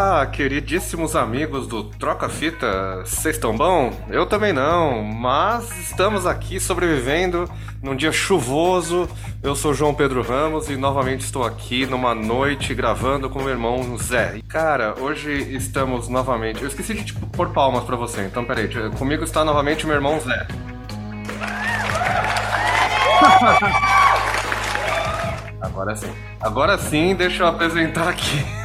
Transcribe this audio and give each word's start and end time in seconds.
Olá, 0.00 0.20
olá, 0.20 0.26
queridíssimos 0.26 1.14
amigos 1.14 1.66
do 1.66 1.84
Troca 1.84 2.26
Fita, 2.26 3.02
vocês 3.04 3.36
estão 3.36 3.54
bom? 3.54 3.92
Eu 4.08 4.24
também 4.24 4.50
não, 4.50 5.04
mas 5.04 5.78
estamos 5.78 6.26
aqui 6.26 6.58
sobrevivendo 6.58 7.44
num 7.82 7.94
dia 7.94 8.10
chuvoso. 8.10 9.06
Eu 9.42 9.54
sou 9.54 9.74
João 9.74 9.92
Pedro 9.92 10.22
Ramos 10.22 10.70
e 10.70 10.76
novamente 10.78 11.20
estou 11.20 11.44
aqui 11.44 11.84
numa 11.84 12.14
noite 12.14 12.72
gravando 12.72 13.28
com 13.28 13.40
meu 13.40 13.50
irmão 13.50 13.98
Zé. 13.98 14.38
E 14.38 14.42
cara, 14.42 14.94
hoje 14.98 15.32
estamos 15.54 16.08
novamente. 16.08 16.62
Eu 16.62 16.68
esqueci 16.68 16.94
de 16.94 17.04
tipo, 17.04 17.26
pôr 17.26 17.50
palmas 17.50 17.84
pra 17.84 17.94
você, 17.94 18.22
então 18.22 18.42
peraí, 18.42 18.70
comigo 18.96 19.22
está 19.22 19.44
novamente 19.44 19.84
o 19.84 19.86
meu 19.86 19.96
irmão 19.96 20.18
Zé. 20.18 20.46
Agora 25.60 25.94
sim. 25.94 26.10
Agora 26.40 26.78
sim, 26.78 27.14
deixa 27.14 27.42
eu 27.42 27.48
apresentar 27.48 28.08
aqui 28.08 28.59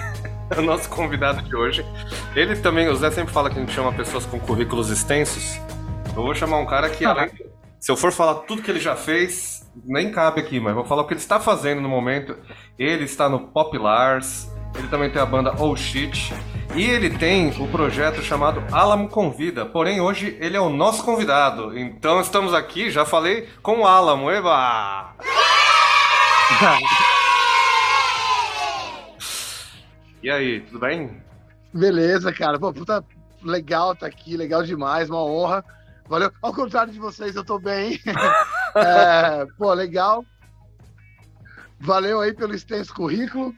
o 0.57 0.61
nosso 0.61 0.89
convidado 0.89 1.41
de 1.41 1.55
hoje. 1.55 1.85
Ele 2.35 2.55
também, 2.55 2.87
o 2.87 2.95
Zé 2.95 3.11
sempre 3.11 3.33
fala 3.33 3.49
que 3.49 3.57
a 3.57 3.61
gente 3.61 3.73
chama 3.73 3.91
pessoas 3.93 4.25
com 4.25 4.39
currículos 4.39 4.89
extensos. 4.89 5.59
Eu 6.15 6.23
vou 6.23 6.35
chamar 6.35 6.57
um 6.57 6.65
cara 6.65 6.89
que, 6.89 7.03
além, 7.05 7.29
se 7.79 7.91
eu 7.91 7.97
for 7.97 8.11
falar 8.11 8.35
tudo 8.41 8.61
que 8.61 8.71
ele 8.71 8.79
já 8.79 8.95
fez, 8.95 9.69
nem 9.83 10.11
cabe 10.11 10.39
aqui, 10.39 10.59
mas 10.59 10.73
vou 10.73 10.85
falar 10.85 11.01
o 11.01 11.07
que 11.07 11.13
ele 11.13 11.19
está 11.19 11.39
fazendo 11.39 11.81
no 11.81 11.89
momento. 11.89 12.35
Ele 12.77 13.03
está 13.03 13.27
no 13.27 13.47
Populars, 13.47 14.49
ele 14.77 14.87
também 14.87 15.09
tem 15.09 15.21
a 15.21 15.25
banda 15.25 15.53
Oh 15.59 15.75
Shit. 15.75 16.33
E 16.75 16.83
ele 16.83 17.09
tem 17.17 17.49
o 17.59 17.67
projeto 17.67 18.21
chamado 18.21 18.63
Alamo 18.71 19.07
Convida. 19.07 19.65
Porém, 19.65 20.01
hoje 20.01 20.37
ele 20.39 20.57
é 20.57 20.59
o 20.59 20.69
nosso 20.69 21.03
convidado. 21.03 21.77
Então 21.77 22.19
estamos 22.19 22.53
aqui, 22.53 22.89
já 22.91 23.05
falei 23.05 23.47
com 23.61 23.79
o 23.79 23.87
Alamo. 23.87 24.29
Eba! 24.29 25.15
E 30.25 30.31
aí, 30.31 30.61
tudo 30.61 30.79
bem? 30.79 31.21
Beleza, 31.71 32.33
cara. 32.33 32.57
Pô, 32.57 32.73
puta 32.73 33.05
legal 33.43 33.95
tá 33.95 34.07
aqui, 34.07 34.35
legal 34.35 34.63
demais, 34.63 35.07
uma 35.07 35.23
honra. 35.23 35.63
Valeu. 36.07 36.31
Ao 36.41 36.51
contrário 36.51 36.91
de 36.91 36.97
vocês, 36.97 37.35
eu 37.35 37.45
tô 37.45 37.59
bem. 37.59 38.01
é, 38.75 39.45
pô, 39.55 39.71
legal. 39.71 40.25
Valeu 41.79 42.21
aí 42.21 42.33
pelo 42.33 42.55
extenso 42.55 42.91
currículo. 42.91 43.55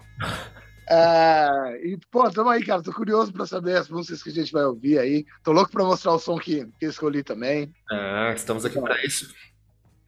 É, 0.89 1.79
e, 1.85 1.97
pô, 2.11 2.29
tamo 2.29 2.49
aí, 2.49 2.61
cara. 2.65 2.83
Tô 2.83 2.91
curioso 2.91 3.31
pra 3.31 3.45
saber 3.45 3.77
as 3.77 3.87
músicas 3.87 4.21
que 4.21 4.29
a 4.29 4.33
gente 4.33 4.52
vai 4.52 4.65
ouvir 4.65 4.99
aí. 4.99 5.25
Tô 5.45 5.53
louco 5.53 5.71
pra 5.71 5.85
mostrar 5.85 6.11
o 6.11 6.19
som 6.19 6.37
que, 6.37 6.67
que 6.77 6.85
escolhi 6.85 7.23
também. 7.23 7.73
É, 7.89 8.33
estamos 8.33 8.65
aqui 8.65 8.77
para 8.81 9.02
isso. 9.05 9.33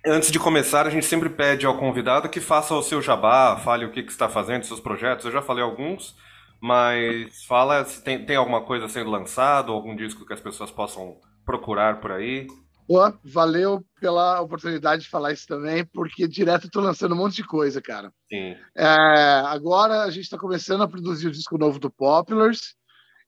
Antes 0.05 0.29
de 0.29 0.38
começar, 0.38 0.85
a 0.85 0.89
gente 0.89 1.05
sempre 1.05 1.29
pede 1.29 1.66
ao 1.66 1.77
convidado 1.77 2.27
que 2.27 2.41
faça 2.41 2.73
o 2.73 2.83
seu 2.83 3.01
jabá, 3.01 3.55
fale 3.63 3.85
o 3.85 3.91
que, 3.94 4.03
que 4.03 4.11
está 4.11 4.27
fazendo, 4.27 4.66
seus 4.66 4.81
projetos. 4.81 5.25
Eu 5.25 5.31
já 5.31 5.41
falei 5.41 5.63
alguns, 5.63 6.17
mas 6.61 7.43
fala 7.45 7.85
se 7.85 8.03
tem, 8.03 8.25
tem 8.25 8.35
alguma 8.35 8.63
coisa 8.63 8.88
sendo 8.88 9.09
lançado, 9.09 9.71
algum 9.71 9.95
disco 9.95 10.25
que 10.25 10.33
as 10.33 10.41
pessoas 10.41 10.71
possam 10.71 11.17
procurar 11.45 11.99
por 11.99 12.11
aí. 12.11 12.47
Pô, 12.88 13.13
valeu 13.23 13.85
pela 14.01 14.41
oportunidade 14.41 15.03
de 15.03 15.09
falar 15.09 15.31
isso 15.31 15.45
também, 15.45 15.85
porque 15.85 16.27
direto 16.27 16.66
eu 16.66 16.71
tô 16.71 16.81
lançando 16.81 17.13
um 17.13 17.17
monte 17.17 17.35
de 17.35 17.43
coisa, 17.43 17.79
cara. 17.79 18.11
Sim. 18.27 18.55
É, 18.75 19.43
agora 19.45 20.01
a 20.01 20.09
gente 20.09 20.23
está 20.23 20.39
começando 20.39 20.81
a 20.81 20.88
produzir 20.88 21.27
o 21.27 21.31
disco 21.31 21.57
novo 21.57 21.77
do 21.77 21.91
Populars. 21.91 22.73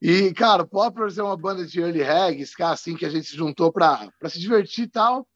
E, 0.02 0.34
cara, 0.34 0.64
o 0.64 0.68
Populars 0.68 1.20
é 1.20 1.24
uma 1.24 1.38
banda 1.38 1.64
de 1.64 1.80
early 1.80 2.02
reggae, 2.02 2.42
ska, 2.42 2.72
assim, 2.72 2.96
que 2.96 3.06
a 3.06 3.10
gente 3.10 3.28
se 3.28 3.38
juntou 3.38 3.72
para 3.72 4.10
se 4.26 4.40
divertir 4.40 4.86
e 4.86 4.90
tal. 4.90 5.28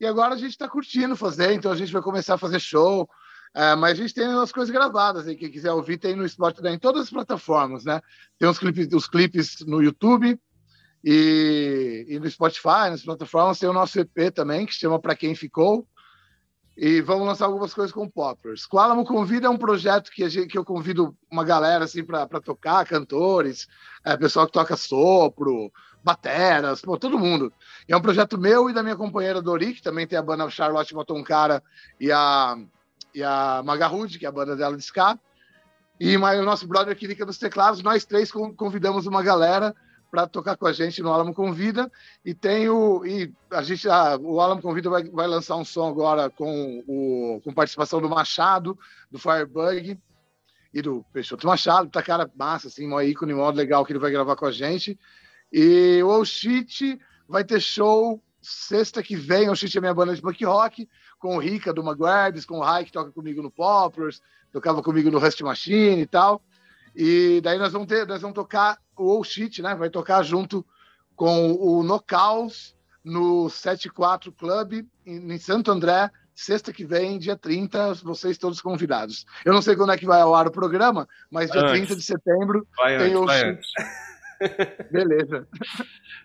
E 0.00 0.06
agora 0.06 0.34
a 0.34 0.38
gente 0.38 0.52
está 0.52 0.66
curtindo 0.66 1.14
fazer, 1.14 1.52
então 1.52 1.70
a 1.70 1.76
gente 1.76 1.92
vai 1.92 2.00
começar 2.00 2.34
a 2.34 2.38
fazer 2.38 2.60
show. 2.60 3.06
É, 3.54 3.76
mas 3.76 3.92
a 3.92 4.02
gente 4.02 4.12
tem 4.12 4.26
as 4.26 4.50
coisas 4.50 4.72
gravadas 4.72 5.28
aí, 5.28 5.36
quem 5.36 5.48
quiser 5.48 5.70
ouvir 5.70 5.96
tem 5.96 6.16
no 6.16 6.28
Spotify, 6.28 6.68
em 6.68 6.78
todas 6.78 7.02
as 7.02 7.10
plataformas, 7.10 7.84
né? 7.84 8.00
Tem 8.36 8.48
os 8.48 8.58
clipes, 8.58 8.88
os 8.92 9.06
clipes 9.06 9.60
no 9.60 9.80
YouTube 9.80 10.36
e, 11.04 12.06
e 12.08 12.18
no 12.18 12.28
Spotify, 12.28 12.90
nas 12.90 13.04
plataformas, 13.04 13.60
tem 13.60 13.68
o 13.68 13.72
nosso 13.72 14.00
EP 14.00 14.32
também, 14.34 14.66
que 14.66 14.74
chama 14.74 14.98
Pra 14.98 15.14
Quem 15.14 15.36
Ficou, 15.36 15.86
e 16.76 17.00
vamos 17.00 17.28
lançar 17.28 17.44
algumas 17.44 17.72
coisas 17.72 17.92
com 17.92 18.10
Poppers. 18.10 18.66
O 18.72 18.78
Alamo 18.80 19.04
Convida 19.04 19.46
é 19.46 19.50
um 19.50 19.56
projeto 19.56 20.10
que, 20.10 20.28
gente, 20.28 20.48
que 20.48 20.58
eu 20.58 20.64
convido 20.64 21.16
uma 21.30 21.44
galera 21.44 21.84
assim 21.84 22.02
para 22.02 22.26
tocar, 22.40 22.84
cantores, 22.84 23.68
é, 24.04 24.16
pessoal 24.16 24.46
que 24.46 24.52
toca 24.52 24.76
sopro, 24.76 25.70
bateras, 26.02 26.80
pô, 26.80 26.98
todo 26.98 27.20
mundo. 27.20 27.52
E 27.88 27.92
é 27.92 27.96
um 27.96 28.02
projeto 28.02 28.36
meu 28.36 28.68
e 28.68 28.72
da 28.72 28.82
minha 28.82 28.96
companheira 28.96 29.40
Dori, 29.40 29.74
que 29.74 29.82
também 29.82 30.08
tem 30.08 30.18
a 30.18 30.22
banda 30.22 30.50
Charlotte 30.50 30.92
Motoncara 30.92 31.62
e 32.00 32.10
a 32.10 32.56
e 33.14 33.22
a 33.22 33.62
Magarud, 33.64 34.18
que 34.18 34.26
é 34.26 34.28
a 34.28 34.32
banda 34.32 34.56
dela 34.56 34.76
de 34.76 34.82
ska, 34.82 35.18
e 36.00 36.16
o 36.16 36.42
nosso 36.42 36.66
brother 36.66 36.96
Kirica 36.96 37.24
dos 37.24 37.38
teclados, 37.38 37.82
nós 37.82 38.04
três 38.04 38.30
convidamos 38.30 39.06
uma 39.06 39.22
galera 39.22 39.74
para 40.10 40.26
tocar 40.26 40.56
com 40.56 40.66
a 40.66 40.72
gente 40.72 41.02
no 41.02 41.12
Alamo 41.12 41.34
Convida. 41.34 41.90
E 42.24 42.34
tem 42.34 42.68
o 42.68 43.04
e 43.04 43.32
a 43.50 43.62
gente 43.62 43.88
a, 43.88 44.16
o 44.16 44.40
Alamo 44.40 44.62
Convida 44.62 44.90
vai, 44.90 45.04
vai 45.04 45.26
lançar 45.26 45.56
um 45.56 45.64
som 45.64 45.88
agora 45.88 46.30
com 46.30 46.84
o 46.86 47.40
com 47.42 47.52
participação 47.52 48.00
do 48.00 48.08
Machado, 48.08 48.78
do 49.10 49.18
Firebug 49.18 49.98
e 50.72 50.82
do 50.82 51.04
Peixoto 51.12 51.46
Machado, 51.46 51.88
tá 51.90 52.02
cara 52.02 52.30
massa 52.36 52.66
assim, 52.66 52.92
um 52.92 53.00
ícone 53.00 53.32
modo 53.34 53.56
legal 53.56 53.84
que 53.84 53.92
ele 53.92 54.00
vai 54.00 54.10
gravar 54.10 54.34
com 54.36 54.46
a 54.46 54.52
gente. 54.52 54.98
E 55.52 56.00
o 56.02 56.08
Oshit 56.08 56.98
vai 57.28 57.44
ter 57.44 57.60
show 57.60 58.20
sexta 58.40 59.02
que 59.02 59.14
vem, 59.16 59.48
o 59.48 59.52
Oshit 59.52 59.78
é 59.78 59.80
minha 59.80 59.94
banda 59.94 60.14
de 60.14 60.20
punk 60.20 60.44
rock 60.44 60.88
com 61.24 61.36
o 61.36 61.38
Rica 61.38 61.72
do 61.72 61.82
Maguardes, 61.82 62.44
com 62.44 62.58
o 62.58 62.62
Rai 62.62 62.84
que 62.84 62.92
toca 62.92 63.10
comigo 63.10 63.40
no 63.40 63.50
Poplars, 63.50 64.20
tocava 64.52 64.82
comigo 64.82 65.10
no 65.10 65.18
Rust 65.18 65.40
Machine 65.40 66.02
e 66.02 66.06
tal. 66.06 66.42
E 66.94 67.40
daí 67.42 67.56
nós 67.58 67.72
vamos 67.72 67.88
ter, 67.88 68.06
nós 68.06 68.20
vamos 68.20 68.34
tocar 68.34 68.76
o 68.94 69.10
All 69.10 69.24
Shit, 69.24 69.62
né? 69.62 69.74
Vai 69.74 69.88
tocar 69.88 70.22
junto 70.22 70.62
com 71.16 71.52
o 71.52 71.82
Nocaus 71.82 72.76
no 73.02 73.48
74 73.48 74.30
Club 74.32 74.84
em, 75.06 75.32
em 75.32 75.38
Santo 75.38 75.70
André, 75.70 76.10
sexta 76.34 76.74
que 76.74 76.84
vem, 76.84 77.18
dia 77.18 77.38
30, 77.38 77.94
vocês 78.04 78.36
todos 78.36 78.60
convidados. 78.60 79.24
Eu 79.46 79.54
não 79.54 79.62
sei 79.62 79.74
quando 79.76 79.92
é 79.92 79.96
que 79.96 80.04
vai 80.04 80.20
ao 80.20 80.34
ar 80.34 80.46
o 80.46 80.52
programa, 80.52 81.08
mas 81.30 81.50
dia 81.50 81.62
antes. 81.62 81.72
30 81.72 81.96
de 81.96 82.02
setembro 82.02 82.68
vai 82.76 82.98
tem 82.98 83.14
antes, 83.14 83.18
o 83.18 83.28
Shit. 83.28 83.60
Beleza. 84.90 85.48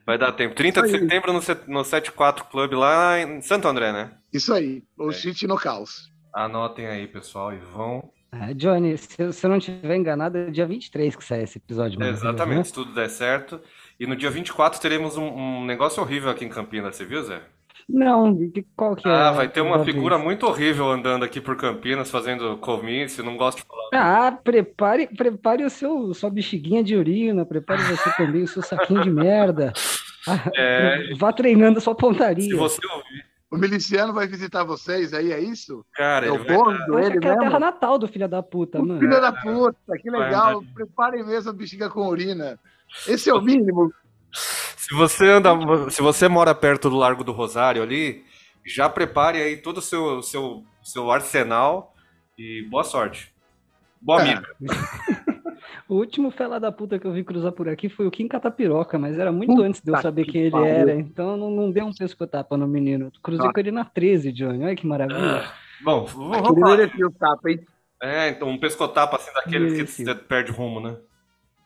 Vai 0.06 0.18
dar 0.18 0.32
tempo. 0.32 0.56
30 0.56 0.82
de 0.84 0.90
setembro 0.90 1.34
no, 1.34 1.40
no 1.68 1.84
74 1.84 2.46
Club 2.46 2.74
lá 2.74 3.20
em 3.20 3.42
Santo 3.42 3.68
André, 3.68 3.92
né? 3.92 4.12
Isso 4.34 4.54
aí. 4.54 4.84
O 4.98 5.10
é. 5.10 5.14
Shit 5.14 5.48
no 5.48 5.58
caos. 5.58 6.12
Anotem 6.34 6.88
aí, 6.88 7.08
pessoal, 7.08 7.54
e 7.54 7.58
vão. 7.58 8.12
É, 8.32 8.54
Johnny, 8.54 8.98
se, 8.98 9.34
se 9.34 9.46
eu 9.46 9.50
não 9.50 9.58
estiver 9.58 9.96
enganado, 9.96 10.38
é 10.38 10.52
dia 10.52 10.66
23 10.66 11.16
que 11.16 11.24
sai 11.24 11.44
esse 11.44 11.58
episódio. 11.58 12.02
É, 12.04 12.10
exatamente, 12.10 12.58
né? 12.58 12.64
se 12.64 12.74
tudo 12.74 12.94
der 12.94 13.10
certo. 13.10 13.60
E 14.00 14.06
no 14.06 14.16
dia 14.16 14.30
24 14.30 14.80
teremos 14.80 15.18
um, 15.18 15.26
um 15.26 15.66
negócio 15.66 16.02
horrível 16.02 16.30
aqui 16.30 16.46
em 16.46 16.50
Campinas, 16.50 16.96
você 16.96 17.06
viu, 17.06 17.24
Zé? 17.24 17.42
Não, 17.90 18.38
qual 18.76 18.96
que 18.96 19.08
é? 19.08 19.12
Ah, 19.12 19.32
vai 19.32 19.50
ter 19.50 19.62
uma 19.62 19.84
figura 19.84 20.16
vez? 20.16 20.26
muito 20.26 20.46
horrível 20.46 20.92
andando 20.92 21.26
aqui 21.26 21.42
por 21.42 21.58
Campinas, 21.58 22.12
fazendo 22.12 22.56
comício, 22.58 23.24
não 23.24 23.36
gosto 23.36 23.58
de 23.58 23.64
falar. 23.64 23.90
Ah, 24.28 24.32
prepare, 24.32 25.08
prepare 25.08 25.64
o 25.66 25.70
seu, 25.72 26.14
sua 26.14 26.30
bexiguinha 26.30 26.84
de 26.84 26.96
urina, 26.96 27.46
prepare 27.46 27.82
você 27.82 28.12
também 28.16 28.44
o 28.44 28.48
seu 28.48 28.62
saquinho 28.62 29.02
de 29.02 29.10
merda. 29.10 29.74
É... 30.56 31.16
Vá 31.18 31.34
treinando 31.34 31.80
a 31.80 31.82
sua 31.82 31.96
pontaria. 31.96 32.44
Se 32.44 32.54
você 32.54 32.80
ouvir. 32.86 33.26
O 33.50 33.58
miliciano 33.58 34.14
vai 34.14 34.28
visitar 34.28 34.64
vocês 34.64 35.12
aí, 35.12 35.32
é 35.32 35.40
isso? 35.40 35.84
Cara, 35.96 36.28
é 36.28 36.32
o 36.32 36.44
bônus 36.44 36.80
ele 37.08 37.26
é 37.26 37.32
a 37.32 37.38
terra 37.38 37.60
natal 37.60 37.98
do 37.98 38.08
filho 38.08 38.28
da 38.28 38.44
puta, 38.44 38.80
o 38.80 38.86
mano. 38.86 39.00
Filho 39.00 39.20
da 39.20 39.32
puta, 39.32 39.98
que 39.98 40.10
legal. 40.12 40.62
Preparem 40.76 41.26
mesmo 41.26 41.50
a 41.50 41.54
bexiga 41.54 41.90
com 41.90 42.08
urina. 42.08 42.60
Esse 43.08 43.30
é 43.30 43.34
o 43.34 43.42
mínimo. 43.42 43.92
Se 44.90 44.96
você 44.96 45.30
anda, 45.30 45.52
se 45.92 46.02
você 46.02 46.28
mora 46.28 46.56
perto 46.56 46.90
do 46.90 46.98
Largo 46.98 47.24
do 47.24 47.32
Rosário 47.32 47.84
ali, 47.84 48.24
já 48.66 48.90
prepare 48.90 49.40
aí 49.40 49.58
todo 49.58 49.78
o 49.78 49.82
seu, 49.84 50.24
seu, 50.24 50.64
seu 50.82 51.12
arsenal 51.12 51.94
e 52.36 52.68
boa 52.72 52.84
sorte. 52.84 53.32
Boa 54.02 54.28
é. 54.28 54.42
O 55.88 55.96
último 55.96 56.30
fela 56.30 56.60
da 56.60 56.72
puta 56.72 57.00
que 57.00 57.06
eu 57.06 57.12
vi 57.12 57.24
cruzar 57.24 57.52
por 57.52 57.68
aqui 57.68 57.90
foi 57.90 58.06
o 58.06 58.12
Kim 58.12 58.28
Catapiroca, 58.28 59.00
mas 59.00 59.18
era 59.18 59.32
muito 59.32 59.56
Puta 59.56 59.68
antes 59.68 59.82
de 59.82 59.92
eu 59.92 59.98
saber 59.98 60.26
que 60.26 60.34
quem 60.34 60.42
ele 60.44 60.68
era, 60.68 60.96
então 60.96 61.36
não, 61.36 61.50
não 61.50 61.72
deu 61.72 61.86
um 61.86 61.94
pescotapa 61.94 62.56
no 62.56 62.68
menino. 62.68 63.12
Cruzei 63.24 63.48
ah. 63.48 63.52
com 63.52 63.60
ele 63.60 63.72
na 63.72 63.84
13, 63.84 64.32
Johnny, 64.32 64.64
olha 64.64 64.76
que 64.76 64.86
maravilha. 64.86 65.44
Ah. 65.46 65.54
Bom, 65.84 66.06
vamos 66.06 66.60
lá. 66.60 67.08
o 67.08 67.12
tapa, 67.12 67.50
hein? 67.50 67.66
É, 68.02 68.30
então 68.30 68.50
um 68.50 68.60
pescotapa 68.60 69.18
assim 69.18 69.34
daquele 69.34 69.84
que 69.84 69.92
você 69.92 70.16
perde 70.16 70.52
rumo, 70.52 70.80
né? 70.80 70.96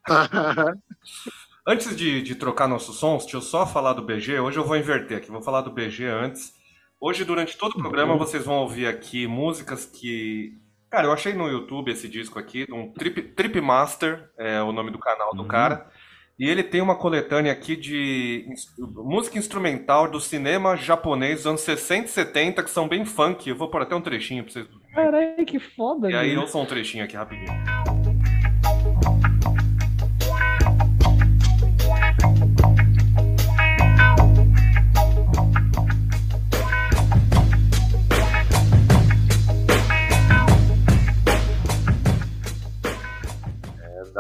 Antes 1.66 1.96
de, 1.96 2.22
de 2.22 2.36
trocar 2.36 2.68
nossos 2.68 2.98
sons, 2.98 3.24
deixa 3.24 3.38
eu 3.38 3.42
só 3.42 3.66
falar 3.66 3.94
do 3.94 4.02
BG. 4.02 4.38
Hoje 4.38 4.58
eu 4.58 4.66
vou 4.66 4.76
inverter 4.76 5.18
aqui, 5.18 5.32
vou 5.32 5.42
falar 5.42 5.62
do 5.62 5.72
BG 5.72 6.06
antes. 6.06 6.52
Hoje, 7.00 7.24
durante 7.24 7.58
todo 7.58 7.72
o 7.72 7.80
programa, 7.80 8.14
uhum. 8.14 8.20
vocês 8.20 8.46
vão 8.46 8.56
ouvir 8.58 8.86
aqui 8.86 9.28
músicas 9.28 9.86
que. 9.86 10.58
Cara, 10.90 11.08
eu 11.08 11.14
achei 11.14 11.34
no 11.34 11.48
YouTube 11.48 11.90
esse 11.90 12.08
disco 12.10 12.38
aqui, 12.38 12.68
um 12.70 12.92
Trip, 12.92 13.22
Trip 13.34 13.62
Master, 13.62 14.30
é 14.38 14.62
o 14.62 14.74
nome 14.74 14.92
do 14.92 15.00
canal 15.00 15.34
do 15.34 15.44
uhum. 15.44 15.48
cara. 15.48 15.90
E 16.38 16.50
ele 16.50 16.64
tem 16.64 16.82
uma 16.82 16.98
coletânea 16.98 17.52
aqui 17.52 17.76
de 17.76 18.46
música 18.78 19.38
instrumental 19.38 20.10
do 20.10 20.20
cinema 20.20 20.76
japonês 20.76 21.38
dos 21.38 21.48
anos 21.48 21.62
60 21.62 22.06
e 22.06 22.10
70, 22.10 22.64
que 22.64 22.70
são 22.70 22.88
bem 22.88 23.06
funk. 23.06 23.48
Eu 23.48 23.56
vou 23.56 23.70
pôr 23.70 23.84
até 23.84 23.96
um 23.96 24.02
trechinho 24.02 24.44
pra 24.44 24.52
vocês. 24.52 24.68
Caralho, 24.94 25.46
que 25.46 25.60
foda, 25.60 26.12
E 26.12 26.16
aí 26.16 26.34
eu 26.34 26.46
sou 26.48 26.62
um 26.62 26.66
trechinho 26.66 27.06
aqui 27.06 27.16
rapidinho. 27.16 28.03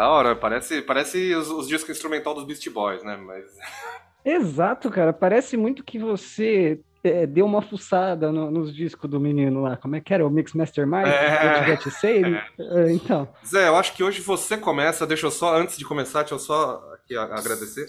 Da 0.03 0.09
hora, 0.09 0.35
parece, 0.35 0.81
parece 0.81 1.33
os, 1.33 1.49
os 1.49 1.65
discos 1.65 1.91
instrumental 1.91 2.33
dos 2.33 2.43
Beast 2.43 2.69
Boys, 2.69 3.01
né? 3.05 3.15
Mas. 3.15 3.45
Exato, 4.25 4.89
cara. 4.89 5.13
Parece 5.13 5.55
muito 5.55 5.81
que 5.81 5.97
você 5.97 6.81
é, 7.01 7.25
deu 7.25 7.45
uma 7.45 7.61
fuçada 7.61 8.29
no, 8.29 8.51
nos 8.51 8.75
discos 8.75 9.09
do 9.09 9.17
menino 9.17 9.61
lá. 9.61 9.77
Como 9.77 9.95
é 9.95 10.01
que 10.01 10.13
era? 10.13 10.27
O 10.27 10.29
Mix 10.29 10.51
Mastermind? 10.51 11.07
É... 11.07 11.65
Get? 11.67 11.85
É. 12.59 12.91
Então. 12.91 13.29
Zé, 13.47 13.69
eu 13.69 13.77
acho 13.77 13.93
que 13.93 14.03
hoje 14.03 14.19
você 14.19 14.57
começa. 14.57 15.07
Deixa 15.07 15.25
eu 15.25 15.31
só, 15.31 15.55
antes 15.55 15.77
de 15.77 15.85
começar, 15.85 16.19
deixa 16.19 16.35
eu 16.35 16.39
só 16.39 16.83
aqui 16.95 17.15
agradecer. 17.15 17.85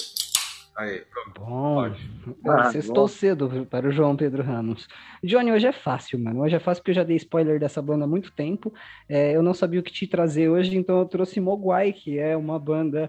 Aí, 0.76 1.03
pronto. 1.03 1.41
Bom, 1.41 2.50
ah, 2.50 2.71
estou 2.75 3.06
cedo 3.06 3.67
para 3.71 3.87
o 3.87 3.93
João 3.93 4.17
Pedro 4.17 4.43
Ramos. 4.43 4.88
Johnny, 5.23 5.53
hoje 5.53 5.69
é 5.69 5.73
fácil, 5.73 6.19
mano. 6.19 6.43
Hoje 6.43 6.56
é 6.56 6.59
fácil 6.59 6.82
porque 6.82 6.91
eu 6.91 6.97
já 6.97 7.05
dei 7.05 7.17
spoiler 7.17 7.61
dessa 7.61 7.81
banda 7.81 8.05
há 8.05 8.09
muito 8.09 8.32
tempo. 8.32 8.75
É, 9.09 9.37
eu 9.37 9.43
não 9.43 9.55
sabia 9.55 9.79
o 9.79 9.82
que 9.82 9.93
te 9.93 10.06
trazer 10.06 10.49
hoje, 10.49 10.76
então 10.76 10.99
eu 10.99 11.06
trouxe 11.06 11.41
Mogwai, 11.41 11.93
que 11.93 12.19
é 12.19 12.37
uma 12.37 12.59
banda 12.59 13.09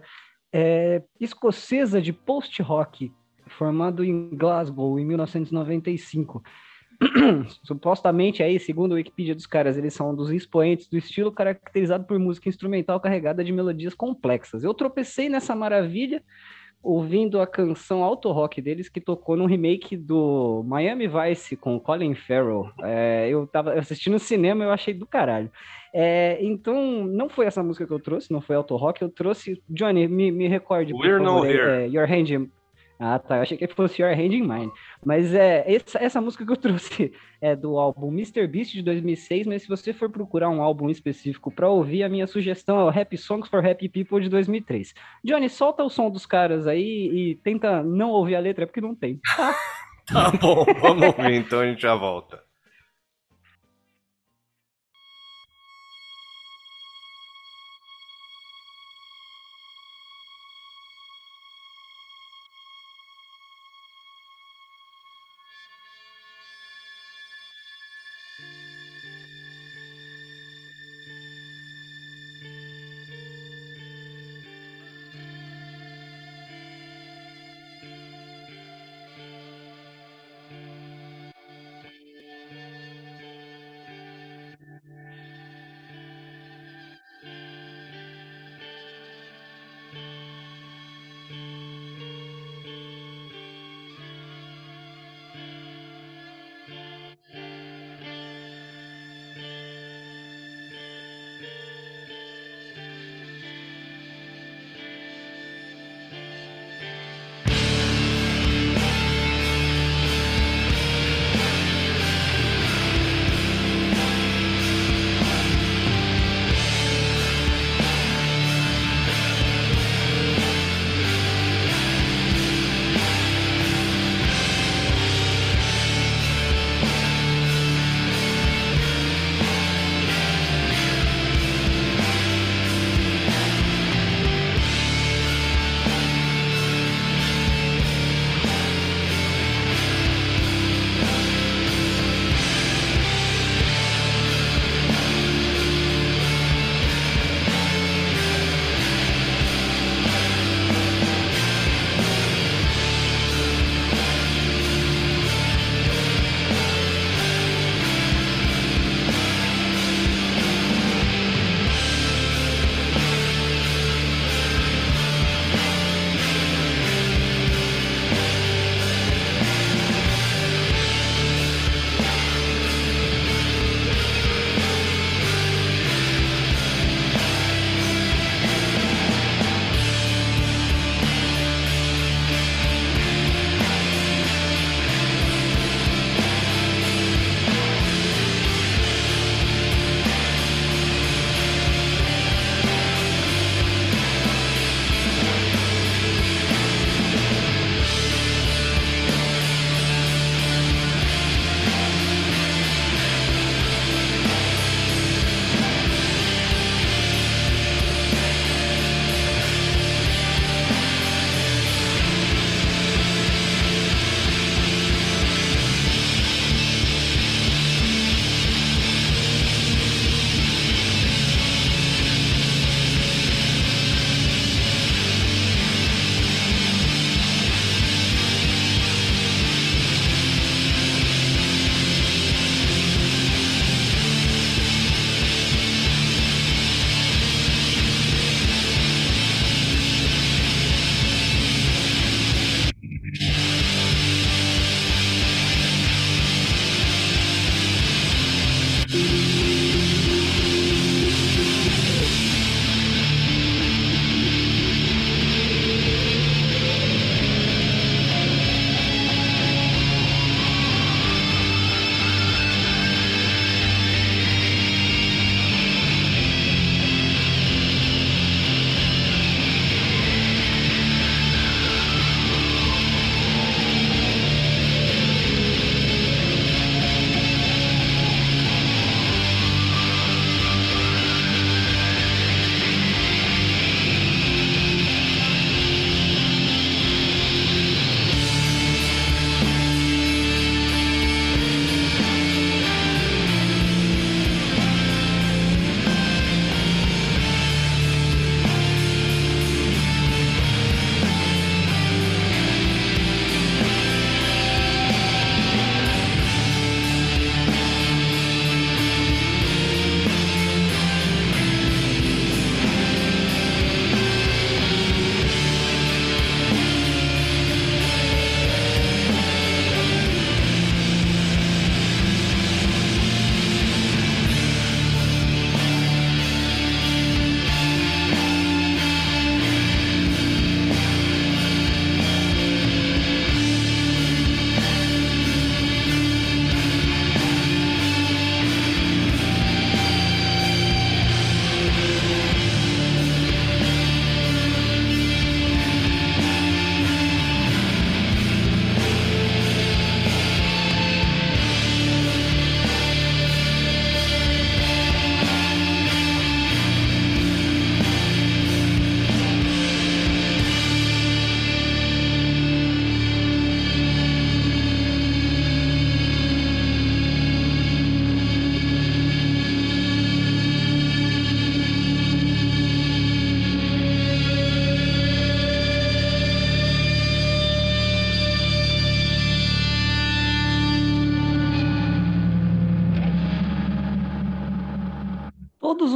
é, 0.53 1.01
escocesa 1.19 1.99
de 1.99 2.13
post-rock, 2.13 3.11
formado 3.47 4.03
em 4.03 4.29
Glasgow 4.29 4.99
em 4.99 5.05
1995. 5.05 6.43
Supostamente 7.63 8.43
aí, 8.43 8.59
segundo 8.59 8.91
a 8.93 8.95
Wikipedia 8.95 9.33
dos 9.33 9.47
caras, 9.47 9.75
eles 9.75 9.93
são 9.93 10.11
um 10.11 10.15
dos 10.15 10.29
expoentes 10.29 10.87
do 10.87 10.97
estilo 10.97 11.31
caracterizado 11.31 12.05
por 12.05 12.19
música 12.19 12.47
instrumental 12.47 12.99
carregada 12.99 13.43
de 13.43 13.51
melodias 13.51 13.95
complexas. 13.95 14.63
Eu 14.63 14.73
tropecei 14.73 15.29
nessa 15.29 15.55
maravilha 15.55 16.23
ouvindo 16.85 17.41
a 17.41 17.47
canção 17.47 18.03
auto 18.03 18.31
rock 18.31 18.61
deles 18.61 18.87
que 18.87 19.01
tocou 19.01 19.35
no 19.35 19.47
remake 19.47 19.97
do 19.97 20.63
Miami 20.65 21.07
Vice 21.07 21.57
com 21.57 21.79
Colin 21.79 22.13
Farrell. 22.13 22.69
É, 22.83 23.27
eu 23.27 23.47
tava 23.47 23.73
assistindo 23.73 24.13
no 24.13 24.19
cinema 24.19 24.63
eu 24.63 24.71
achei 24.71 24.93
do 24.93 25.05
caralho. 25.05 25.51
É, 25.91 26.37
então, 26.41 27.05
não 27.05 27.27
foi 27.27 27.45
essa 27.45 27.63
música 27.63 27.87
que 27.87 27.93
eu 27.93 27.99
trouxe, 27.99 28.31
não 28.31 28.41
foi 28.41 28.55
auto 28.55 28.75
rock, 28.75 29.01
eu 29.01 29.09
trouxe. 29.09 29.61
Johnny, 29.67 30.07
me, 30.07 30.31
me 30.31 30.47
recorde, 30.47 30.91
por 30.91 31.01
We're 31.01 31.23
favor, 31.23 31.47
é, 31.47 31.87
Your 31.87 32.07
Hand 32.07 32.49
ah, 32.99 33.19
tá. 33.19 33.37
Eu 33.37 33.41
achei 33.41 33.57
que 33.57 33.67
fosse 33.67 34.01
Your 34.01 34.11
Hand 34.11 34.33
in 34.33 34.41
Mine. 34.41 34.71
Mas 35.03 35.33
é, 35.33 35.63
essa, 35.67 35.99
essa 35.99 36.21
música 36.21 36.45
que 36.45 36.51
eu 36.51 36.57
trouxe 36.57 37.13
é 37.41 37.55
do 37.55 37.77
álbum 37.77 38.07
Mr. 38.07 38.47
Beast 38.47 38.73
de 38.73 38.81
2006. 38.81 39.47
Mas 39.47 39.63
se 39.63 39.67
você 39.67 39.93
for 39.93 40.09
procurar 40.09 40.49
um 40.49 40.61
álbum 40.61 40.89
específico 40.89 41.51
para 41.51 41.69
ouvir, 41.69 42.03
a 42.03 42.09
minha 42.09 42.27
sugestão 42.27 42.79
é 42.79 42.83
o 42.83 42.89
Happy 42.89 43.17
Songs 43.17 43.49
for 43.49 43.65
Happy 43.65 43.89
People 43.89 44.21
de 44.21 44.29
2003. 44.29 44.93
Johnny, 45.23 45.49
solta 45.49 45.83
o 45.83 45.89
som 45.89 46.09
dos 46.09 46.25
caras 46.25 46.67
aí 46.67 47.09
e 47.31 47.35
tenta 47.35 47.83
não 47.83 48.11
ouvir 48.11 48.35
a 48.35 48.39
letra, 48.39 48.65
porque 48.65 48.81
não 48.81 48.95
tem. 48.95 49.19
Tá, 49.35 49.53
tá 50.07 50.31
bom, 50.31 50.65
vamos 50.79 51.07
ouvir 51.07 51.33
então, 51.33 51.59
a 51.59 51.65
gente 51.65 51.81
já 51.81 51.95
volta. 51.95 52.44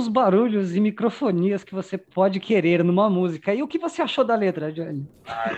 Barulhos 0.09 0.75
e 0.75 0.79
microfonias 0.79 1.63
que 1.63 1.73
você 1.73 1.97
pode 1.97 2.39
querer 2.39 2.83
numa 2.83 3.09
música. 3.09 3.53
E 3.53 3.61
o 3.61 3.67
que 3.67 3.77
você 3.77 4.01
achou 4.01 4.23
da 4.23 4.35
letra, 4.35 4.71
Johnny? 4.71 5.07
Ah, 5.27 5.51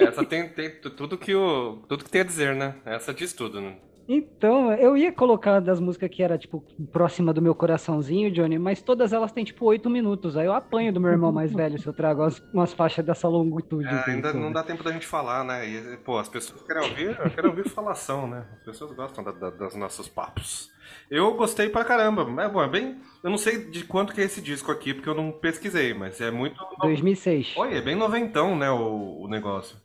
essa 0.00 0.24
tem, 0.24 0.48
tem 0.48 0.70
tudo, 0.80 1.16
que 1.16 1.34
o, 1.34 1.78
tudo 1.88 2.04
que 2.04 2.10
tem 2.10 2.22
a 2.22 2.24
dizer, 2.24 2.54
né? 2.54 2.74
Essa 2.84 3.12
diz 3.12 3.32
tudo, 3.32 3.60
né? 3.60 3.76
Então, 4.08 4.72
eu 4.72 4.96
ia 4.96 5.12
colocar 5.12 5.60
das 5.60 5.78
músicas 5.78 6.08
que 6.08 6.22
era, 6.22 6.38
tipo, 6.38 6.64
próxima 6.90 7.30
do 7.30 7.42
meu 7.42 7.54
coraçãozinho, 7.54 8.30
Johnny, 8.30 8.58
mas 8.58 8.80
todas 8.80 9.12
elas 9.12 9.30
têm, 9.30 9.44
tipo, 9.44 9.66
oito 9.66 9.90
minutos. 9.90 10.34
Aí 10.34 10.46
eu 10.46 10.54
apanho 10.54 10.90
do 10.90 10.98
meu 10.98 11.10
irmão 11.10 11.30
mais 11.30 11.52
velho 11.52 11.78
se 11.78 11.86
eu 11.86 11.92
trago 11.92 12.22
as, 12.22 12.42
umas 12.52 12.72
faixas 12.72 13.04
dessa 13.04 13.28
longitude. 13.28 13.86
É, 13.86 14.04
ainda 14.10 14.32
não 14.32 14.50
dá 14.50 14.62
tempo 14.62 14.82
da 14.82 14.90
gente 14.92 15.06
falar, 15.06 15.44
né? 15.44 15.68
E, 15.68 15.96
pô, 15.98 16.16
as 16.16 16.28
pessoas 16.28 16.62
querem 16.62 16.82
ouvir, 16.82 17.16
querem 17.34 17.50
ouvir 17.50 17.68
falação, 17.68 18.26
né? 18.26 18.46
As 18.54 18.64
pessoas 18.64 18.92
gostam 18.92 19.22
da, 19.22 19.30
da, 19.30 19.50
dos 19.50 19.74
nossos 19.74 20.08
papos. 20.08 20.70
Eu 21.10 21.34
gostei 21.34 21.68
pra 21.68 21.84
caramba. 21.84 22.22
É 22.42 22.48
bom, 22.48 22.62
é 22.62 22.68
bem. 22.68 22.98
Eu 23.22 23.28
não 23.28 23.36
sei 23.36 23.66
de 23.66 23.84
quanto 23.84 24.14
que 24.14 24.22
é 24.22 24.24
esse 24.24 24.40
disco 24.40 24.72
aqui, 24.72 24.94
porque 24.94 25.08
eu 25.08 25.14
não 25.14 25.30
pesquisei, 25.30 25.92
mas 25.92 26.18
é 26.20 26.30
muito. 26.30 26.56
2006. 26.80 27.54
Olha, 27.56 27.76
é 27.76 27.82
bem 27.82 27.94
noventão, 27.94 28.56
né? 28.56 28.70
O, 28.70 29.24
o 29.24 29.28
negócio. 29.28 29.76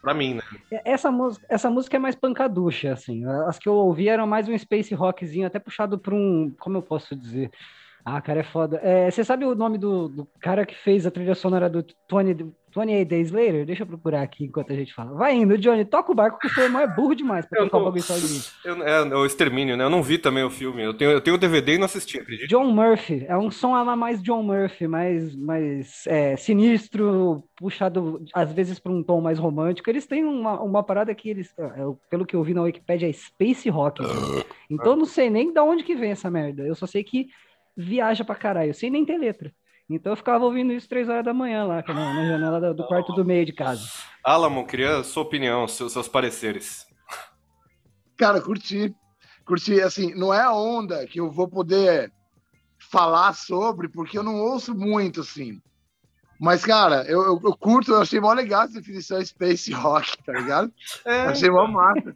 Pra 0.00 0.14
mim, 0.14 0.34
né? 0.34 0.42
Essa 0.84 1.10
música, 1.10 1.46
essa 1.48 1.70
música 1.70 1.96
é 1.96 2.00
mais 2.00 2.14
pancaducha, 2.14 2.92
assim. 2.92 3.24
As 3.46 3.58
que 3.58 3.68
eu 3.68 3.74
ouvi 3.74 4.08
eram 4.08 4.26
mais 4.26 4.48
um 4.48 4.56
space 4.56 4.94
rockzinho, 4.94 5.46
até 5.46 5.58
puxado 5.58 5.98
por 5.98 6.14
um. 6.14 6.54
Como 6.58 6.78
eu 6.78 6.82
posso 6.82 7.14
dizer? 7.14 7.50
Ah, 8.04 8.20
cara, 8.20 8.40
é 8.40 8.42
foda. 8.42 8.80
É, 8.82 9.10
você 9.10 9.22
sabe 9.22 9.44
o 9.44 9.54
nome 9.54 9.76
do, 9.76 10.08
do, 10.08 10.28
cara 10.40 10.64
que 10.64 10.74
fez 10.74 11.06
a 11.06 11.10
trilha 11.10 11.34
sonora 11.34 11.68
do 11.68 11.84
20, 12.10 12.50
28 12.74 13.08
Days 13.08 13.30
Later? 13.30 13.66
Deixa 13.66 13.82
eu 13.82 13.86
procurar 13.86 14.22
aqui 14.22 14.44
enquanto 14.44 14.72
a 14.72 14.76
gente 14.76 14.94
fala. 14.94 15.12
Vai 15.14 15.34
indo, 15.34 15.58
Johnny, 15.58 15.84
toca 15.84 16.12
o 16.12 16.14
barco 16.14 16.38
que 16.38 16.46
o 16.46 16.50
seu 16.50 16.64
irmão 16.64 16.80
é 16.80 16.86
burro 16.86 17.14
demais 17.14 17.46
pra 17.46 17.64
tocar 17.64 17.78
o 17.78 17.84
bagulho 17.84 18.02
sozinho. 18.02 18.42
Eu, 18.64 18.82
é, 18.82 19.08
é, 19.08 19.14
o 19.14 19.26
Extermínio, 19.26 19.76
né? 19.76 19.84
Eu 19.84 19.90
não 19.90 20.02
vi 20.02 20.18
também 20.18 20.44
o 20.44 20.50
filme. 20.50 20.82
Eu 20.82 20.94
tenho, 20.94 21.10
eu 21.10 21.20
tenho 21.20 21.36
o 21.36 21.38
DVD 21.38 21.74
e 21.74 21.78
não 21.78 21.86
assisti, 21.86 22.18
acredito. 22.18 22.48
John 22.48 22.70
Murphy. 22.70 23.24
É 23.26 23.36
um 23.36 23.50
som 23.50 23.74
a 23.74 23.96
mais 23.96 24.22
John 24.22 24.42
Murphy, 24.42 24.86
mais, 24.86 25.34
mais 25.34 26.06
é, 26.06 26.36
sinistro, 26.36 27.42
puxado 27.56 28.24
às 28.34 28.52
vezes 28.52 28.78
para 28.78 28.92
um 28.92 29.02
tom 29.02 29.20
mais 29.20 29.38
romântico. 29.38 29.90
Eles 29.90 30.06
têm 30.06 30.24
uma, 30.24 30.60
uma 30.60 30.82
parada 30.82 31.14
que 31.14 31.28
eles, 31.28 31.52
é, 31.58 31.70
pelo 32.08 32.26
que 32.26 32.36
eu 32.36 32.42
vi 32.42 32.54
na 32.54 32.62
Wikipedia, 32.62 33.08
é 33.08 33.12
Space 33.12 33.68
Rock. 33.68 34.02
Então 34.68 34.92
eu 34.92 34.96
não 34.96 35.04
sei 35.04 35.28
nem 35.30 35.52
de 35.52 35.60
onde 35.60 35.82
que 35.82 35.94
vem 35.94 36.10
essa 36.12 36.30
merda. 36.30 36.62
Eu 36.62 36.74
só 36.74 36.86
sei 36.86 37.02
que 37.02 37.28
viaja 37.76 38.24
pra 38.24 38.34
caralho, 38.34 38.74
sem 38.74 38.90
nem 38.90 39.04
ter 39.04 39.18
letra. 39.18 39.52
Então 39.90 40.12
eu 40.12 40.16
ficava 40.16 40.44
ouvindo 40.44 40.72
isso 40.72 40.88
três 40.88 41.08
horas 41.08 41.24
da 41.24 41.34
manhã 41.34 41.64
lá, 41.64 41.82
na, 41.88 41.94
na 42.14 42.26
janela 42.26 42.72
do 42.72 42.86
quarto 42.86 43.12
do 43.12 43.24
meio 43.24 43.44
de 43.44 43.52
casa. 43.52 43.82
Alamo, 44.22 44.64
queria 44.64 45.02
sua 45.02 45.24
opinião, 45.24 45.66
seus, 45.66 45.92
seus 45.92 46.06
pareceres. 46.06 46.86
Cara, 48.16 48.40
curti. 48.40 48.94
Curti, 49.44 49.80
assim, 49.80 50.14
não 50.14 50.32
é 50.32 50.40
a 50.40 50.52
onda 50.52 51.04
que 51.08 51.18
eu 51.18 51.28
vou 51.28 51.48
poder 51.48 52.12
falar 52.78 53.32
sobre, 53.32 53.88
porque 53.88 54.16
eu 54.16 54.22
não 54.22 54.36
ouço 54.36 54.72
muito, 54.74 55.22
assim. 55.22 55.60
Mas, 56.38 56.64
cara, 56.64 57.04
eu, 57.08 57.22
eu, 57.22 57.40
eu 57.42 57.56
curto, 57.56 57.90
eu 57.90 58.00
achei 58.00 58.20
mó 58.20 58.32
legal 58.32 58.62
essa 58.62 58.74
definição 58.74 59.22
Space 59.24 59.72
Rock, 59.72 60.16
tá 60.24 60.32
ligado? 60.32 60.72
É. 61.04 61.22
Achei 61.22 61.50
mó 61.50 61.66
massa. 61.66 62.14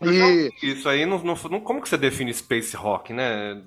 E... 0.00 0.50
Isso 0.62 0.88
aí, 0.88 1.04
não, 1.04 1.22
não, 1.22 1.60
como 1.60 1.82
que 1.82 1.88
você 1.88 1.98
define 1.98 2.32
Space 2.32 2.76
Rock, 2.76 3.12
né? 3.12 3.62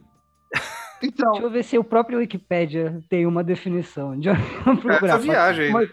Então, 1.01 1.31
Deixa 1.31 1.45
eu 1.45 1.49
ver 1.49 1.63
se 1.63 1.77
o 1.77 1.83
próprio 1.83 2.19
Wikipedia 2.19 2.99
tem 3.09 3.25
uma 3.25 3.43
definição. 3.43 4.17
De 4.17 4.29
essa 4.29 5.17
viagem. 5.17 5.71
Mas, 5.71 5.89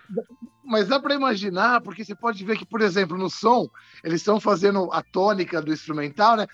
mas 0.64 0.88
dá 0.88 0.98
para 0.98 1.14
imaginar, 1.14 1.80
porque 1.80 2.04
você 2.04 2.14
pode 2.14 2.44
ver 2.44 2.56
que, 2.56 2.64
por 2.64 2.80
exemplo, 2.80 3.16
no 3.16 3.28
som, 3.28 3.68
eles 4.02 4.20
estão 4.20 4.40
fazendo 4.40 4.88
a 4.92 5.02
tônica 5.02 5.60
do 5.60 5.72
instrumental, 5.72 6.36
né? 6.36 6.46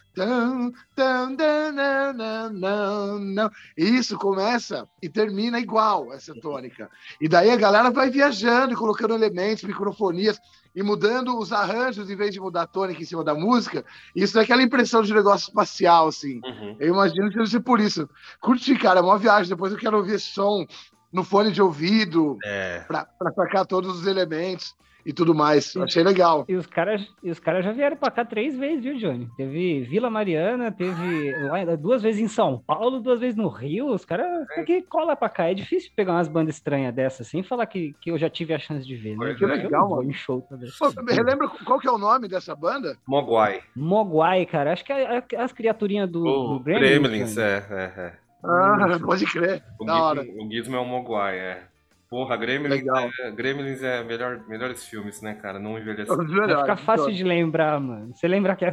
E 3.76 3.84
isso 3.84 4.18
começa 4.18 4.88
e 5.02 5.08
termina 5.08 5.60
igual 5.60 6.12
essa 6.12 6.34
tônica. 6.34 6.90
E 7.20 7.28
daí 7.28 7.50
a 7.50 7.56
galera 7.56 7.90
vai 7.90 8.10
viajando 8.10 8.72
e 8.72 8.76
colocando 8.76 9.14
elementos, 9.14 9.64
microfonias 9.64 10.38
e 10.74 10.82
mudando 10.82 11.38
os 11.38 11.52
arranjos 11.52 12.10
em 12.10 12.16
vez 12.16 12.32
de 12.32 12.40
mudar 12.40 12.62
a 12.62 12.66
tônica 12.66 13.02
em 13.02 13.06
cima 13.06 13.24
da 13.24 13.34
música. 13.34 13.84
Isso 14.14 14.38
é 14.38 14.42
aquela 14.42 14.62
impressão 14.62 15.02
de 15.02 15.12
negócio 15.12 15.48
espacial, 15.48 16.08
assim. 16.08 16.40
Uhum. 16.44 16.76
Eu 16.78 16.94
imagino 16.94 17.28
que 17.30 17.38
seja 17.38 17.60
por 17.60 17.80
isso. 17.80 18.08
Curti, 18.40 18.76
cara, 18.76 19.00
é 19.00 19.02
uma 19.02 19.18
viagem. 19.18 19.48
Depois 19.48 19.72
eu 19.72 19.78
quero 19.78 19.96
ouvir 19.96 20.14
esse 20.14 20.26
som 20.26 20.66
no 21.12 21.24
fone 21.24 21.50
de 21.50 21.60
ouvido 21.60 22.38
é. 22.44 22.84
para 22.86 23.06
sacar 23.34 23.66
todos 23.66 24.00
os 24.00 24.06
elementos 24.06 24.74
e 25.04 25.12
tudo 25.12 25.34
mais. 25.34 25.74
E, 25.74 25.82
Achei 25.82 26.02
legal. 26.02 26.44
E 26.48 26.54
os 26.54 26.66
caras 26.66 27.06
e 27.22 27.30
os 27.30 27.38
caras 27.38 27.64
já 27.64 27.72
vieram 27.72 27.96
para 27.96 28.10
cá 28.10 28.24
três 28.24 28.56
vezes, 28.56 28.82
viu, 28.82 28.96
Johnny? 28.96 29.28
Teve 29.36 29.82
Vila 29.82 30.10
Mariana, 30.10 30.70
teve 30.70 31.32
duas 31.78 32.02
vezes 32.02 32.20
em 32.20 32.28
São 32.28 32.62
Paulo, 32.66 33.00
duas 33.00 33.20
vezes 33.20 33.36
no 33.36 33.48
Rio. 33.48 33.88
Os 33.88 34.04
caras 34.04 34.46
é. 34.56 34.62
que 34.62 34.82
cola 34.82 35.16
para 35.16 35.28
cá. 35.28 35.50
É 35.50 35.54
difícil 35.54 35.90
pegar 35.94 36.12
umas 36.12 36.28
bandas 36.28 36.56
estranhas 36.56 36.94
dessas 36.94 37.26
assim 37.26 37.40
e 37.40 37.42
falar 37.42 37.66
que, 37.66 37.94
que 38.00 38.10
eu 38.10 38.18
já 38.18 38.28
tive 38.28 38.54
a 38.54 38.58
chance 38.58 38.86
de 38.86 38.96
ver. 38.96 39.16
Né? 39.16 39.34
Que 39.34 39.46
legal, 39.46 39.88
mano. 39.88 40.10
Em 40.10 40.12
show 40.12 40.40
também. 40.42 40.70
Pô, 40.78 40.88
relembra 41.08 41.48
qual 41.48 41.78
que 41.78 41.88
é 41.88 41.92
o 41.92 41.98
nome 41.98 42.28
dessa 42.28 42.54
banda? 42.54 42.96
Mogwai. 43.06 43.60
Mogwai, 43.74 44.46
cara. 44.46 44.72
Acho 44.72 44.84
que 44.84 44.92
é, 44.92 45.22
é 45.32 45.40
as 45.40 45.52
criaturinhas 45.52 46.08
do, 46.08 46.24
o 46.24 46.58
do 46.58 46.60
Gremlins. 46.60 46.88
Gremlins, 46.90 47.38
é, 47.38 47.66
é, 47.70 48.00
é. 48.00 48.29
Ah, 48.42 48.98
pode 49.04 49.26
crer. 49.26 49.62
O, 49.78 49.84
da 49.84 50.02
hora. 50.02 50.22
o 50.22 50.50
Gizmo 50.50 50.76
é 50.76 50.78
o 50.78 50.84
Mogwai, 50.84 51.38
é. 51.38 51.62
Porra, 52.10 52.36
Gremlins, 52.36 52.82
é, 53.20 53.30
Gremlins 53.30 53.82
é 53.84 54.02
melhor, 54.02 54.40
melhores 54.48 54.84
filmes, 54.84 55.22
né, 55.22 55.34
cara? 55.34 55.60
Não 55.60 55.78
envelheceu. 55.78 56.16
Vai 56.16 56.56
ficar 56.56 56.76
fácil 56.76 57.12
de 57.12 57.22
lembrar, 57.22 57.78
mano. 57.78 58.12
Você 58.12 58.26
lembra 58.26 58.52
aquela 58.52 58.72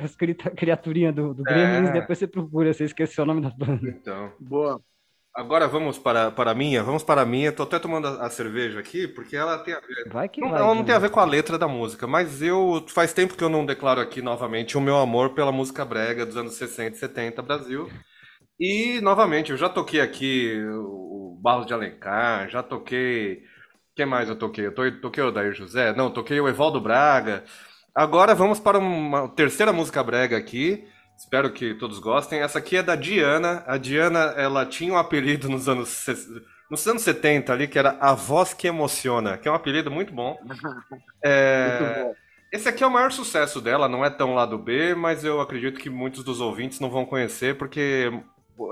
criaturinha 0.56 1.14
do, 1.14 1.36
do 1.36 1.44
Gremlins, 1.44 1.90
é. 1.90 1.94
depois 1.94 2.18
você 2.18 2.26
procura, 2.26 2.74
você 2.74 2.86
esqueceu 2.86 3.24
o 3.24 3.28
nome 3.28 3.42
da 3.42 3.52
banda. 3.52 3.88
Então. 3.88 4.32
Boa. 4.40 4.82
Agora 5.36 5.68
vamos 5.68 6.00
para, 6.00 6.32
para 6.32 6.50
a 6.50 6.56
minha, 6.56 6.82
vamos 6.82 7.04
para 7.04 7.22
a 7.22 7.26
minha. 7.26 7.52
Tô 7.52 7.62
até 7.62 7.78
tomando 7.78 8.08
a, 8.08 8.26
a 8.26 8.30
cerveja 8.32 8.80
aqui, 8.80 9.08
porque 9.08 9.36
ela 9.36 9.60
tem 9.60 9.76
a 9.76 9.80
ver. 9.80 10.10
Vai 10.10 10.28
que 10.28 10.42
não, 10.42 10.50
vai, 10.50 10.60
ela 10.60 10.74
não 10.74 10.84
tem 10.84 10.96
a 10.96 11.00
ver 11.00 11.12
com 11.12 11.20
a 11.20 11.26
letra 11.26 11.60
da 11.60 11.68
música, 11.68 12.08
mas 12.08 12.42
eu 12.42 12.84
faz 12.88 13.14
tempo 13.14 13.38
que 13.38 13.44
eu 13.44 13.50
não 13.50 13.64
declaro 13.64 14.02
aqui 14.02 14.20
novamente 14.20 14.76
o 14.76 14.82
meu 14.82 14.98
amor 14.98 15.36
pela 15.36 15.52
música 15.52 15.86
brega 15.86 16.26
dos 16.26 16.36
anos 16.36 16.56
60 16.56 16.96
e 16.96 17.00
70 17.00 17.40
Brasil. 17.44 17.88
E, 18.60 19.00
novamente, 19.02 19.52
eu 19.52 19.58
já 19.58 19.70
toquei 19.70 20.02
aqui 20.02 20.60
o 20.66 21.38
Barros 21.42 21.66
de 21.68 21.74
Alencar, 21.74 22.50
já 22.50 22.64
toquei. 22.64 23.44
Quem 23.96 24.06
mais 24.06 24.30
eu 24.30 24.36
toquei? 24.36 24.68
Eu 24.68 25.02
toquei 25.02 25.24
o 25.24 25.32
Dair 25.32 25.54
José? 25.54 25.94
Não, 25.94 26.12
toquei 26.12 26.40
o 26.40 26.48
Evaldo 26.48 26.82
Braga. 26.82 27.44
Agora 27.94 28.36
vamos 28.36 28.60
para 28.60 28.78
uma 28.78 29.28
terceira 29.30 29.74
música 29.74 30.04
brega 30.04 30.38
aqui. 30.38 30.88
Espero 31.18 31.52
que 31.52 31.74
todos 31.74 31.98
gostem. 31.98 32.40
Essa 32.42 32.60
aqui 32.60 32.78
é 32.78 32.84
da 32.84 32.96
Diana. 32.96 33.64
A 33.66 33.78
Diana, 33.78 34.36
ela 34.38 34.66
tinha 34.66 34.94
um 34.94 34.98
apelido 34.98 35.50
nos 35.50 35.68
anos, 35.68 36.06
nos 36.70 36.86
anos 36.88 37.02
70 37.02 37.52
ali, 37.52 37.68
que 37.68 37.80
era 37.80 37.98
A 38.00 38.14
Voz 38.14 38.54
Que 38.54 38.68
Emociona, 38.68 39.38
que 39.38 39.48
é 39.48 39.52
um 39.52 39.56
apelido 39.56 39.90
muito 39.90 40.14
bom. 40.14 40.38
É... 41.24 41.80
Muito 41.80 41.96
bom. 41.96 42.16
Esse 42.52 42.70
aqui 42.70 42.84
é 42.84 42.88
o 42.88 42.92
maior 42.92 43.12
sucesso 43.12 43.60
dela, 43.60 43.90
não 43.90 44.06
é 44.06 44.10
tão 44.10 44.34
lado 44.34 44.58
B, 44.58 44.96
mas 44.96 45.24
eu 45.26 45.42
acredito 45.42 45.80
que 45.80 45.90
muitos 45.90 46.24
dos 46.24 46.40
ouvintes 46.40 46.80
não 46.80 46.90
vão 46.90 47.06
conhecer, 47.06 47.58
porque 47.58 48.10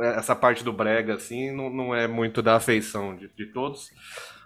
essa 0.01 0.35
parte 0.35 0.63
do 0.63 0.73
brega, 0.73 1.15
assim, 1.15 1.51
não, 1.51 1.69
não 1.69 1.95
é 1.95 2.07
muito 2.07 2.41
da 2.41 2.55
afeição 2.55 3.15
de, 3.15 3.29
de 3.29 3.45
todos. 3.47 3.91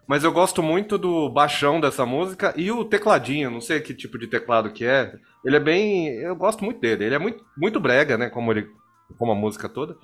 Mas 0.08 0.24
eu 0.24 0.32
gosto 0.32 0.64
muito 0.64 0.98
do 0.98 1.30
baixão 1.30 1.80
dessa 1.80 2.04
música 2.04 2.52
e 2.58 2.72
o 2.72 2.84
tecladinho, 2.84 3.52
não 3.52 3.62
sei 3.62 3.80
que 3.80 3.94
tipo 3.94 4.18
de 4.18 4.26
teclado 4.26 4.72
que 4.72 4.84
é. 4.84 5.14
Ele 5.46 5.56
é 5.56 5.60
bem. 5.60 6.08
Eu 6.08 6.36
gosto 6.36 6.64
muito 6.64 6.82
dele. 6.82 7.06
Ele 7.06 7.16
é 7.16 7.20
muito, 7.20 7.46
muito 7.56 7.80
brega, 7.80 8.18
né? 8.18 8.28
Como, 8.28 8.52
ele, 8.52 8.68
como 9.20 9.32
a 9.32 9.36
música 9.36 9.70
toda. 9.70 9.96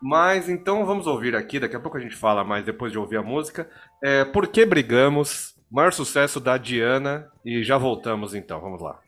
Mas 0.00 0.48
então 0.48 0.86
vamos 0.86 1.06
ouvir 1.06 1.34
aqui, 1.34 1.58
daqui 1.58 1.74
a 1.74 1.80
pouco 1.80 1.96
a 1.96 2.00
gente 2.00 2.14
fala 2.14 2.44
mais 2.44 2.64
depois 2.64 2.92
de 2.92 2.98
ouvir 2.98 3.16
a 3.16 3.22
música. 3.22 3.68
É, 4.02 4.24
Por 4.24 4.46
que 4.46 4.64
brigamos? 4.64 5.54
Maior 5.68 5.92
sucesso 5.92 6.38
da 6.38 6.56
Diana. 6.56 7.28
E 7.44 7.64
já 7.64 7.76
voltamos 7.76 8.34
então, 8.34 8.60
vamos 8.60 8.80
lá. 8.80 9.00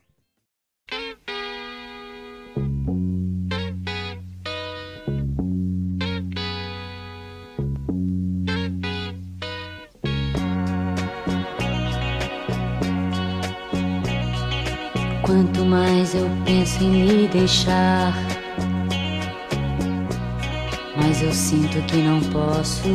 Quanto 15.37 15.63
mais 15.65 16.15
eu 16.15 16.27
penso 16.45 16.83
em 16.83 16.89
me 16.89 17.27
deixar, 17.27 18.11
mais 20.95 21.21
eu 21.21 21.31
sinto 21.31 21.79
que 21.83 21.97
não 21.97 22.19
posso. 22.31 22.89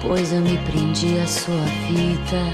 Pois 0.00 0.32
eu 0.32 0.40
me 0.40 0.56
prendi 0.58 1.18
à 1.18 1.26
sua 1.26 1.64
vida, 1.88 2.44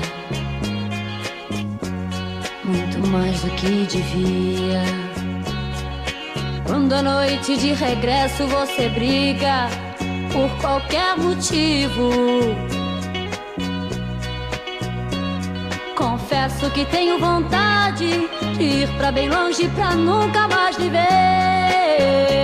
muito 2.64 3.06
mais 3.10 3.38
do 3.42 3.50
que 3.50 3.86
devia. 3.88 4.82
Quando 6.66 6.94
à 6.94 7.02
noite 7.02 7.58
de 7.58 7.74
regresso 7.74 8.46
você 8.46 8.88
briga 8.88 9.68
por 10.32 10.48
qualquer 10.62 11.14
motivo 11.18 12.08
Confesso 16.24 16.70
que 16.70 16.86
tenho 16.86 17.18
vontade 17.18 18.30
de 18.56 18.62
ir 18.62 18.88
pra 18.96 19.12
bem 19.12 19.28
longe 19.28 19.68
pra 19.68 19.94
nunca 19.94 20.48
mais 20.48 20.74
viver. 20.74 22.43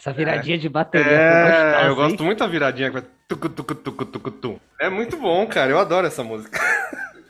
Essa 0.00 0.14
viradinha 0.14 0.56
de 0.56 0.66
bateria 0.66 1.12
é, 1.12 1.44
gostosa, 1.44 1.86
eu 1.88 1.94
gosto 1.94 2.24
muito 2.24 2.38
da 2.38 2.46
viradinha. 2.46 2.90
Tucu, 3.28 3.50
tucu, 3.50 3.74
tucu, 3.74 4.06
tucu, 4.06 4.30
tucu. 4.30 4.60
É 4.80 4.88
muito 4.88 5.18
bom, 5.18 5.46
cara. 5.46 5.70
Eu 5.70 5.78
adoro 5.78 6.06
essa 6.06 6.24
música. 6.24 6.58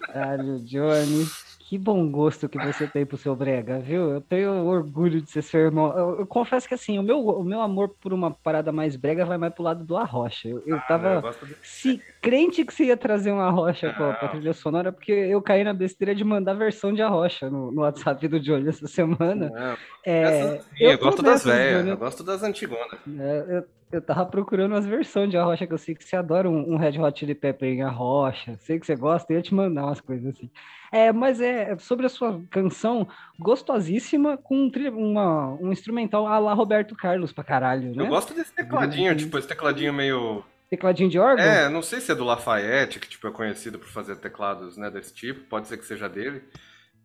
Caralho, 0.07 0.61
Johnny. 0.61 1.27
Que 1.71 1.79
bom 1.79 2.11
gosto 2.11 2.49
que 2.49 2.59
você 2.59 2.89
tem 2.89 3.07
pro 3.07 3.17
seu 3.17 3.37
brega, 3.37 3.79
viu? 3.79 4.11
Eu 4.11 4.21
tenho 4.21 4.67
orgulho 4.67 5.23
de 5.23 5.31
ser 5.31 5.41
seu 5.41 5.61
irmão. 5.61 5.97
Eu, 5.97 6.19
eu, 6.19 6.27
confesso 6.27 6.67
que 6.67 6.75
assim, 6.75 6.99
o 6.99 7.03
meu, 7.03 7.25
o 7.25 7.45
meu 7.45 7.61
amor 7.61 7.91
por 7.91 8.13
uma 8.13 8.33
parada 8.33 8.73
mais 8.73 8.97
brega 8.97 9.25
vai 9.25 9.39
mais 9.39 9.55
pro 9.55 9.63
lado 9.63 9.85
do 9.85 9.97
Arrocha. 9.97 10.49
Eu, 10.49 10.61
eu 10.67 10.77
ah, 10.79 10.81
tava 10.81 11.23
eu 11.25 11.47
de... 11.47 11.57
se, 11.63 12.03
crente 12.21 12.65
que 12.65 12.75
você 12.75 12.87
ia 12.87 12.97
trazer 12.97 13.31
uma 13.31 13.47
Arrocha 13.47 13.93
pra, 13.93 14.15
pra, 14.15 14.29
trilha 14.31 14.53
sonora, 14.53 14.91
porque 14.91 15.13
eu 15.13 15.41
caí 15.41 15.63
na 15.63 15.73
besteira 15.73 16.13
de 16.13 16.25
mandar 16.25 16.55
versão 16.55 16.93
de 16.93 17.03
Arrocha 17.03 17.49
no, 17.49 17.71
no 17.71 17.83
WhatsApp 17.83 18.27
do 18.27 18.41
Johnny 18.41 18.69
essa 18.69 18.89
semana. 18.89 19.79
É, 20.05 20.61
eu, 20.77 20.99
gosto 20.99 21.23
das 21.23 21.45
velhas, 21.45 21.87
eu 21.87 21.97
gosto 21.97 22.25
das 22.25 22.43
antigonas. 22.43 22.99
É, 23.17 23.63
eu, 23.93 24.01
tava 24.01 24.25
procurando 24.27 24.75
as 24.75 24.87
versões 24.87 25.31
de 25.31 25.37
Arrocha, 25.37 25.67
que 25.67 25.73
eu 25.73 25.79
sei 25.79 25.95
que 25.95 26.05
você 26.05 26.17
adora 26.17 26.49
um, 26.49 26.75
um 26.75 26.77
Red 26.77 26.99
Hot 26.99 27.19
Chili 27.19 27.35
Pepper 27.35 27.69
em 27.69 27.83
Arrocha, 27.83 28.57
sei 28.61 28.79
que 28.79 28.87
você 28.87 28.95
gosta, 28.95 29.33
eu 29.33 29.37
ia 29.37 29.43
te 29.43 29.55
mandar 29.55 29.85
umas 29.85 30.01
coisas 30.01 30.35
assim. 30.35 30.51
É, 30.93 31.13
mas 31.13 31.41
é 31.41 31.77
sobre 31.79 32.07
a 32.07 32.09
sua 32.09 32.43
canção, 32.51 33.09
gostosíssima, 33.39 34.37
com 34.37 34.57
um, 34.57 34.71
uma, 34.97 35.55
um 35.61 35.73
instrumental 35.73 36.27
a 36.27 36.39
la 36.39 36.55
Roberto 36.55 36.95
Carlos 36.95 37.33
pra 37.33 37.45
caralho, 37.45 37.95
né? 37.95 38.05
Eu 38.05 38.09
gosto 38.09 38.35
desse 38.35 38.53
tecladinho, 38.53 39.15
tipo, 39.17 39.39
esse 39.39 39.49
tecladinho 39.49 39.93
meio... 39.93 40.45
Tecladinho 40.69 41.11
de 41.11 41.19
órgão? 41.19 41.45
É, 41.45 41.69
não 41.69 41.83
sei 41.83 42.01
se 42.01 42.13
é 42.13 42.15
do 42.15 42.25
Lafayette, 42.25 43.01
que 43.01 43.09
tipo, 43.09 43.27
é 43.27 43.31
conhecido 43.31 43.79
por 43.79 43.89
fazer 43.89 44.17
teclados 44.17 44.77
né, 44.77 44.89
desse 44.91 45.13
tipo, 45.13 45.41
pode 45.49 45.67
ser 45.67 45.77
que 45.77 45.85
seja 45.85 46.09
dele, 46.09 46.43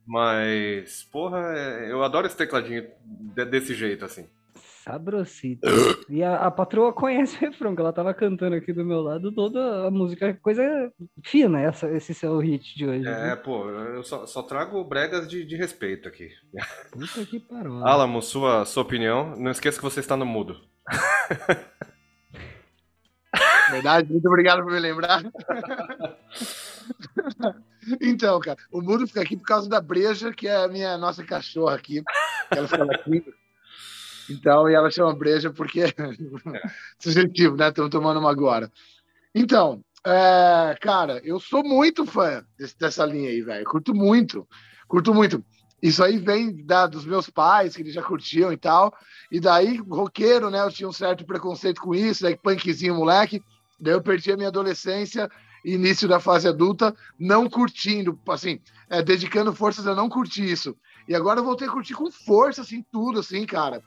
mas, 0.05 1.03
porra, 1.11 1.39
é, 1.55 1.91
eu 1.91 2.03
adoro 2.03 2.27
esse 2.27 2.37
tecladinho 2.37 2.87
desse 3.49 3.73
jeito, 3.73 4.05
assim. 4.05 4.27
Sabrosito. 4.85 5.67
E 6.07 6.21
a, 6.21 6.35
a, 6.35 6.51
patroa 6.51 6.93
conhece 6.93 7.35
o 7.37 7.39
refrão, 7.39 7.75
que 7.75 7.81
ela 7.81 7.91
tava 7.91 8.13
cantando 8.13 8.55
aqui 8.55 8.71
do 8.71 8.85
meu 8.85 9.01
lado 9.01 9.31
toda 9.31 9.87
a 9.87 9.91
música, 9.91 10.37
coisa 10.43 10.61
fina, 11.23 11.59
essa, 11.59 11.91
esse 11.91 12.13
seu 12.13 12.37
hit 12.37 12.77
de 12.77 12.85
hoje. 12.85 13.07
É, 13.07 13.33
viu? 13.33 13.37
pô, 13.37 13.67
eu 13.67 14.03
só, 14.03 14.27
só, 14.27 14.43
trago 14.43 14.83
bregas 14.83 15.27
de, 15.27 15.43
de 15.43 15.55
respeito 15.55 16.07
aqui. 16.07 16.29
Puta 16.91 17.25
que 17.25 17.39
parou. 17.39 17.83
Alamo, 17.83 18.21
sua, 18.21 18.63
sua 18.63 18.83
opinião. 18.83 19.35
Não 19.35 19.49
esqueça 19.49 19.79
que 19.79 19.83
você 19.83 20.01
está 20.01 20.15
no 20.15 20.25
mudo. 20.25 20.61
Verdade, 23.71 24.11
muito 24.11 24.27
obrigado 24.27 24.61
por 24.61 24.71
me 24.71 24.79
lembrar. 24.79 25.23
então, 27.99 28.39
cara, 28.39 28.59
o 28.71 28.81
mudo 28.81 29.07
fica 29.07 29.21
aqui 29.21 29.35
por 29.35 29.47
causa 29.47 29.67
da 29.67 29.81
breja, 29.81 30.31
que 30.31 30.47
é 30.47 30.55
a 30.55 30.67
minha 30.67 30.95
nossa 30.95 31.25
cachorra 31.25 31.75
aqui. 31.75 32.03
Ela 32.51 32.67
fica 32.67 32.83
aqui. 32.83 33.25
Então, 34.29 34.69
e 34.69 34.73
ela 34.73 34.89
chama 34.89 35.15
breja 35.15 35.51
porque 35.51 35.81
é 35.81 35.93
sugestivo, 36.99 37.55
né? 37.55 37.69
Estamos 37.69 37.91
tomando 37.91 38.19
uma 38.19 38.31
agora. 38.31 38.71
Então, 39.33 39.83
é, 40.05 40.75
cara, 40.79 41.19
eu 41.23 41.39
sou 41.39 41.63
muito 41.63 42.05
fã 42.05 42.45
desse, 42.57 42.77
dessa 42.77 43.05
linha 43.05 43.29
aí, 43.29 43.41
velho. 43.41 43.65
Curto 43.65 43.93
muito, 43.93 44.47
curto 44.87 45.13
muito. 45.13 45.43
Isso 45.81 46.03
aí 46.03 46.17
vem 46.17 46.65
da, 46.65 46.87
dos 46.87 47.05
meus 47.05 47.29
pais, 47.29 47.75
que 47.75 47.81
eles 47.81 47.93
já 47.93 48.01
curtiam 48.01 48.51
e 48.51 48.57
tal. 48.57 48.93
E 49.31 49.39
daí, 49.39 49.77
roqueiro, 49.77 50.49
né? 50.49 50.61
Eu 50.61 50.71
tinha 50.71 50.87
um 50.87 50.93
certo 50.93 51.25
preconceito 51.25 51.81
com 51.81 51.93
isso, 51.93 52.23
daí 52.23 52.35
punkzinho, 52.35 52.95
moleque. 52.95 53.41
Daí 53.79 53.93
eu 53.93 54.01
perdi 54.01 54.31
a 54.31 54.37
minha 54.37 54.47
adolescência, 54.47 55.29
início 55.65 56.07
da 56.07 56.19
fase 56.19 56.47
adulta, 56.47 56.95
não 57.19 57.49
curtindo, 57.49 58.17
assim, 58.29 58.59
é, 58.89 59.01
dedicando 59.01 59.53
forças 59.53 59.85
a 59.87 59.95
não 59.95 60.07
curtir 60.07 60.49
isso. 60.49 60.77
E 61.07 61.15
agora 61.15 61.39
eu 61.39 61.43
voltei 61.43 61.67
a 61.67 61.71
curtir 61.71 61.93
com 61.93 62.09
força, 62.11 62.61
assim, 62.61 62.83
tudo, 62.91 63.19
assim, 63.19 63.45
cara. 63.45 63.83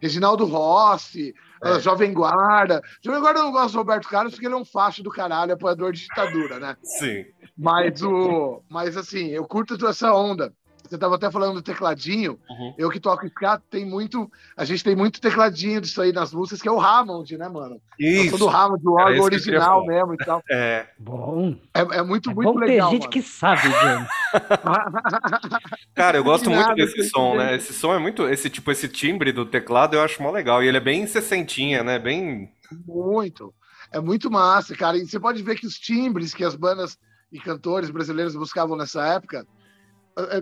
Reginaldo 0.00 0.44
Rossi, 0.44 1.34
é. 1.62 1.80
Jovem 1.80 2.12
Guarda. 2.12 2.82
Jovem 3.02 3.20
Guarda 3.20 3.40
eu 3.40 3.44
não 3.44 3.52
gosto 3.52 3.72
do 3.72 3.78
Roberto 3.78 4.08
Carlos 4.08 4.32
porque 4.34 4.46
ele 4.46 4.54
é 4.54 4.58
um 4.58 4.64
facho 4.64 5.02
do 5.02 5.10
caralho, 5.10 5.52
apoiador 5.52 5.92
de 5.92 6.02
ditadura, 6.02 6.58
né? 6.58 6.76
Sim. 6.82 7.24
Mas, 7.56 8.02
o, 8.02 8.62
mas 8.68 8.96
assim, 8.96 9.28
eu 9.28 9.44
curto 9.44 9.76
toda 9.76 9.90
essa 9.90 10.12
onda. 10.12 10.52
Você 10.88 10.94
estava 10.94 11.16
até 11.16 11.30
falando 11.30 11.54
do 11.54 11.62
tecladinho. 11.62 12.38
Uhum. 12.48 12.74
Eu 12.78 12.88
que 12.88 12.98
toco 12.98 13.26
ska, 13.26 13.60
tem 13.70 13.84
muito. 13.84 14.30
A 14.56 14.64
gente 14.64 14.82
tem 14.82 14.96
muito 14.96 15.20
tecladinho 15.20 15.82
disso 15.82 16.00
aí 16.00 16.12
nas 16.12 16.32
músicas, 16.32 16.62
que 16.62 16.68
é 16.68 16.72
o 16.72 16.80
Hammond, 16.80 17.36
né, 17.36 17.46
mano? 17.46 17.78
Isso. 17.98 18.34
Eu 18.34 18.38
sou 18.38 18.48
do 18.48 18.56
Hammond, 18.56 18.82
do 18.82 18.94
órgão 18.94 19.24
original 19.24 19.84
mesmo 19.84 20.14
e 20.14 20.16
tal. 20.16 20.42
É. 20.50 20.86
Bom. 20.98 21.54
É, 21.74 21.80
é 21.80 22.02
muito, 22.02 22.30
é 22.30 22.34
muito 22.34 22.52
bom 22.54 22.58
legal. 22.58 22.90
Tem 22.90 23.00
gente 23.00 23.02
mano. 23.02 23.12
que 23.12 23.22
sabe, 23.22 23.70
James. 23.70 24.08
Cara, 25.94 26.16
eu 26.16 26.24
gosto 26.24 26.48
muito 26.50 26.74
desse 26.74 27.10
som, 27.10 27.36
né? 27.36 27.56
Esse 27.56 27.74
som 27.74 27.92
é 27.92 27.98
muito. 27.98 28.26
Esse 28.26 28.48
tipo, 28.48 28.70
esse 28.70 28.88
timbre 28.88 29.30
do 29.30 29.44
teclado 29.44 29.94
eu 29.94 30.02
acho 30.02 30.22
mó 30.22 30.30
legal. 30.30 30.62
E 30.62 30.68
ele 30.68 30.78
é 30.78 30.80
bem 30.80 31.06
sessentinha, 31.06 31.84
né? 31.84 31.98
Bem. 31.98 32.50
Muito. 32.86 33.52
É 33.92 34.00
muito 34.00 34.30
massa, 34.30 34.74
cara. 34.74 34.96
E 34.96 35.06
você 35.06 35.20
pode 35.20 35.42
ver 35.42 35.56
que 35.56 35.66
os 35.66 35.78
timbres 35.78 36.32
que 36.32 36.44
as 36.44 36.54
bandas 36.54 36.98
e 37.30 37.38
cantores 37.38 37.90
brasileiros 37.90 38.34
buscavam 38.34 38.74
nessa 38.74 39.06
época 39.06 39.46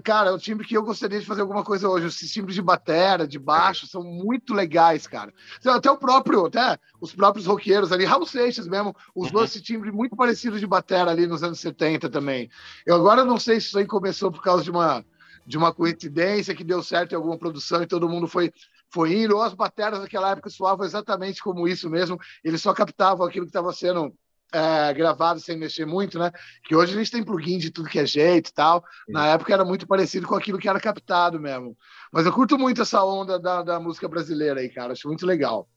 cara, 0.03 0.31
é 0.31 0.33
o 0.33 0.39
timbre 0.39 0.67
que 0.67 0.77
eu 0.77 0.83
gostaria 0.83 1.21
de 1.21 1.27
fazer 1.27 1.43
alguma 1.43 1.63
coisa 1.63 1.89
hoje. 1.89 2.07
Esses 2.07 2.33
timbres 2.33 2.55
de 2.55 2.63
batera, 2.63 3.27
de 3.27 3.39
baixo, 3.39 3.87
são 3.87 4.03
muito 4.03 4.55
legais, 4.55 5.07
cara. 5.07 5.33
Então, 5.59 5.75
até 5.75 5.91
o 5.91 5.99
próprio, 5.99 6.47
até 6.47 6.79
os 7.01 7.15
próprios 7.15 7.47
roqueiros 7.47 7.93
ali, 7.93 8.05
Raul 8.05 8.27
Seixas 8.27 8.67
mesmo, 8.67 8.95
usou 9.15 9.41
uhum. 9.41 9.45
esse 9.45 9.61
timbre 9.61 9.93
muito 9.93 10.17
parecido 10.17 10.59
de 10.59 10.67
batera 10.67 11.11
ali 11.11 11.27
nos 11.27 11.43
anos 11.43 11.61
70 11.61 12.09
também. 12.09 12.51
Eu 12.87 12.97
agora 12.97 13.25
não 13.25 13.39
sei 13.39 13.61
se 13.61 13.69
isso 13.69 13.79
aí 13.79 13.87
começou 13.87 14.33
por 14.33 14.43
causa 14.43 14.65
de 14.65 14.71
uma, 14.71 15.05
de 15.47 15.59
uma 15.59 15.73
coincidência 15.73 16.55
que 16.55 16.65
deu 16.65 16.83
certo 16.83 17.13
em 17.13 17.17
alguma 17.17 17.37
produção 17.37 17.83
e 17.83 17.87
todo 17.87 18.09
mundo 18.09 18.27
foi 18.27 18.53
foi 18.89 19.15
indo, 19.15 19.37
ou 19.37 19.43
as 19.43 19.53
bateras 19.53 20.01
daquela 20.01 20.31
época 20.31 20.49
soavam 20.49 20.87
exatamente 20.87 21.43
como 21.43 21.67
isso 21.67 21.91
mesmo, 21.91 22.19
eles 22.43 22.63
só 22.63 22.73
captavam 22.73 23.27
aquilo 23.27 23.45
que 23.45 23.51
estava 23.51 23.73
sendo 23.73 24.15
é, 24.53 24.93
gravado 24.95 25.41
sem 25.41 25.57
mexer 25.57 25.87
muito, 25.87 26.19
né? 26.19 26.31
Que 26.65 26.75
hoje 26.75 26.95
a 26.95 26.99
gente 26.99 27.11
tem 27.11 27.25
plugin 27.25 27.59
de 27.59 27.71
tudo 27.71 27.89
que 27.89 27.99
é 27.99 28.07
jeito 28.07 28.51
e 28.51 28.55
tal. 28.55 28.85
Na 29.09 29.27
época 29.29 29.53
era 29.53 29.65
muito 29.65 29.87
parecido 29.87 30.27
com 30.27 30.35
aquilo 30.35 30.59
que 30.59 30.69
era 30.69 30.81
captado 30.81 31.41
mesmo. 31.41 31.77
Mas 32.13 32.27
eu 32.27 32.33
curto 32.33 32.59
muito 32.59 32.83
essa 32.83 33.05
onda 33.05 33.39
da, 33.39 33.63
da 33.63 33.81
música 33.81 34.09
brasileira 34.09 34.61
aí, 34.61 34.69
cara. 34.69 34.93
Acho 34.93 35.09
muito 35.09 35.27
legal. 35.27 35.69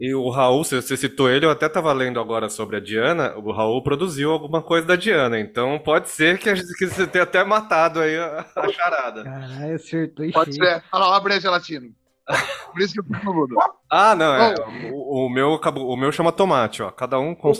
E 0.00 0.14
o 0.14 0.30
Raul, 0.30 0.64
você 0.64 0.96
citou 0.96 1.28
ele, 1.28 1.44
eu 1.44 1.50
até 1.50 1.66
estava 1.66 1.92
lendo 1.92 2.18
agora 2.18 2.48
sobre 2.48 2.76
a 2.76 2.80
Diana. 2.80 3.36
O 3.36 3.52
Raul 3.52 3.82
produziu 3.82 4.30
alguma 4.30 4.62
coisa 4.62 4.86
da 4.86 4.96
Diana, 4.96 5.38
então 5.38 5.78
pode 5.78 6.08
ser 6.08 6.38
que, 6.38 6.48
a 6.48 6.54
gente, 6.54 6.72
que 6.72 6.86
você 6.86 7.06
tenha 7.06 7.24
até 7.24 7.44
matado 7.44 8.00
aí 8.00 8.16
a, 8.16 8.46
a 8.56 8.72
charada. 8.72 9.24
Caralho, 9.24 9.74
acertou 9.74 10.30
Pode 10.32 10.54
ser. 10.54 10.82
Olha 10.90 11.04
lá, 11.04 11.20
breja 11.20 11.50
latino. 11.50 11.94
Por 12.72 12.80
isso 12.80 12.94
que 12.94 13.00
eu 13.00 13.04
fico 13.04 13.34
mudo. 13.34 13.56
Ah, 13.90 14.14
não, 14.14 14.34
é. 14.34 14.54
O, 14.92 15.26
o 15.26 15.28
meu, 15.30 15.54
acabou- 15.54 15.88
o 15.88 15.96
meu 15.96 16.12
chama 16.12 16.30
tomate, 16.32 16.82
ó. 16.82 16.90
Cada 16.90 17.18
um 17.18 17.34
com. 17.34 17.52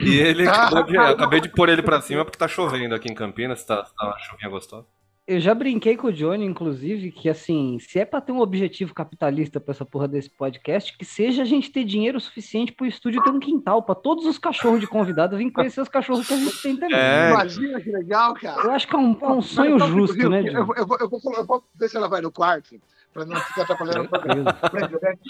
E 0.00 0.14
ele 0.18 0.46
acabou 0.48 0.82
de. 0.84 0.94
eu 0.94 1.02
acabei 1.02 1.40
de 1.40 1.48
pôr 1.50 1.68
ele 1.68 1.82
pra 1.82 2.00
cima 2.00 2.24
porque 2.24 2.38
tá 2.38 2.46
chovendo 2.48 2.94
aqui 2.94 3.10
em 3.10 3.14
Campinas, 3.14 3.64
tá, 3.64 3.82
tá 3.82 4.06
uma 4.06 4.18
chuvinha 4.18 4.50
gostosa. 4.50 4.86
Eu 5.26 5.40
já 5.40 5.54
brinquei 5.54 5.96
com 5.96 6.08
o 6.08 6.12
Johnny, 6.12 6.44
inclusive, 6.44 7.10
que 7.10 7.30
assim, 7.30 7.78
se 7.80 7.98
é 7.98 8.04
pra 8.04 8.20
ter 8.20 8.30
um 8.30 8.40
objetivo 8.40 8.92
capitalista 8.92 9.58
pra 9.58 9.72
essa 9.72 9.82
porra 9.82 10.06
desse 10.06 10.28
podcast, 10.28 10.94
que 10.98 11.04
seja 11.04 11.40
a 11.40 11.44
gente 11.46 11.70
ter 11.72 11.82
dinheiro 11.82 12.20
suficiente 12.20 12.70
pro 12.72 12.84
estúdio 12.84 13.22
ter 13.24 13.30
um 13.30 13.40
quintal 13.40 13.82
pra 13.82 13.94
todos 13.94 14.26
os 14.26 14.36
cachorros 14.36 14.80
de 14.80 14.86
convidado 14.86 15.34
virem 15.38 15.50
conhecer 15.50 15.80
os 15.80 15.88
cachorros 15.88 16.28
que 16.28 16.34
a 16.34 16.36
gente 16.36 16.62
tem 16.62 16.76
também. 16.76 16.94
É. 16.98 17.30
Imagina 17.30 17.80
que 17.80 17.90
legal, 17.90 18.34
cara. 18.34 18.64
Eu 18.64 18.70
acho 18.72 18.86
que 18.86 18.94
é 18.94 18.98
um, 18.98 19.16
é 19.18 19.28
um 19.28 19.40
sonho 19.40 19.76
então, 19.76 19.88
justo, 19.88 20.14
viu, 20.14 20.28
né, 20.28 20.40
eu, 20.40 20.44
Johnny? 20.44 20.66
vou, 20.66 20.76
eu, 20.76 20.86
vou, 20.86 20.98
eu, 21.00 21.08
vou, 21.08 21.20
eu 21.38 21.46
vou 21.46 21.64
ver 21.74 21.88
se 21.88 21.96
ela 21.96 22.06
vai 22.06 22.20
no 22.20 22.30
quarto, 22.30 22.78
pra 23.14 23.24
não 23.24 23.36
ficar 23.36 23.62
atrapalhando. 23.62 24.08
Tranquilo. 24.08 24.44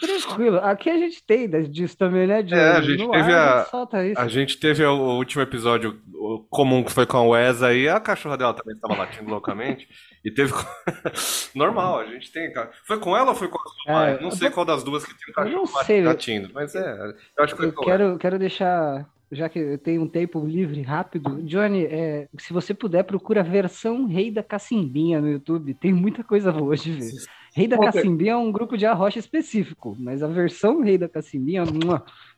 Tranquilo. 0.01 0.57
Aqui 0.59 0.90
a 0.90 0.97
gente 0.99 1.23
tem 1.23 1.49
disso 1.70 1.97
também, 1.97 2.27
né, 2.27 2.42
Johnny? 2.42 2.61
É, 2.61 2.68
a 2.73 2.81
gente 2.81 3.05
No 3.05 3.11
teve 3.12 3.33
ar, 3.33 3.53
a- 3.55 3.59
gente 3.61 3.70
solta 3.70 4.07
isso. 4.07 4.20
A 4.20 4.29
gente 4.29 4.59
teve 4.59 4.85
o 4.85 5.16
último 5.16 5.42
episódio 5.42 6.01
o 6.14 6.38
comum 6.51 6.83
que 6.83 6.90
foi 6.90 7.07
com 7.07 7.18
a 7.18 7.23
Wesa 7.23 7.68
aí, 7.68 7.88
a 7.88 8.01
cachorra 8.01 8.37
dela 8.38 8.55
também 8.55 8.75
estava 8.75 8.97
latindo 8.97 9.31
loucamente. 9.31 9.87
E 10.25 10.31
teve. 10.31 10.53
Normal, 11.55 12.01
a 12.01 12.07
gente 12.07 12.33
tem. 12.33 12.53
Foi 12.85 12.99
com 12.99 13.16
ela 13.16 13.31
ou 13.31 13.35
foi 13.37 13.49
com 13.49 13.59
a 13.59 13.62
sua 13.62 13.92
É, 14.09 14.12
mãe? 14.14 14.23
Não 14.23 14.31
sei 14.31 14.49
tô- 14.49 14.55
qual 14.55 14.66
das 14.66 14.83
duas 14.83 15.05
que 15.05 15.12
tem 15.14 15.31
um 15.31 15.35
cachorro 15.35 15.85
sei. 15.85 16.03
latindo, 16.03 16.51
mas 16.53 16.75
é. 16.75 17.14
Eu 17.37 17.44
acho 17.44 17.55
que 17.55 17.61
foi 17.61 17.68
Eu 17.68 17.73
com 17.75 17.83
ela. 17.90 17.99
quero, 17.99 18.18
quero 18.18 18.38
deixar, 18.38 19.07
já 19.31 19.49
que 19.49 19.59
eu 19.59 19.79
tenho 19.79 20.03
um 20.03 20.09
tempo 20.09 20.44
livre 20.47 20.81
rápido, 20.83 21.42
Johnny, 21.42 21.85
é, 21.85 22.27
se 22.38 22.53
você 22.53 22.73
puder, 22.73 23.05
procura 23.05 23.40
a 23.40 23.44
versão 23.44 24.07
Rei 24.07 24.31
da 24.31 24.42
Cacimbinha 24.42 25.20
no 25.20 25.29
YouTube. 25.29 25.75
Tem 25.75 25.92
muita 25.92 26.25
coisa 26.25 26.51
boa 26.51 26.75
de 26.77 26.92
ver. 26.92 27.11
Rei 27.55 27.69
da 27.69 27.77
Ok. 27.77 27.93
Cacimbinha 27.93 28.33
é 28.33 28.37
um 28.37 28.51
grupo 28.51 28.77
de 28.77 28.85
arrocha 28.85 29.19
específico, 29.19 29.97
mas 29.99 30.23
a 30.23 30.27
versão 30.27 30.83
Rei 30.83 30.99
da 30.99 31.09
Cacimbinha 31.09 31.62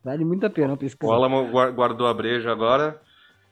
vale 0.05 0.25
muito 0.25 0.45
a 0.45 0.51
pena 0.51 0.75
O 0.75 0.77
pesquisar. 0.77 1.13
Alamo 1.15 1.49
guar- 1.51 1.73
guardou 1.73 2.07
a 2.07 2.13
breja 2.15 2.53
agora. 2.53 3.01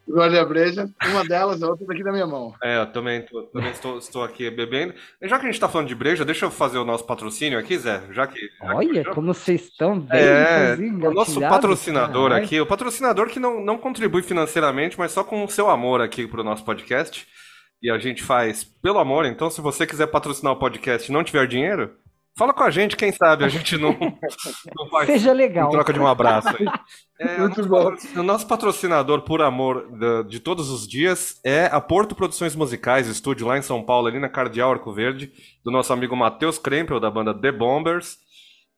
Guardei 0.06 0.38
a 0.38 0.44
breja, 0.44 0.86
uma 1.06 1.24
delas, 1.24 1.62
a 1.62 1.68
outra 1.70 1.86
daqui 1.86 2.04
da 2.04 2.12
minha 2.12 2.26
mão. 2.26 2.52
É, 2.62 2.78
eu 2.82 2.86
também, 2.92 3.22
tô- 3.22 3.44
também 3.44 3.70
estou, 3.70 3.96
estou 3.96 4.22
aqui 4.22 4.50
bebendo. 4.50 4.92
E 5.22 5.26
já 5.26 5.38
que 5.38 5.44
a 5.44 5.48
gente 5.48 5.54
está 5.54 5.66
falando 5.66 5.88
de 5.88 5.94
breja, 5.94 6.26
deixa 6.26 6.44
eu 6.44 6.50
fazer 6.50 6.76
o 6.76 6.84
nosso 6.84 7.06
patrocínio 7.06 7.58
aqui, 7.58 7.78
Zé. 7.78 8.02
Já 8.10 8.26
que. 8.26 8.38
já 8.38 8.68
que- 8.68 8.74
Olha 8.74 9.04
como 9.14 9.32
vocês 9.32 9.62
estão 9.62 9.98
bem 9.98 10.20
É, 10.20 10.76
o 11.08 11.10
nosso 11.14 11.40
patrocinador 11.40 12.28
caralho. 12.28 12.44
aqui, 12.44 12.60
o 12.60 12.66
patrocinador 12.66 13.28
que 13.30 13.40
não, 13.40 13.64
não 13.64 13.78
contribui 13.78 14.20
financeiramente, 14.20 14.98
mas 14.98 15.10
só 15.10 15.24
com 15.24 15.42
o 15.42 15.48
seu 15.48 15.70
amor 15.70 16.02
aqui 16.02 16.26
pro 16.26 16.44
nosso 16.44 16.62
podcast. 16.66 17.26
E 17.84 17.90
a 17.90 17.98
gente 17.98 18.22
faz 18.22 18.64
pelo 18.64 18.98
amor, 18.98 19.26
então 19.26 19.50
se 19.50 19.60
você 19.60 19.86
quiser 19.86 20.06
patrocinar 20.06 20.54
o 20.54 20.58
podcast 20.58 21.08
e 21.08 21.12
não 21.12 21.22
tiver 21.22 21.46
dinheiro, 21.46 21.94
fala 22.36 22.54
com 22.54 22.62
a 22.62 22.70
gente, 22.70 22.96
quem 22.96 23.12
sabe 23.12 23.44
a 23.44 23.48
gente 23.48 23.76
não, 23.76 23.90
não 24.74 24.88
faz 24.88 25.06
Seja 25.06 25.32
legal. 25.34 25.68
em 25.68 25.72
troca 25.72 25.92
de 25.92 26.00
um 26.00 26.06
abraço 26.06 26.48
aí. 26.48 26.66
É, 27.20 27.36
o, 27.36 27.40
Muito 27.40 27.62
nosso 27.68 28.08
bom. 28.14 28.20
o 28.20 28.22
nosso 28.22 28.46
patrocinador 28.46 29.20
por 29.20 29.42
amor 29.42 29.86
da- 29.98 30.22
de 30.22 30.40
todos 30.40 30.70
os 30.70 30.88
dias 30.88 31.38
é 31.44 31.66
a 31.66 31.78
Porto 31.80 32.14
Produções 32.14 32.56
Musicais, 32.56 33.06
estúdio 33.06 33.46
lá 33.46 33.58
em 33.58 33.62
São 33.62 33.82
Paulo, 33.82 34.08
ali 34.08 34.18
na 34.18 34.30
Cardeal 34.30 34.72
Arco 34.72 34.90
Verde, 34.92 35.30
do 35.62 35.70
nosso 35.70 35.92
amigo 35.92 36.16
Matheus 36.16 36.58
Krempel, 36.58 36.98
da 36.98 37.10
banda 37.10 37.34
The 37.38 37.52
Bombers. 37.52 38.16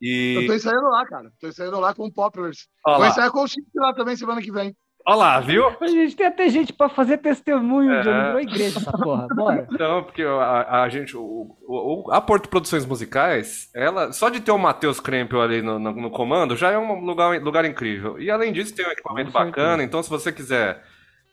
E. 0.03 0.35
Eu 0.43 0.47
tô 0.49 0.53
ensaiando 0.53 0.89
lá, 0.91 1.07
cara. 1.07 1.33
Tô 1.41 1.49
ensaiando 1.49 1.81
lá 1.81 1.95
com 1.95 2.05
o 2.07 2.13
Poplars. 2.13 2.67
Olha 2.85 2.97
Vou 2.97 3.05
lá, 3.05 3.09
ensaiar 3.11 3.31
com 3.31 3.43
o 3.43 3.47
Chico 3.49 3.67
lá 3.77 3.95
também 3.95 4.15
semana 4.17 4.43
que 4.43 4.53
vem. 4.53 4.77
Olha 5.07 5.17
lá, 5.17 5.41
viu? 5.41 5.67
A 5.81 5.87
gente 5.87 6.17
tem 6.17 6.27
até 6.27 6.49
gente 6.49 6.73
pra 6.73 6.89
fazer 6.89 7.19
testemunho, 7.19 7.93
É. 7.93 8.03
Johnny. 8.03 8.25
Virou 8.25 8.41
igreja 8.41 8.79
essa 8.79 8.93
porra. 8.93 9.27
Bora. 9.35 9.67
Então, 9.73 10.03
porque 10.03 10.23
a, 10.23 10.83
a 10.83 10.89
gente, 10.89 11.17
o, 11.17 11.57
o- 11.67 12.11
a 12.13 12.21
Porto 12.21 12.49
Produções 12.49 12.85
Musicais, 12.85 13.71
ela, 13.75 14.13
só 14.13 14.29
de 14.29 14.41
ter 14.41 14.51
o 14.51 14.59
Matheus 14.59 14.99
Krempel 15.01 15.41
ali 15.41 15.63
no, 15.63 15.79
no- 15.79 15.93
no 15.93 16.11
comando, 16.11 16.57
já 16.57 16.71
é 16.71 16.79
um 16.79 17.01
lugar, 17.05 17.41
lugar 17.41 17.65
incrível. 17.65 18.21
E 18.21 18.31
além 18.31 18.53
disso, 18.53 18.75
tem 18.75 18.87
um 18.87 18.91
equipamento 18.91 19.31
bacana, 19.31 19.83
então 19.83 20.03
se 20.03 20.11
você 20.11 20.33
quiser 20.33 20.83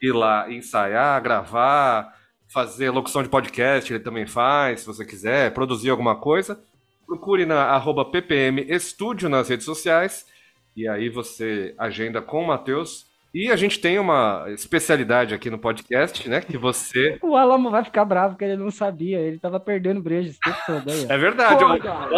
ir 0.02 0.12
lá 0.14 0.52
ensaiar, 0.52 1.22
gravar, 1.22 2.14
fazer 2.52 2.90
locução 2.92 3.24
de 3.24 3.30
podcast, 3.30 3.92
ele 3.92 4.04
também 4.04 4.28
faz, 4.28 4.82
se 4.82 4.86
você 4.86 5.06
quiser, 5.06 5.52
produzir 5.54 5.90
alguma 5.90 6.16
coisa, 6.16 6.60
procure 7.08 7.46
na 7.46 7.64
arroba 7.66 8.06
ppm 8.06 8.60
Estúdio 8.70 9.30
nas 9.30 9.50
redes 9.50 9.66
sociais, 9.66 10.26
e 10.76 10.88
aí 10.88 11.10
você 11.10 11.74
agenda 11.78 12.22
com 12.22 12.44
o 12.44 12.48
Matheus. 12.48 13.06
E 13.34 13.52
a 13.52 13.56
gente 13.56 13.80
tem 13.80 13.98
uma 13.98 14.46
especialidade 14.50 15.34
aqui 15.34 15.50
no 15.50 15.58
podcast, 15.58 16.30
né? 16.30 16.40
Que 16.40 16.56
você 16.58 17.18
O 17.22 17.36
Alamo 17.36 17.72
vai 17.72 17.84
ficar 17.84 18.06
bravo 18.06 18.34
porque 18.36 18.46
ele 18.46 18.58
não 18.58 18.70
sabia. 18.70 19.20
Ele 19.20 19.40
tava 19.40 19.60
perdendo 19.60 20.02
breja 20.02 20.30
esse 20.30 20.40
tempo 20.40 20.58
todo 20.68 20.90
aí. 20.92 21.06
É 21.10 21.18
verdade. 21.18 21.58
Pô, 21.60 21.66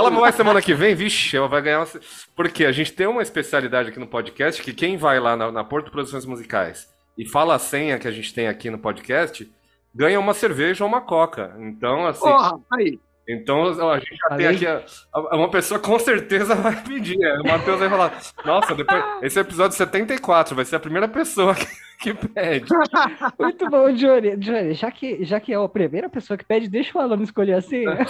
o- 0.08 0.10
não 0.10 0.20
vai 0.22 0.32
semana 0.34 0.62
que 0.62 0.74
vem, 0.74 0.94
vixe, 0.94 1.38
ela 1.38 1.48
vai 1.48 1.62
ganhar 1.62 1.80
uma... 1.80 1.88
Porque 2.36 2.66
a 2.66 2.72
gente 2.74 2.92
tem 2.92 3.08
uma 3.08 3.22
especialidade 3.22 3.90
aqui 3.90 4.00
no 4.00 4.08
podcast 4.08 4.62
que 4.62 4.74
quem 4.74 4.98
vai 4.98 5.20
lá 5.20 5.38
na, 5.38 5.52
na 5.52 5.64
Porto 5.64 5.90
Produções 5.90 6.26
Musicais 6.26 6.94
e 7.18 7.26
fala 7.26 7.56
a 7.56 7.60
senha 7.60 7.98
que 7.98 8.10
a 8.10 8.12
gente 8.12 8.34
tem 8.34 8.50
aqui 8.50 8.70
no 8.70 8.78
podcast, 8.78 9.50
ganha 9.94 10.20
uma 10.20 10.34
cerveja 10.34 10.84
ou 10.84 10.90
uma 10.90 11.00
coca. 11.00 11.56
Então, 11.60 12.06
assim, 12.06 12.20
Porra, 12.28 12.60
aí. 12.74 13.00
Então 13.28 13.64
a 13.90 14.00
gente 14.00 14.16
já 14.16 14.36
tem 14.38 14.48
aqui 14.48 14.68
a- 14.68 14.84
a- 15.14 15.36
uma 15.36 15.50
pessoa 15.50 15.80
com 15.80 15.98
certeza 16.00 16.54
vai 16.56 16.76
pedir. 16.84 17.22
É, 17.24 17.40
O 17.40 17.44
Matheus 17.48 17.80
vai 17.80 17.90
falar, 17.90 18.20
nossa, 18.46 18.76
depois, 18.76 19.04
esse 19.22 19.38
é 19.38 19.42
o 19.42 19.46
episódio 19.46 19.76
74, 19.78 20.56
vai 20.56 20.66
ser 20.66 20.76
a 20.76 20.80
primeira 20.80 21.08
pessoa 21.08 21.56
que, 21.56 21.66
que 22.02 22.14
pede. 22.30 22.66
Muito 23.40 23.70
bom, 23.70 23.92
Johnny. 23.94 24.38
Johnny, 24.38 24.74
já 24.74 24.92
que, 24.92 25.24
já 25.26 25.40
que 25.40 25.54
é 25.54 25.56
a 25.56 25.68
primeira 25.70 26.10
pessoa 26.10 26.38
que 26.38 26.46
pede, 26.46 26.68
deixa 26.70 26.98
o 26.98 27.02
Alamo 27.02 27.24
escolher 27.24 27.54
a 27.54 27.62
senha. 27.62 28.06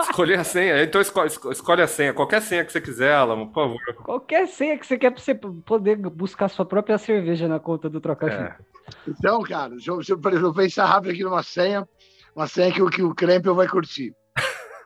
Escolher 0.00 0.38
a 0.38 0.44
senha. 0.44 0.82
Então 0.82 1.00
escolhe, 1.00 1.28
escolhe 1.50 1.82
a 1.82 1.86
senha, 1.86 2.12
qualquer 2.12 2.40
senha 2.42 2.64
que 2.64 2.72
você 2.72 2.80
quiser, 2.80 3.14
Alamo, 3.14 3.46
por 3.52 3.64
favor. 3.64 3.94
Qualquer 4.04 4.46
senha 4.48 4.76
que 4.78 4.86
você 4.86 4.98
quer 4.98 5.10
pra 5.10 5.20
você 5.22 5.34
poder 5.34 5.96
buscar 5.96 6.48
sua 6.48 6.64
própria 6.64 6.98
cerveja 6.98 7.46
na 7.48 7.60
conta 7.60 7.88
do 7.88 8.00
Troca-Fita. 8.00 8.56
É. 8.58 8.72
Então, 9.08 9.40
cara, 9.42 9.70
deixa 9.70 9.90
eu, 9.90 9.98
deixa 9.98 10.12
eu- 10.14 10.52
pensar 10.52 10.86
rápido 10.86 11.12
aqui 11.12 11.22
numa 11.22 11.42
senha. 11.42 11.86
Uma 12.34 12.46
senha 12.46 12.72
que, 12.72 12.82
o- 12.82 12.88
que 12.90 13.02
o 13.02 13.14
Krempel 13.14 13.54
vai 13.54 13.68
curtir. 13.68 14.12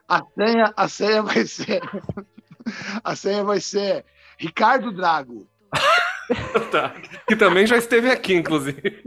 A 0.08 0.22
senha, 0.38 0.72
a 0.76 0.88
senha 0.88 1.22
vai 1.22 1.44
ser. 1.46 1.80
A 3.04 3.14
senha 3.16 3.44
vai 3.44 3.60
ser 3.60 4.04
Ricardo 4.38 4.92
Drago. 4.92 5.46
Tá. 6.72 6.92
Que 7.28 7.36
também 7.36 7.68
já 7.68 7.76
esteve 7.76 8.10
aqui, 8.10 8.34
inclusive. 8.34 9.00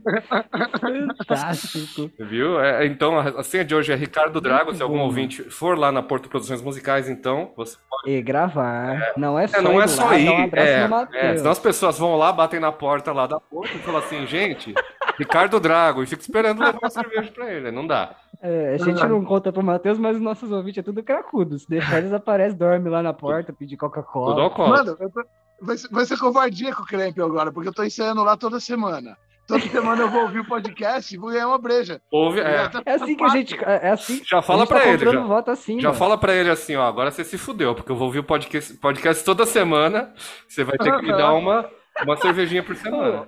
Fantástico. 1.18 2.10
Viu? 2.18 2.60
É, 2.62 2.86
então, 2.86 3.20
a 3.20 3.44
senha 3.44 3.66
de 3.66 3.76
hoje 3.76 3.92
é 3.92 3.96
Ricardo 3.96 4.40
Drago. 4.40 4.68
Muito 4.68 4.78
Se 4.78 4.84
algum 4.84 5.00
bom. 5.00 5.04
ouvinte 5.04 5.44
for 5.44 5.78
lá 5.78 5.92
na 5.92 6.02
Porto 6.02 6.30
Produções 6.30 6.62
Musicais, 6.62 7.10
então, 7.10 7.52
você 7.58 7.78
E 8.06 8.22
gravar. 8.22 9.14
Não 9.18 9.38
é 9.38 9.48
só 9.48 9.58
É, 9.58 9.62
não 9.62 9.74
ir 9.80 9.84
é 9.84 9.88
só 9.88 10.14
ir. 10.14 10.50
É, 10.54 10.72
é, 10.84 10.88
Matheus. 10.88 11.40
senão 11.40 11.52
as 11.52 11.60
pessoas 11.60 12.00
vão 12.00 12.16
lá, 12.16 12.32
batem 12.32 12.60
na 12.60 12.72
porta 12.72 13.12
lá 13.12 13.28
da 13.28 13.38
Porto 13.38 13.76
e 13.76 13.80
falam 13.80 14.00
assim, 14.00 14.26
gente, 14.26 14.74
Ricardo 15.18 15.60
Drago, 15.60 16.02
e 16.04 16.08
fica 16.08 16.22
esperando 16.22 16.64
levar 16.64 16.80
uma 16.80 16.90
cerveja 16.90 17.30
pra 17.34 17.52
ele. 17.52 17.70
Não 17.70 17.86
dá. 17.86 18.16
É, 18.42 18.76
a 18.76 18.78
gente 18.78 19.06
não 19.06 19.24
conta 19.26 19.52
pro 19.52 19.62
Matheus, 19.64 19.98
mas 20.00 20.16
os 20.16 20.22
nossos 20.22 20.50
ouvintes 20.52 20.80
é 20.80 20.84
tudo 20.84 21.04
cracudo. 21.04 21.60
Se 21.60 21.68
deixar, 21.70 21.98
eles 21.98 22.14
aparecem, 22.14 22.58
dormem 22.58 22.92
lá 22.92 23.04
na 23.04 23.14
porta, 23.14 23.52
pedir 23.52 23.76
Coca-Cola. 23.78 24.36
Mano, 24.70 24.96
tô- 24.96 25.26
vai, 25.62 25.78
ser, 25.78 25.90
vai 25.90 26.06
ser 26.06 26.18
covardia 26.18 26.74
com 26.74 26.84
o 26.84 26.86
Krempel 26.86 27.26
agora, 27.26 27.52
porque 27.52 27.68
eu 27.70 27.74
tô 27.74 27.84
ensaiando 27.84 28.24
lá 28.24 28.38
toda 28.38 28.60
semana. 28.60 29.18
Toda 29.46 29.62
semana 29.62 30.04
eu 30.04 30.10
vou 30.10 30.22
ouvir 30.22 30.40
o 30.42 30.46
podcast 30.48 31.14
e 31.14 31.18
vou 31.18 31.32
ganhar 31.32 31.48
uma 31.48 31.58
breja. 31.58 32.00
Ouve, 32.12 32.40
é, 32.40 32.70
É 32.86 32.94
assim 32.94 33.16
que 33.16 33.24
a 33.24 33.30
gente. 33.30 33.58
É 33.66 33.90
assim. 33.90 34.22
já 34.24 34.42
fala 34.44 34.60
a 34.60 34.66
gente 34.66 34.70
pra 34.70 34.80
tá 34.80 34.88
ele. 34.90 35.12
Já, 35.12 35.22
voto 35.22 35.52
assim. 35.52 35.80
já 35.82 35.88
mano. 35.90 36.00
fala 36.00 36.18
pra 36.20 36.36
ele 36.36 36.52
assim, 36.52 36.76
ó, 36.76 36.84
agora 36.84 37.10
você 37.10 37.24
se 37.24 37.36
fudeu, 37.38 37.74
porque 37.74 37.92
eu 37.92 37.96
vou 37.96 38.06
ouvir 38.06 38.20
o 38.20 38.24
podcast, 38.24 38.76
podcast 38.76 39.26
toda 39.26 39.46
semana, 39.48 40.14
você 40.48 40.64
vai 40.64 40.78
ter 40.78 40.96
que 40.96 41.02
me 41.02 41.12
dar 41.12 41.34
uma, 41.36 41.68
uma 42.04 42.16
cervejinha 42.18 42.62
por 42.64 42.76
semana. 42.76 43.28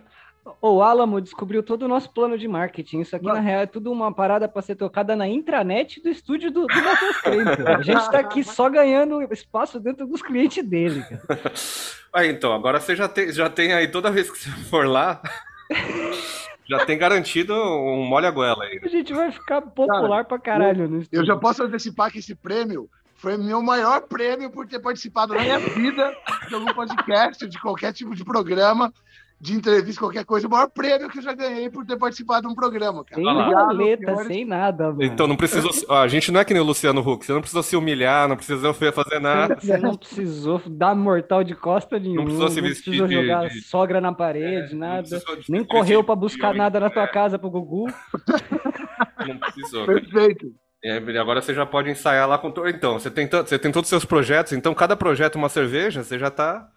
O 0.62 0.82
Alamo 0.82 1.22
descobriu 1.22 1.62
todo 1.62 1.84
o 1.84 1.88
nosso 1.88 2.10
plano 2.12 2.38
de 2.38 2.48
marketing. 2.48 3.02
Isso 3.02 3.16
aqui, 3.16 3.26
na 3.26 3.40
real, 3.40 3.62
é 3.62 3.66
tudo 3.66 3.92
uma 3.92 4.14
parada 4.14 4.48
para 4.48 4.62
ser 4.62 4.76
tocada 4.76 5.16
na 5.16 5.28
intranet 5.28 6.02
do 6.02 6.10
estúdio 6.10 6.52
do, 6.52 6.66
do 6.66 6.84
Matheus 6.84 7.18
Krempel. 7.18 7.68
A 7.68 7.82
gente 7.82 8.12
tá 8.12 8.20
aqui 8.20 8.44
só 8.44 8.70
ganhando 8.70 9.22
espaço 9.32 9.80
dentro 9.80 10.06
dos 10.08 10.22
clientes 10.22 10.64
dele, 10.64 11.04
cara. 11.04 11.52
Aí, 12.14 12.30
então, 12.32 12.54
agora 12.54 12.80
você 12.80 12.96
já 12.96 13.08
tem, 13.08 13.32
já 13.32 13.50
tem 13.50 13.74
aí, 13.74 13.88
toda 13.88 14.12
vez 14.12 14.30
que 14.30 14.38
você 14.38 14.50
for 14.70 14.88
lá, 14.88 15.22
já 16.68 16.86
tem 16.86 16.98
garantido 16.98 17.54
um 17.54 18.04
molha-goela 18.04 18.64
aí. 18.64 18.80
A 18.84 18.88
gente 18.88 19.14
vai 19.14 19.32
ficar 19.32 19.62
popular 19.62 20.26
pra 20.26 20.40
caralho 20.40 20.88
no 20.88 20.98
Eu 20.98 21.02
estúdio. 21.02 21.26
já 21.26 21.36
posso 21.36 21.64
antecipar 21.64 22.12
que 22.12 22.20
esse 22.20 22.36
prêmio 22.36 22.90
foi 23.22 23.38
meu 23.38 23.62
maior 23.62 24.02
prêmio 24.02 24.50
por 24.50 24.68
ter 24.68 24.80
participado 24.80 25.36
na 25.36 25.42
minha 25.42 25.60
vida 25.60 26.12
de 26.48 26.56
algum 26.56 26.74
podcast, 26.74 27.48
de 27.48 27.60
qualquer 27.62 27.94
tipo 27.94 28.16
de 28.16 28.26
programa. 28.26 28.92
De 29.42 29.56
entrevista, 29.56 30.00
qualquer 30.00 30.24
coisa, 30.24 30.48
o 30.48 30.52
maior 30.52 30.70
prêmio 30.70 31.10
que 31.10 31.18
eu 31.18 31.24
já 31.24 31.34
ganhei 31.34 31.68
por 31.68 31.84
ter 31.84 31.98
participado 31.98 32.48
de 32.48 32.54
um 32.54 32.56
programa, 32.56 33.04
cara. 33.04 33.20
Sem 33.20 33.54
roleta, 33.54 34.16
sem 34.26 34.46
nada, 34.46 34.92
mano. 34.92 35.04
Então 35.04 35.26
não 35.26 35.36
precisa. 35.36 35.68
a 35.90 36.08
gente 36.08 36.32
não 36.32 36.40
é 36.40 36.46
que 36.46 36.54
nem 36.54 36.62
o 36.62 36.66
Luciano 36.66 37.02
Huck, 37.02 37.26
você 37.26 37.34
não 37.34 37.42
precisa 37.42 37.64
se 37.64 37.76
humilhar, 37.76 38.30
não 38.30 38.36
precisa 38.36 38.72
fazer 38.72 39.20
nada. 39.20 39.58
Você 39.60 39.78
não 39.80 39.98
precisou 39.98 40.62
dar 40.68 40.96
mortal 40.96 41.44
de 41.44 41.56
costa 41.56 41.98
nenhuma. 41.98 42.20
Não 42.20 42.26
precisou 42.26 42.50
se 42.50 42.62
vestir. 42.62 43.00
Não 43.00 43.08
precisou 43.08 43.24
jogar 43.24 43.50
de... 43.50 43.62
sogra 43.62 44.00
na 44.00 44.14
parede, 44.14 44.74
é, 44.74 44.78
nada. 44.78 45.22
Nem 45.50 45.64
correu 45.64 46.04
para 46.04 46.16
buscar 46.16 46.54
nada 46.54 46.80
na 46.80 46.92
tua 46.92 47.06
é. 47.06 47.08
casa 47.08 47.40
pro 47.40 47.50
Gugu. 47.50 47.88
Não 49.28 49.38
precisou. 49.38 49.86
Perfeito. 49.86 50.48
E 50.84 51.18
agora 51.18 51.42
você 51.42 51.54
já 51.54 51.66
pode 51.66 51.90
ensaiar 51.90 52.28
lá 52.28 52.38
com. 52.38 52.52
Então, 52.68 53.00
você 53.00 53.10
tem, 53.10 53.28
você 53.28 53.58
tem 53.58 53.72
todos 53.72 53.88
os 53.88 53.90
seus 53.90 54.06
projetos, 54.06 54.54
então 54.54 54.74
cada 54.74 54.96
projeto 54.96 55.36
uma 55.36 55.50
cerveja, 55.50 56.04
você 56.04 56.18
já 56.18 56.32
tá. 56.32 56.68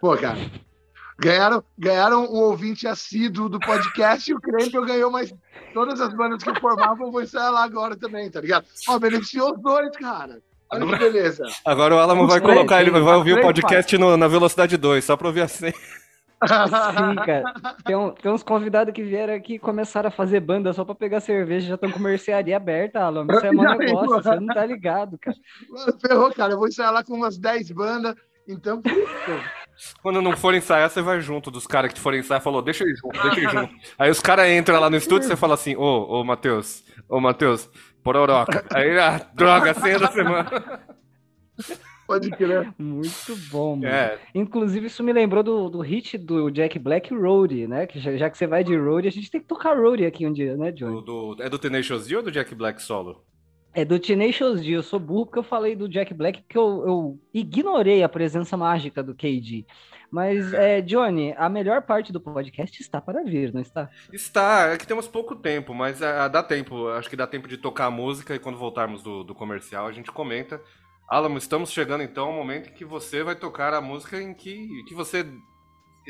Pô, 0.00 0.16
cara. 0.16 0.38
Ganharam, 1.18 1.64
ganharam 1.78 2.24
um 2.24 2.40
ouvinte 2.42 2.86
assíduo 2.86 3.48
do 3.48 3.58
podcast 3.58 4.30
e 4.30 4.34
o 4.34 4.40
Krempel 4.40 4.84
ganhou 4.84 5.10
mais. 5.10 5.32
Todas 5.72 6.00
as 6.00 6.14
bandas 6.14 6.42
que 6.42 6.60
formavam 6.60 7.10
vou 7.10 7.22
ensaiar 7.22 7.52
lá 7.52 7.64
agora 7.64 7.96
também, 7.96 8.30
tá 8.30 8.40
ligado? 8.40 8.66
Ó, 8.88 8.98
beneficiou 8.98 9.54
os 9.54 9.62
dois, 9.62 9.90
cara. 9.96 10.40
Olha 10.70 10.82
agora, 10.82 10.98
que 10.98 11.04
beleza. 11.04 11.44
Agora 11.64 11.94
o 11.94 11.98
Alamo 11.98 12.26
vai 12.26 12.40
colocar, 12.40 12.80
ele 12.82 12.90
vai 12.90 13.16
ouvir 13.16 13.38
o 13.38 13.40
podcast 13.40 13.96
no, 13.96 14.16
na 14.16 14.28
velocidade 14.28 14.76
2, 14.76 15.04
só 15.04 15.16
pra 15.16 15.28
ouvir 15.28 15.42
assim. 15.42 15.72
Sim, 16.44 17.14
cara. 17.24 17.54
Tem, 17.84 17.96
um, 17.96 18.10
tem 18.10 18.30
uns 18.30 18.42
convidados 18.42 18.92
que 18.92 19.02
vieram 19.02 19.34
aqui 19.34 19.54
e 19.54 19.58
começaram 19.58 20.08
a 20.08 20.12
fazer 20.12 20.40
banda 20.40 20.72
só 20.72 20.84
pra 20.84 20.94
pegar 20.94 21.20
cerveja, 21.20 21.68
já 21.68 21.74
estão 21.76 21.90
com 21.90 21.98
mercearia 21.98 22.56
aberta, 22.56 23.00
Alan. 23.00 23.26
Isso 23.30 23.46
é 23.46 23.52
mau 23.52 23.78
negócio, 23.78 24.22
você 24.22 24.40
não 24.40 24.48
tá 24.48 24.66
ligado, 24.66 25.18
cara. 25.18 25.36
Mano, 25.70 25.98
ferrou, 25.98 26.34
cara. 26.34 26.52
Eu 26.52 26.58
vou 26.58 26.68
ensaiar 26.68 26.92
lá 26.92 27.02
com 27.02 27.14
umas 27.14 27.38
10 27.38 27.70
bandas, 27.70 28.14
então. 28.46 28.82
Quando 30.02 30.22
não 30.22 30.36
for 30.36 30.54
ensaiar, 30.54 30.88
você 30.88 31.02
vai 31.02 31.20
junto 31.20 31.50
dos 31.50 31.66
caras 31.66 31.92
que 31.92 32.00
forem 32.00 32.20
ensaiar 32.20 32.42
falou, 32.42 32.62
deixa 32.62 32.84
eu 32.84 32.88
ir 32.88 32.96
junto, 32.96 33.22
deixa 33.22 33.40
eu 33.40 33.44
ir 33.44 33.50
junto. 33.50 33.74
Aí 33.98 34.10
os 34.10 34.20
caras 34.20 34.48
entram 34.48 34.80
lá 34.80 34.88
no 34.88 34.96
estúdio 34.96 35.26
e 35.26 35.28
você 35.28 35.36
fala 35.36 35.54
assim, 35.54 35.76
ô, 35.76 36.20
ô, 36.20 36.24
Matheus, 36.24 36.84
ô, 37.08 37.20
Matheus, 37.20 37.68
pororoca. 38.02 38.64
Aí, 38.72 38.98
ah, 38.98 39.26
droga, 39.34 39.74
senha 39.74 39.98
da 39.98 40.08
semana. 40.08 40.50
Pode 42.06 42.30
crer. 42.30 42.72
Muito 42.78 43.36
bom, 43.50 43.76
mano. 43.76 43.88
É. 43.92 44.18
Inclusive, 44.34 44.86
isso 44.86 45.02
me 45.02 45.12
lembrou 45.12 45.42
do, 45.42 45.68
do 45.68 45.80
hit 45.80 46.16
do 46.16 46.50
Jack 46.50 46.78
Black 46.78 47.12
Road, 47.12 47.66
né? 47.66 47.86
Que 47.86 47.98
já, 47.98 48.16
já, 48.16 48.30
que 48.30 48.38
você 48.38 48.46
vai 48.46 48.62
de 48.62 48.76
Road, 48.76 49.08
a 49.08 49.10
gente 49.10 49.30
tem 49.30 49.40
que 49.40 49.46
tocar 49.46 49.76
Road 49.76 50.06
aqui 50.06 50.24
um 50.24 50.32
dia, 50.32 50.56
né, 50.56 50.70
Johnny? 50.70 51.02
Do, 51.02 51.34
do, 51.34 51.42
é 51.42 51.48
do 51.48 51.58
Tenacious 51.58 52.06
D 52.06 52.16
ou 52.16 52.22
do 52.22 52.30
Jack 52.30 52.54
Black 52.54 52.80
solo? 52.80 53.24
É 53.76 53.84
do 53.84 53.98
Tenacious 53.98 54.62
D. 54.62 54.70
Eu 54.70 54.82
sou 54.82 54.98
burro 54.98 55.26
porque 55.26 55.38
eu 55.38 55.42
falei 55.42 55.76
do 55.76 55.86
Jack 55.86 56.14
Black 56.14 56.40
porque 56.40 56.56
eu, 56.56 56.82
eu 56.86 57.20
ignorei 57.34 58.02
a 58.02 58.08
presença 58.08 58.56
mágica 58.56 59.02
do 59.02 59.14
KD. 59.14 59.66
Mas, 60.10 60.54
é, 60.54 60.80
Johnny, 60.80 61.34
a 61.36 61.46
melhor 61.50 61.82
parte 61.82 62.10
do 62.10 62.18
podcast 62.18 62.80
está 62.80 63.02
para 63.02 63.22
vir, 63.22 63.52
não 63.52 63.60
está? 63.60 63.90
Está. 64.10 64.68
É 64.72 64.78
que 64.78 64.86
temos 64.86 65.06
pouco 65.06 65.36
tempo, 65.36 65.74
mas 65.74 66.00
é, 66.00 66.26
dá 66.26 66.42
tempo. 66.42 66.88
Acho 66.88 67.10
que 67.10 67.16
dá 67.16 67.26
tempo 67.26 67.46
de 67.46 67.58
tocar 67.58 67.84
a 67.84 67.90
música 67.90 68.34
e 68.34 68.38
quando 68.38 68.56
voltarmos 68.56 69.02
do, 69.02 69.22
do 69.22 69.34
comercial 69.34 69.86
a 69.86 69.92
gente 69.92 70.10
comenta. 70.10 70.58
Alamo, 71.06 71.36
estamos 71.36 71.70
chegando 71.70 72.02
então 72.02 72.28
ao 72.28 72.32
momento 72.32 72.70
em 72.70 72.72
que 72.72 72.84
você 72.84 73.22
vai 73.22 73.36
tocar 73.36 73.74
a 73.74 73.82
música 73.82 74.18
em 74.18 74.32
que, 74.32 74.84
que 74.88 74.94
você 74.94 75.26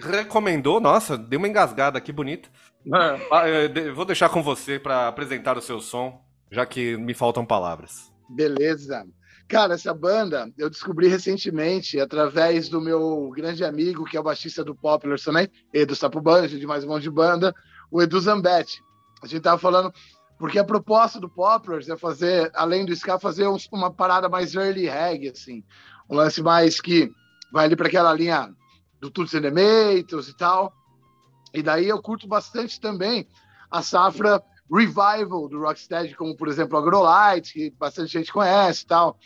recomendou. 0.01 0.79
Nossa, 0.79 1.19
deu 1.19 1.41
uma 1.41 1.49
engasgada 1.49 1.99
aqui 1.99 2.13
bonita. 2.13 2.49
É. 2.87 3.19
Ah, 3.33 3.93
vou 3.93 4.05
deixar 4.05 4.29
com 4.29 4.45
você 4.45 4.79
para 4.79 5.09
apresentar 5.09 5.59
o 5.59 5.61
seu 5.61 5.81
som, 5.81 6.25
já 6.51 6.65
que 6.67 6.97
me 6.97 7.15
faltam 7.15 7.45
palavras. 7.45 8.13
Beleza. 8.29 9.07
Cara, 9.49 9.75
essa 9.75 9.95
banda 9.95 10.53
eu 10.59 10.69
descobri 10.69 11.07
recentemente 11.07 12.01
através 12.01 12.69
do 12.69 12.81
meu 12.81 13.31
grande 13.31 13.65
amigo, 13.65 14.05
que 14.05 14.17
é 14.17 14.21
o 14.21 14.25
baixista 14.25 14.65
do 14.65 14.75
Popular 14.75 15.19
também, 15.21 15.49
Edu 15.73 15.95
Sapo 15.95 16.21
Banjo, 16.21 16.59
de 16.59 16.67
mais 16.67 16.83
um 16.85 16.89
monte 16.89 17.05
de 17.05 17.11
banda, 17.11 17.55
o 17.91 18.03
Edu 18.03 18.21
Zambetti. 18.21 18.83
A 19.23 19.27
gente 19.27 19.43
tava 19.43 19.59
falando 19.59 19.93
porque 20.39 20.59
a 20.59 20.65
proposta 20.65 21.21
do 21.21 21.29
Poplars 21.29 21.89
é 21.89 21.97
fazer, 21.97 22.51
além 22.55 22.85
do 22.85 22.93
ska, 22.93 23.19
fazer 23.19 23.47
uma 23.73 23.93
parada 23.93 24.29
mais 24.29 24.55
early 24.55 24.87
reggae, 24.87 25.29
assim. 25.29 25.65
Um 26.11 26.17
lance 26.17 26.43
mais 26.43 26.81
que 26.81 27.11
vai 27.53 27.67
ali 27.67 27.77
para 27.77 27.87
aquela 27.87 28.13
linha 28.13 28.53
do 29.01 29.09
and 29.23 29.43
the 29.43 29.99
e 29.99 30.37
tal. 30.37 30.73
E 31.55 31.63
daí 31.63 31.89
eu 31.89 32.03
curto 32.03 32.27
bastante 32.27 32.81
também 32.81 33.27
a 33.71 33.81
safra 33.83 34.43
revival 34.71 35.49
do 35.49 35.61
Rocksteady, 35.61 36.15
como, 36.15 36.37
por 36.37 36.49
exemplo, 36.49 36.77
Agrolight, 36.77 37.53
que 37.53 37.71
bastante 37.71 38.13
gente 38.13 38.33
conhece 38.33 38.85
e 38.85 38.87
tal. 38.87 39.19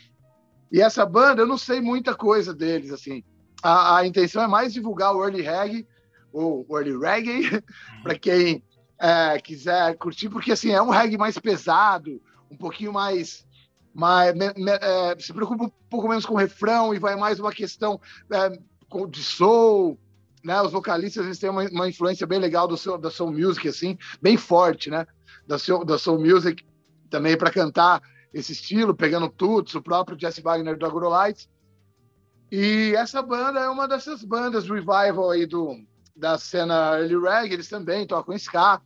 E 0.71 0.81
essa 0.81 1.05
banda, 1.05 1.41
eu 1.41 1.47
não 1.47 1.57
sei 1.57 1.81
muita 1.81 2.15
coisa 2.15 2.53
deles, 2.53 2.91
assim. 2.91 3.23
A, 3.61 3.97
a 3.97 4.07
intenção 4.07 4.43
é 4.43 4.47
mais 4.47 4.73
divulgar 4.73 5.15
o 5.15 5.23
early 5.23 5.41
reggae, 5.41 5.87
ou 6.31 6.65
early 6.71 6.97
reggae, 6.97 7.61
para 8.01 8.17
quem 8.17 8.63
é, 8.99 9.39
quiser 9.39 9.97
curtir, 9.97 10.29
porque 10.29 10.51
assim, 10.51 10.71
é 10.71 10.81
um 10.81 10.89
reggae 10.89 11.17
mais 11.17 11.37
pesado, 11.37 12.21
um 12.49 12.55
pouquinho 12.55 12.93
mais. 12.93 13.45
mais 13.93 14.33
me, 14.33 14.53
me, 14.53 14.71
é, 14.71 15.15
se 15.19 15.33
preocupa 15.33 15.65
um 15.65 15.71
pouco 15.89 16.07
menos 16.07 16.25
com 16.25 16.35
o 16.35 16.37
refrão 16.37 16.93
e 16.93 16.99
vai 16.99 17.15
mais 17.15 17.39
uma 17.39 17.51
questão 17.51 17.99
é, 18.31 18.49
de 19.09 19.23
soul. 19.23 19.99
Né? 20.43 20.59
Os 20.61 20.71
vocalistas 20.71 21.25
eles 21.25 21.39
têm 21.39 21.49
uma, 21.49 21.63
uma 21.69 21.89
influência 21.89 22.25
bem 22.25 22.39
legal 22.39 22.67
do 22.67 22.77
seu, 22.77 22.97
da 22.97 23.11
soul 23.11 23.31
music, 23.31 23.67
assim, 23.67 23.97
bem 24.21 24.37
forte, 24.37 24.89
né? 24.89 25.05
Da, 25.47 25.57
seu, 25.59 25.83
da 25.83 25.97
soul 25.97 26.19
music 26.19 26.65
também 27.09 27.37
para 27.37 27.51
cantar 27.51 28.01
esse 28.33 28.53
estilo, 28.53 28.95
pegando 28.95 29.29
tudo, 29.29 29.69
o 29.77 29.81
próprio 29.81 30.19
Jesse 30.19 30.41
Wagner 30.41 30.77
do 30.77 30.85
Agrolights. 30.85 31.49
E 32.51 32.93
essa 32.95 33.21
banda 33.21 33.59
é 33.59 33.69
uma 33.69 33.87
dessas 33.87 34.23
bandas 34.23 34.67
revival 34.67 35.31
aí 35.31 35.45
do, 35.45 35.75
da 36.15 36.37
cena 36.37 36.99
early 36.99 37.17
reggae, 37.17 37.53
eles 37.53 37.69
também 37.69 38.05
tocam 38.05 38.35
ska. 38.35 38.81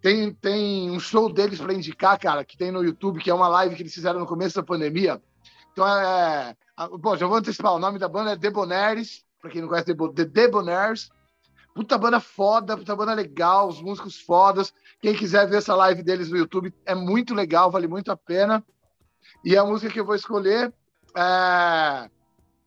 Tem, 0.00 0.32
tem 0.32 0.90
um 0.90 0.98
show 0.98 1.30
deles 1.30 1.60
para 1.60 1.74
indicar, 1.74 2.18
cara, 2.18 2.44
que 2.44 2.56
tem 2.56 2.70
no 2.70 2.82
YouTube, 2.82 3.20
que 3.20 3.30
é 3.30 3.34
uma 3.34 3.48
live 3.48 3.74
que 3.74 3.82
eles 3.82 3.92
fizeram 3.92 4.20
no 4.20 4.26
começo 4.26 4.54
da 4.54 4.62
pandemia. 4.62 5.20
Então, 5.72 5.86
é. 5.86 6.56
Bom, 6.98 7.16
já 7.16 7.26
vou 7.26 7.36
antecipar. 7.36 7.74
O 7.74 7.78
nome 7.78 7.98
da 7.98 8.08
banda 8.08 8.32
é 8.32 8.36
Debonaires, 8.36 9.22
para 9.40 9.50
quem 9.50 9.60
não 9.60 9.68
conhece, 9.68 9.94
The 9.94 10.24
Debonaires. 10.24 11.10
Puta 11.74 11.98
banda 11.98 12.18
foda, 12.18 12.76
puta 12.76 12.96
banda 12.96 13.14
legal, 13.14 13.68
os 13.68 13.80
músicos 13.80 14.20
fodas. 14.20 14.72
Quem 15.00 15.14
quiser 15.14 15.48
ver 15.48 15.58
essa 15.58 15.74
live 15.74 16.02
deles 16.02 16.30
no 16.30 16.36
YouTube, 16.36 16.74
é 16.84 16.94
muito 16.94 17.34
legal, 17.34 17.70
vale 17.70 17.88
muito 17.88 18.12
a 18.12 18.16
pena. 18.16 18.62
E 19.44 19.56
a 19.56 19.64
música 19.64 19.92
que 19.92 20.00
eu 20.00 20.04
vou 20.04 20.14
escolher 20.14 20.72
é. 21.16 22.10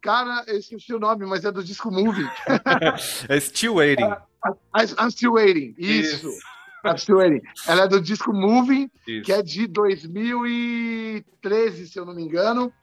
Cara, 0.02 0.44
eu 0.48 0.58
esqueci 0.58 0.94
o 0.94 1.00
nome, 1.00 1.26
mas 1.26 1.46
é 1.46 1.52
do 1.52 1.64
disco 1.64 1.90
Movie. 1.90 2.30
é 3.30 3.40
Still 3.40 3.76
Waiting. 3.76 4.04
I'm 4.04 5.10
Still 5.10 5.32
Waiting, 5.34 5.74
isso. 5.78 6.28
isso. 6.28 6.40
Absolutely. 6.84 7.42
Ela 7.66 7.84
é 7.84 7.88
do 7.88 8.02
disco 8.02 8.34
Moving, 8.34 8.92
Isso. 9.08 9.26
que 9.26 9.32
é 9.32 9.42
de 9.42 9.68
2013, 9.68 11.88
se 11.88 11.98
eu 11.98 12.06
não 12.06 12.14
me 12.14 12.24
engano. 12.24 12.74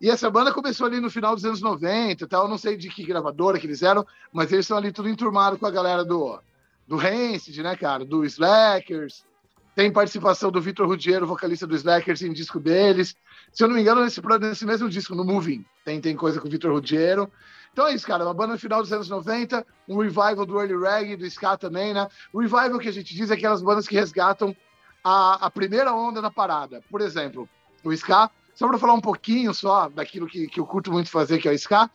E 0.00 0.08
essa 0.08 0.30
banda 0.30 0.50
começou 0.52 0.86
ali 0.86 0.98
no 1.00 1.10
final 1.10 1.34
dos 1.34 1.44
anos 1.44 1.60
90, 1.60 2.26
tal. 2.26 2.44
Eu 2.44 2.48
não 2.48 2.56
sei 2.56 2.74
de 2.76 2.88
que 2.88 3.04
gravadora 3.04 3.58
que 3.58 3.66
eles 3.66 3.82
eram, 3.82 4.06
mas 4.32 4.50
eles 4.50 4.64
estão 4.64 4.78
ali 4.78 4.90
tudo 4.92 5.10
enturmado 5.10 5.58
com 5.58 5.66
a 5.66 5.70
galera 5.70 6.02
do, 6.04 6.40
do 6.88 6.96
Rancid, 6.96 7.62
né, 7.62 7.76
cara? 7.76 8.04
Do 8.04 8.24
Slackers. 8.24 9.22
Tem 9.76 9.92
participação 9.92 10.50
do 10.50 10.60
Vitor 10.60 10.88
Rudiero, 10.88 11.26
vocalista 11.26 11.66
do 11.66 11.76
Slackers, 11.76 12.22
em 12.22 12.32
disco 12.32 12.58
deles. 12.58 13.14
Se 13.52 13.62
eu 13.62 13.68
não 13.68 13.76
me 13.76 13.82
engano, 13.82 14.02
nesse, 14.02 14.20
nesse 14.40 14.66
mesmo 14.66 14.88
disco, 14.88 15.14
no 15.14 15.24
Moving, 15.24 15.64
tem, 15.84 16.00
tem 16.00 16.16
coisa 16.16 16.40
com 16.40 16.48
o 16.48 16.50
Vitor 16.50 16.72
Rudiero. 16.72 17.30
Então 17.72 17.86
é 17.86 17.94
isso, 17.94 18.06
cara. 18.06 18.24
Uma 18.24 18.34
banda 18.34 18.58
final 18.58 18.82
dos 18.82 18.92
anos 18.92 19.08
90, 19.08 19.64
um 19.86 19.98
revival 19.98 20.46
do 20.46 20.58
early 20.58 20.76
reggae, 20.76 21.16
do 21.16 21.26
ska 21.26 21.56
também, 21.56 21.92
né? 21.94 22.08
O 22.32 22.40
revival 22.40 22.78
que 22.78 22.88
a 22.88 22.92
gente 22.92 23.14
diz 23.14 23.30
é 23.30 23.34
aquelas 23.34 23.62
bandas 23.62 23.86
que 23.86 23.94
resgatam 23.94 24.56
a, 25.04 25.46
a 25.46 25.50
primeira 25.50 25.94
onda 25.94 26.20
na 26.20 26.30
parada. 26.30 26.82
Por 26.90 27.00
exemplo, 27.00 27.48
o 27.84 27.92
ska, 27.92 28.30
só 28.54 28.66
para 28.66 28.78
falar 28.78 28.94
um 28.94 29.00
pouquinho 29.00 29.54
só 29.54 29.88
daquilo 29.90 30.26
que, 30.26 30.48
que 30.48 30.58
eu 30.58 30.66
curto 30.66 30.90
muito 30.90 31.10
fazer, 31.10 31.38
que 31.38 31.46
é 31.46 31.52
o 31.52 31.54
ska, 31.54 31.88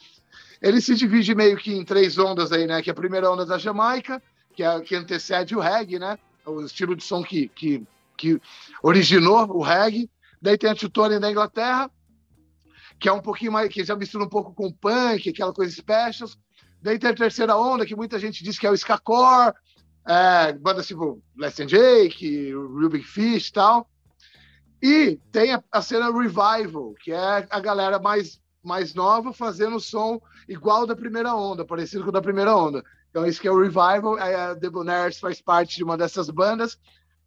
ele 0.62 0.80
se 0.80 0.96
divide 0.96 1.36
meio 1.36 1.58
que 1.58 1.74
em 1.74 1.84
três 1.84 2.18
ondas 2.18 2.52
aí, 2.54 2.66
né? 2.66 2.82
Que 2.82 2.90
é 2.90 2.94
a 2.94 2.96
primeira 2.96 3.30
onda 3.30 3.46
da 3.46 3.58
Jamaica, 3.58 4.22
que, 4.54 4.64
é, 4.64 4.80
que 4.82 4.96
antecede 4.96 5.56
o 5.56 5.60
reggae, 5.60 6.00
né? 6.00 6.18
O 6.46 6.62
estilo 6.62 6.96
de 6.96 7.04
som 7.04 7.24
que, 7.24 7.48
que, 7.50 7.86
que 8.18 8.42
originou 8.82 9.48
o 9.50 9.62
reggae. 9.62 10.10
Daí 10.42 10.58
tem 10.58 10.70
a 10.70 10.76
Tutorial 10.76 11.20
da 11.20 11.32
Inglaterra, 11.32 11.90
que 13.00 13.08
é 13.08 13.14
um 13.14 13.22
pouquinho 13.22 13.52
mais, 13.52 13.70
que 13.70 13.84
já 13.84 13.96
mistura 13.96 14.26
um 14.26 14.30
pouco 14.30 14.54
com 14.54 14.72
punk, 14.72 15.30
aquela 15.30 15.54
coisa 15.54 15.74
specials. 15.74 16.38
Daí 16.82 17.00
tem 17.00 17.10
a 17.10 17.16
terceira 17.16 17.56
onda, 17.56 17.86
que 17.86 17.96
muita 17.96 18.20
gente 18.20 18.44
diz 18.44 18.60
que 18.60 18.68
é 18.68 18.70
o 18.70 18.74
Skacore, 18.74 19.54
é, 20.06 20.52
bandas 20.54 20.88
tipo 20.88 21.22
Less 21.38 21.56
Than 21.56 21.68
Jake, 21.68 22.52
Rubik 22.52 23.06
Fish 23.06 23.48
e 23.48 23.54
tal. 23.54 23.90
E 24.82 25.18
tem 25.32 25.54
a, 25.54 25.64
a, 25.72 25.82
cena 25.82 26.12
Revival, 26.12 26.94
que 27.02 27.14
é 27.14 27.48
a 27.50 27.60
galera 27.62 28.00
mais, 28.00 28.42
mais 28.62 28.94
nova 28.94 29.32
fazendo 29.32 29.80
som 29.80 30.22
igual 30.48 30.86
da 30.86 30.94
primeira 30.94 31.34
onda, 31.34 31.64
parecido 31.64 32.04
com 32.04 32.10
o 32.10 32.14
da 32.14 32.22
primeira 32.22 32.54
onda. 32.54 32.84
Então, 33.14 33.28
isso 33.28 33.40
que 33.40 33.48
é 33.48 33.52
o 33.52 33.62
Revival. 33.62 34.18
A 34.18 34.56
The 34.56 34.72
Bonaires 34.72 35.20
faz 35.20 35.40
parte 35.40 35.76
de 35.76 35.84
uma 35.84 35.96
dessas 35.96 36.32
bandas. 36.32 36.80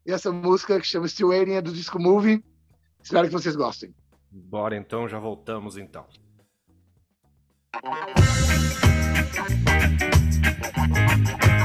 E 0.04 0.10
essa 0.10 0.32
música 0.32 0.80
que 0.80 0.86
chama 0.86 1.06
Still 1.06 1.28
Waiting 1.28 1.52
é 1.52 1.62
do 1.62 1.72
disco 1.72 1.96
Movie. 2.00 2.44
Espero 3.00 3.28
que 3.28 3.32
vocês 3.32 3.54
gostem. 3.54 3.94
Bora 4.28 4.76
então, 4.76 5.08
já 5.08 5.20
voltamos 5.20 5.76
então. 5.76 6.04
Música 10.88 11.55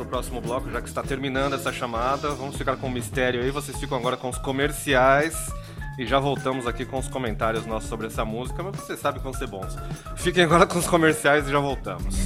para 0.00 0.02
o 0.02 0.06
próximo 0.06 0.40
bloco, 0.40 0.70
já 0.70 0.80
que 0.80 0.88
está 0.88 1.02
terminando 1.02 1.54
essa 1.54 1.72
chamada. 1.72 2.30
Vamos 2.30 2.56
ficar 2.56 2.76
com 2.76 2.86
o 2.86 2.90
mistério 2.90 3.42
aí. 3.42 3.50
Vocês 3.50 3.78
ficam 3.78 3.98
agora 3.98 4.16
com 4.16 4.28
os 4.28 4.38
comerciais. 4.38 5.36
E 5.98 6.06
já 6.06 6.18
voltamos 6.18 6.66
aqui 6.66 6.86
com 6.86 6.98
os 6.98 7.08
comentários 7.08 7.66
nossos 7.66 7.88
sobre 7.88 8.06
essa 8.06 8.24
música, 8.24 8.62
mas 8.62 8.76
você 8.76 8.96
sabe 8.96 9.18
que 9.18 9.24
vão 9.24 9.34
ser 9.34 9.48
bons. 9.48 9.76
Fiquem 10.16 10.44
agora 10.44 10.66
com 10.66 10.78
os 10.78 10.86
comerciais 10.86 11.46
e 11.46 11.50
já 11.50 11.58
voltamos. 11.58 12.16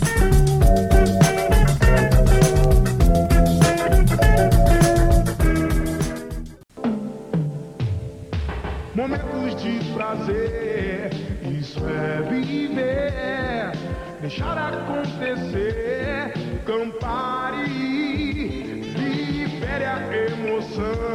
Momentos 8.94 9.60
de 9.60 9.92
prazer, 9.92 11.10
isso 11.58 11.80
é 11.84 12.22
viver, 12.30 13.72
deixar 14.20 14.56
acontecer, 14.56 16.32
Campari, 16.64 17.33
sir. 20.74 21.13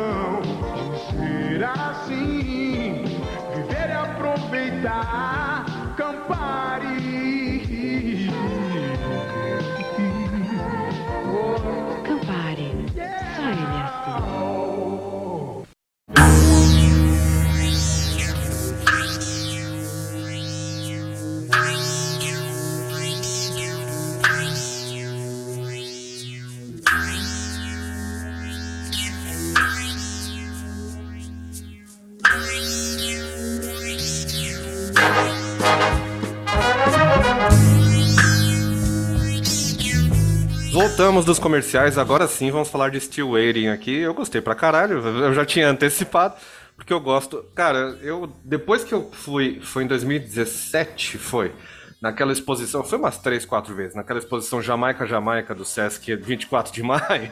Voltamos 41.10 41.26
dos 41.26 41.40
comerciais, 41.40 41.98
agora 41.98 42.28
sim 42.28 42.52
vamos 42.52 42.70
falar 42.70 42.90
de 42.90 43.00
Still 43.02 43.32
Waiting 43.32 43.70
aqui. 43.70 43.98
Eu 43.98 44.14
gostei 44.14 44.42
pra 44.42 44.54
caralho, 44.54 45.00
eu 45.00 45.34
já 45.34 45.44
tinha 45.44 45.68
antecipado, 45.68 46.36
porque 46.76 46.94
eu 46.94 47.00
gosto. 47.00 47.44
Cara, 47.56 47.98
eu 48.04 48.32
depois 48.46 48.84
que 48.84 48.94
eu 48.94 49.10
fui, 49.12 49.60
foi 49.60 49.86
em 49.86 49.88
2017, 49.88 51.18
foi. 51.18 51.52
Naquela 52.00 52.32
exposição, 52.32 52.84
foi 52.84 53.00
umas 53.00 53.18
três, 53.18 53.44
quatro 53.44 53.74
vezes, 53.74 53.96
naquela 53.96 54.20
exposição 54.20 54.62
Jamaica 54.62 55.08
Jamaica 55.08 55.56
do 55.56 55.66
Sesc 55.66 56.16
24 56.16 56.72
de 56.72 56.84
maio. 56.86 57.32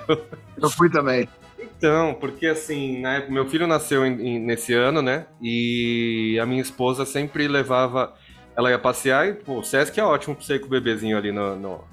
Eu 0.59 0.71
fui 0.71 0.89
também. 0.89 1.29
Então, 1.59 2.15
porque 2.19 2.47
assim, 2.47 2.99
né, 3.01 3.27
meu 3.29 3.45
filho 3.47 3.67
nasceu 3.67 4.03
em- 4.03 4.19
em- 4.27 4.39
nesse 4.39 4.73
ano, 4.73 5.03
né? 5.03 5.27
E 5.39 6.39
a 6.41 6.47
minha 6.47 6.63
esposa 6.63 7.05
sempre 7.05 7.47
levava. 7.47 8.11
Ela 8.57 8.71
ia 8.71 8.79
passear 8.79 9.27
e, 9.27 9.33
pô, 9.33 9.59
o 9.59 9.63
Sesc 9.63 9.99
é 9.99 10.03
ótimo 10.03 10.35
pra 10.35 10.43
você 10.43 10.55
ir 10.55 10.59
com 10.61 10.65
o 10.65 10.69
bebezinho 10.69 11.15
ali 11.15 11.31
no, 11.31 11.55
no, 11.55 11.83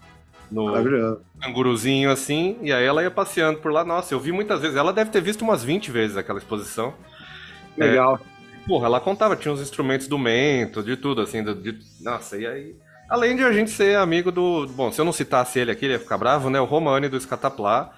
no 0.50 0.72
canguruzinho 1.40 2.10
assim, 2.10 2.58
e 2.62 2.72
aí 2.72 2.84
ela 2.84 3.02
ia 3.02 3.10
passeando 3.10 3.58
por 3.58 3.72
lá. 3.72 3.84
Nossa, 3.84 4.14
eu 4.14 4.20
vi 4.20 4.32
muitas 4.32 4.60
vezes. 4.60 4.76
Ela 4.76 4.92
deve 4.92 5.10
ter 5.10 5.20
visto 5.20 5.42
umas 5.42 5.64
20 5.64 5.90
vezes 5.90 6.16
aquela 6.16 6.38
exposição. 6.38 6.94
Legal. 7.76 8.20
Porra, 8.66 8.86
ela 8.86 9.00
contava, 9.00 9.36
tinha 9.36 9.52
os 9.52 9.60
instrumentos 9.60 10.06
do 10.08 10.18
mento, 10.18 10.82
de 10.82 10.96
tudo, 10.96 11.20
assim, 11.20 11.42
de- 11.44 11.78
nossa, 12.00 12.36
e 12.36 12.46
aí. 12.46 12.74
Além 13.10 13.36
de 13.36 13.44
a 13.44 13.52
gente 13.52 13.70
ser 13.70 13.96
amigo 13.98 14.32
do. 14.32 14.66
Bom, 14.68 14.90
se 14.90 15.00
eu 15.00 15.04
não 15.04 15.12
citasse 15.12 15.58
ele 15.58 15.70
aqui, 15.70 15.84
ele 15.84 15.94
ia 15.94 15.98
ficar 16.00 16.16
bravo, 16.16 16.48
né? 16.48 16.58
O 16.60 16.64
Romani 16.64 17.08
do 17.08 17.20
Scataplá. 17.20 17.92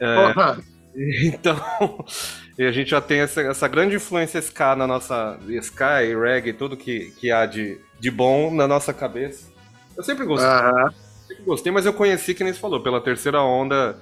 É, 0.00 0.32
Porra, 0.32 0.58
então, 1.24 1.56
e 2.58 2.64
a 2.64 2.72
gente 2.72 2.88
já 2.90 3.00
tem 3.00 3.20
essa, 3.20 3.42
essa 3.42 3.68
grande 3.68 3.96
influência 3.96 4.38
ska 4.40 4.74
na 4.74 4.86
nossa. 4.86 5.38
Ska 5.60 6.02
e 6.04 6.16
reggae, 6.16 6.54
tudo 6.54 6.76
que, 6.76 7.10
que 7.20 7.30
há 7.30 7.44
de, 7.44 7.78
de 8.00 8.10
bom 8.10 8.50
na 8.54 8.66
nossa 8.66 8.94
cabeça. 8.94 9.52
Eu 9.94 10.02
sempre 10.02 10.24
gostei. 10.24 10.48
aham. 10.48 10.94
Gostei, 11.46 11.70
mas 11.72 11.86
eu 11.86 11.92
conheci, 11.92 12.34
que 12.34 12.42
nem 12.42 12.52
você 12.52 12.58
falou, 12.58 12.82
pela 12.82 13.00
terceira 13.00 13.40
onda. 13.40 13.96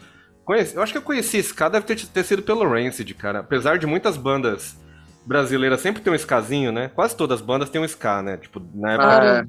Conheci, 0.45 0.74
eu 0.76 0.82
acho 0.82 0.92
que 0.92 0.99
eu 0.99 1.03
conheci 1.03 1.38
Ska, 1.38 1.68
deve 1.68 1.86
ter, 1.86 1.97
ter 2.07 2.24
sido 2.24 2.42
pelo 2.42 2.68
Rancid, 2.68 3.12
cara. 3.14 3.40
Apesar 3.40 3.78
de 3.78 3.86
muitas 3.86 4.16
bandas 4.16 4.76
brasileiras 5.26 5.80
sempre 5.80 6.03
ter 6.03 6.11
um 6.11 6.14
Skazinho, 6.14 6.72
né? 6.72 6.88
Quase 6.95 7.16
todas 7.16 7.40
as 7.40 7.47
bandas 7.47 7.68
têm 7.70 7.80
um 7.80 7.84
Ska, 7.84 8.22
né? 8.22 8.36
Tipo, 8.38 8.61
na 8.74 8.92
época. 8.92 9.09
Cara, 9.09 9.47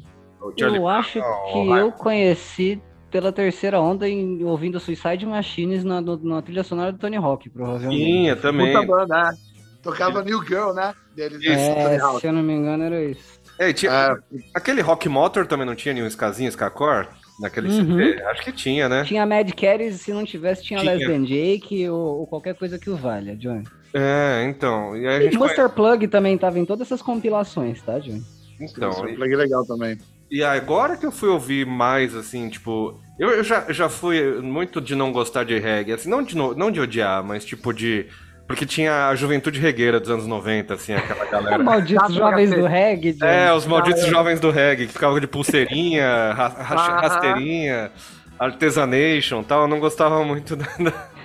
Charlie 0.58 0.80
eu 0.80 0.88
acho 0.88 1.20
Brown, 1.20 1.52
que 1.54 1.70
vai. 1.70 1.82
eu 1.82 1.92
conheci 1.92 2.82
pela 3.10 3.32
terceira 3.32 3.80
onda 3.80 4.08
em, 4.10 4.44
ouvindo 4.44 4.80
Suicide 4.80 5.26
Machines 5.26 5.84
na, 5.84 6.02
no- 6.02 6.22
na 6.22 6.42
trilha 6.42 6.64
sonora 6.64 6.92
do 6.92 6.98
Tony 6.98 7.16
Hawk, 7.16 7.50
provavelmente. 7.50 8.04
Tinha 8.04 8.36
também. 8.36 8.74
Puta 8.74 8.86
banda, 8.86 9.24
né? 9.24 9.38
Tocava 9.82 10.22
New 10.24 10.44
Girl, 10.46 10.74
né? 10.74 10.94
Deles, 11.16 11.40
né? 11.40 11.96
É, 11.96 12.00
se 12.00 12.28
eu 12.28 12.34
não 12.34 12.44
me 12.44 12.54
engano 12.54 12.84
era 12.84 13.04
isso. 13.04 13.40
É, 13.60 13.70
e 13.70 13.74
tinha, 13.74 13.92
É, 13.92 14.16
Aquele 14.54 14.82
Rock 14.82 15.08
Motor 15.08 15.46
também 15.48 15.66
não 15.66 15.76
tinha 15.76 15.94
nenhum 15.94 16.08
Skazinho, 16.08 16.50
Skacore? 16.50 17.08
Naquele 17.40 17.68
Uhum. 17.68 17.98
CD? 18.00 18.24
Acho 18.24 18.44
que 18.44 18.52
tinha, 18.52 18.88
né? 18.88 19.04
Tinha 19.04 19.26
Mad 19.26 19.52
Carries, 19.54 20.02
se 20.02 20.14
não 20.14 20.24
tivesse, 20.24 20.64
tinha, 20.64 20.80
Tinha. 20.80 20.94
Les 20.96 21.06
Than 21.08 21.26
Jake 21.26 21.90
ou, 21.90 22.20
ou 22.20 22.28
qualquer 22.28 22.56
coisa 22.56 22.80
que 22.80 22.90
o 22.90 22.96
valha, 22.96 23.36
Johnny. 23.36 23.64
É, 23.94 24.46
então. 24.50 24.96
E 24.96 25.08
aí 25.08 25.28
a 25.28 25.32
E 25.32 25.38
Buster 25.38 25.70
Plug 25.70 26.08
também 26.08 26.38
tava 26.38 26.60
em 26.60 26.66
todas 26.66 26.88
essas 26.88 27.02
compilações, 27.02 27.82
tá, 27.82 28.00
Johnny? 28.00 28.24
Então, 28.60 28.90
isso, 28.90 29.08
e- 29.10 29.16
plug 29.16 29.36
legal 29.36 29.66
também. 29.66 29.98
E 30.32 30.44
agora 30.44 30.98
que 30.98 31.06
eu 31.06 31.12
fui 31.12 31.30
ouvir 31.30 31.66
mais, 31.66 32.16
assim, 32.16 32.50
tipo. 32.50 33.00
Eu, 33.20 33.30
eu 33.30 33.44
já, 33.44 33.72
já 33.72 33.88
fui 33.88 34.42
muito 34.42 34.82
de 34.82 34.96
não 34.96 35.12
gostar 35.12 35.44
de 35.46 35.58
reggae, 35.60 35.94
assim, 35.94 36.10
não 36.10 36.24
de, 36.24 36.36
não 36.36 36.72
de 36.72 36.80
odiar, 36.80 37.24
mas 37.24 37.46
tipo 37.46 37.72
de. 37.74 38.08
Porque 38.48 38.66
tinha 38.66 39.08
a 39.10 39.16
juventude 39.16 39.60
regueira 39.60 40.00
dos 40.00 40.10
anos 40.10 40.28
90, 40.28 40.74
assim, 40.76 40.94
aquela 40.94 41.26
galera. 41.32 41.64
Malditos 41.64 42.08
Tá, 42.08 42.14
jovens 42.14 42.52
do 42.52 42.66
reggae, 42.68 43.14
Johnny. 43.14 43.32
É, 43.32 43.52
os 43.54 43.66
malditos 43.66 44.06
jovens 44.06 44.40
do 44.40 44.52
reggae, 44.52 44.86
que 44.88 44.94
ficavam 44.94 45.20
de 45.20 45.26
pulseirinha, 45.28 46.06
ra- 46.34 46.48
ra- 46.50 46.76
Ah. 46.76 47.02
rasteirinha, 47.02 47.92
artesanation 48.38 49.42
e 49.42 49.46
tal. 49.46 49.62
Eu 49.64 49.68
não 49.68 49.80
gostava 49.80 50.24
muito 50.24 50.56
da. 50.56 50.66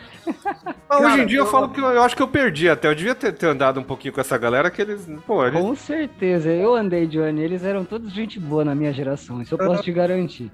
Mas 0.88 1.00
hoje 1.00 1.06
em 1.06 1.16
Cara, 1.16 1.26
dia 1.26 1.38
eu 1.38 1.44
eu- 1.44 1.50
falo 1.50 1.68
que 1.70 1.80
eu, 1.80 1.86
eu 1.86 2.02
acho 2.02 2.14
que 2.16 2.22
eu 2.22 2.28
perdi 2.28 2.68
até. 2.68 2.88
Eu 2.88 2.94
devia 2.94 3.14
ter, 3.14 3.32
ter 3.32 3.46
andado 3.46 3.80
um 3.80 3.82
pouquinho 3.82 4.12
com 4.14 4.20
essa 4.20 4.36
galera 4.38 4.70
que 4.70 4.80
eles. 4.80 5.06
Pô, 5.26 5.44
eles. 5.46 5.60
Com 5.60 5.74
certeza, 5.74 6.48
eu 6.50 6.74
andei, 6.74 7.06
Johnny. 7.06 7.42
Eles 7.42 7.64
eram 7.64 7.84
todos 7.84 8.12
gente 8.12 8.38
boa 8.38 8.64
na 8.64 8.74
minha 8.74 8.92
geração, 8.92 9.40
isso 9.42 9.54
eu 9.54 9.58
posso 9.58 9.82
te 9.82 9.92
garantir. 9.92 10.50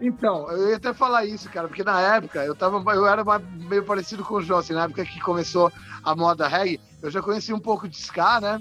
Então, 0.00 0.50
eu 0.50 0.70
ia 0.70 0.76
até 0.76 0.94
falar 0.94 1.24
isso, 1.24 1.50
cara, 1.50 1.66
porque 1.66 1.82
na 1.82 2.00
época 2.00 2.44
eu 2.44 2.54
tava, 2.54 2.78
eu 2.94 3.06
era 3.06 3.24
meio 3.68 3.84
parecido 3.84 4.24
com 4.24 4.34
o 4.36 4.42
João, 4.42 4.60
assim, 4.60 4.72
na 4.72 4.84
época 4.84 5.04
que 5.04 5.20
começou 5.20 5.72
a 6.04 6.14
moda 6.14 6.46
reggae, 6.46 6.80
eu 7.02 7.10
já 7.10 7.20
conheci 7.20 7.52
um 7.52 7.58
pouco 7.58 7.88
de 7.88 7.96
ska, 7.96 8.40
né? 8.40 8.60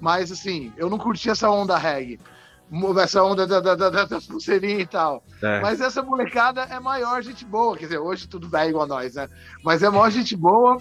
Mas 0.00 0.30
assim, 0.30 0.72
eu 0.76 0.88
não 0.90 0.98
curti 0.98 1.30
essa 1.30 1.50
onda 1.50 1.76
reggae. 1.76 2.20
Essa 3.02 3.22
onda 3.24 3.46
da, 3.46 3.60
da, 3.60 3.74
da, 3.74 3.88
da- 3.88 4.04
das 4.04 4.26
pulseirinhas 4.26 4.82
e 4.82 4.86
tal. 4.86 5.24
É. 5.42 5.60
Mas 5.60 5.80
essa 5.80 6.02
molecada 6.02 6.62
é 6.64 6.78
maior 6.78 7.22
gente 7.22 7.44
boa. 7.46 7.74
Quer 7.76 7.84
dizer, 7.86 7.98
hoje 7.98 8.28
tudo 8.28 8.46
bem 8.46 8.68
igual 8.68 8.86
nós, 8.86 9.14
né? 9.14 9.26
Mas 9.64 9.82
é 9.82 9.88
maior 9.88 10.10
gente 10.10 10.36
boa. 10.36 10.76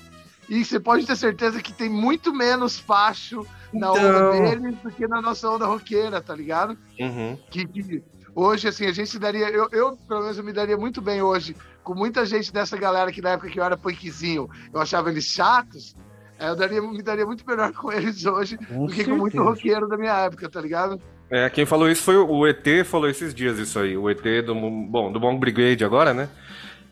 E 0.50 0.64
você 0.64 0.80
pode 0.80 1.06
ter 1.06 1.16
certeza 1.16 1.62
que 1.62 1.74
tem 1.74 1.90
muito 1.90 2.34
menos 2.34 2.80
facho 2.80 3.46
na 3.74 3.92
onda 3.92 4.00
Então. 4.00 4.32
deles 4.60 4.76
do 4.82 4.92
que 4.92 5.08
na 5.08 5.22
nossa 5.22 5.50
onda 5.50 5.66
roqueira, 5.66 6.22
tá 6.22 6.34
ligado? 6.36 6.78
Uhum. 7.00 7.38
que, 7.52 7.66
que 7.68 8.04
hoje, 8.34 8.68
assim, 8.68 8.86
a 8.86 8.92
gente 8.92 9.10
se 9.10 9.20
daria. 9.20 9.50
Eu, 9.50 9.68
eu, 9.72 9.98
pelo 10.08 10.22
menos, 10.22 10.38
eu 10.38 10.44
me 10.44 10.54
daria 10.54 10.78
muito 10.78 11.02
bem 11.02 11.22
hoje 11.22 11.56
com 11.84 11.94
muita 11.94 12.26
gente 12.26 12.52
dessa 12.54 12.78
galera 12.78 13.12
que 13.12 13.22
na 13.22 13.32
época 13.32 13.50
que 13.50 13.60
eu 13.60 13.64
era 13.64 13.76
punkzinho, 13.78 14.50
eu 14.74 14.80
achava 14.80 15.10
eles 15.10 15.26
chatos. 15.26 15.96
é, 16.40 16.50
Eu 16.50 16.56
daria, 16.56 16.82
me 16.82 17.02
daria 17.02 17.26
muito 17.26 17.46
melhor 17.48 17.72
com 17.74 17.92
eles 17.92 18.26
hoje 18.26 18.58
Com 18.58 18.86
do 18.86 18.94
que 18.94 19.04
com 19.04 19.12
muito 19.18 19.34
certeza. 19.34 19.50
roqueiro 19.50 19.88
da 19.88 19.98
minha 19.98 20.14
época, 20.26 20.50
tá 20.50 20.62
ligado? 20.62 21.02
É, 21.30 21.50
quem 21.50 21.66
falou 21.66 21.90
isso 21.90 22.04
foi 22.04 22.16
o 22.16 22.48
ET, 22.48 22.66
falou 22.86 23.10
esses 23.10 23.34
dias 23.36 23.58
isso 23.60 23.78
aí. 23.80 23.98
O 23.98 24.10
ET 24.10 24.22
do, 24.46 24.56
bom, 24.56 25.12
do 25.12 25.20
Bong 25.20 25.38
Brigade 25.40 25.84
agora, 25.84 26.14
né? 26.14 26.30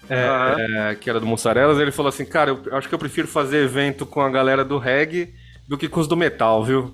É, 0.10 0.92
é, 0.92 0.96
que 0.96 1.10
era 1.10 1.20
do 1.20 1.26
Mussarelas, 1.26 1.80
ele 1.80 1.92
falou 1.92 2.10
assim, 2.10 2.26
cara, 2.26 2.52
eu 2.66 2.78
acho 2.78 2.88
que 2.88 2.94
eu 2.96 3.00
prefiro 3.00 3.28
fazer 3.28 3.64
evento 3.64 4.06
com 4.06 4.22
a 4.22 4.30
galera 4.30 4.64
do 4.64 4.78
reggae 4.78 5.34
do 5.68 5.78
que 5.78 5.88
com 5.90 6.00
os 6.00 6.08
do 6.08 6.16
metal, 6.18 6.64
viu? 6.64 6.94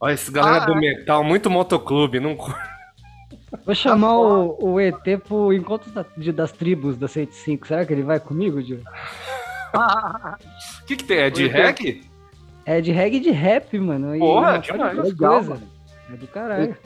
Olha, 0.00 0.12
essa 0.12 0.30
galera 0.32 0.62
Ah, 0.62 0.66
do 0.66 0.72
é? 0.74 0.80
metal, 0.80 1.22
muito 1.24 1.48
motoclube, 1.50 2.20
não. 2.20 2.36
Vou 3.66 3.74
chamar 3.74 4.16
o, 4.16 4.56
o 4.74 4.80
ET 4.80 5.02
pro 5.26 5.52
encontro 5.52 5.90
da- 5.90 6.04
de- 6.16 6.32
das 6.32 6.52
tribos 6.52 6.96
da 6.96 7.08
105. 7.08 7.66
Será 7.66 7.84
que 7.84 7.92
ele 7.92 8.02
vai 8.02 8.20
comigo, 8.20 8.62
Johnny? 8.62 8.82
O 9.72 10.84
que 10.86 10.96
que 10.96 11.04
tem? 11.04 11.18
É 11.18 11.30
de 11.30 11.46
reggae? 11.46 12.02
É 12.66 12.80
de 12.80 12.90
reggae 12.90 13.18
e 13.18 13.20
de 13.20 13.30
rap, 13.30 13.78
mano. 13.78 14.16
E 14.16 14.18
Porra, 14.18 14.50
uma 14.50 14.58
demais. 14.58 15.12
coisa. 15.14 15.50
mano. 15.50 15.62
É 16.12 16.16
do 16.16 16.26
caralho. 16.26 16.76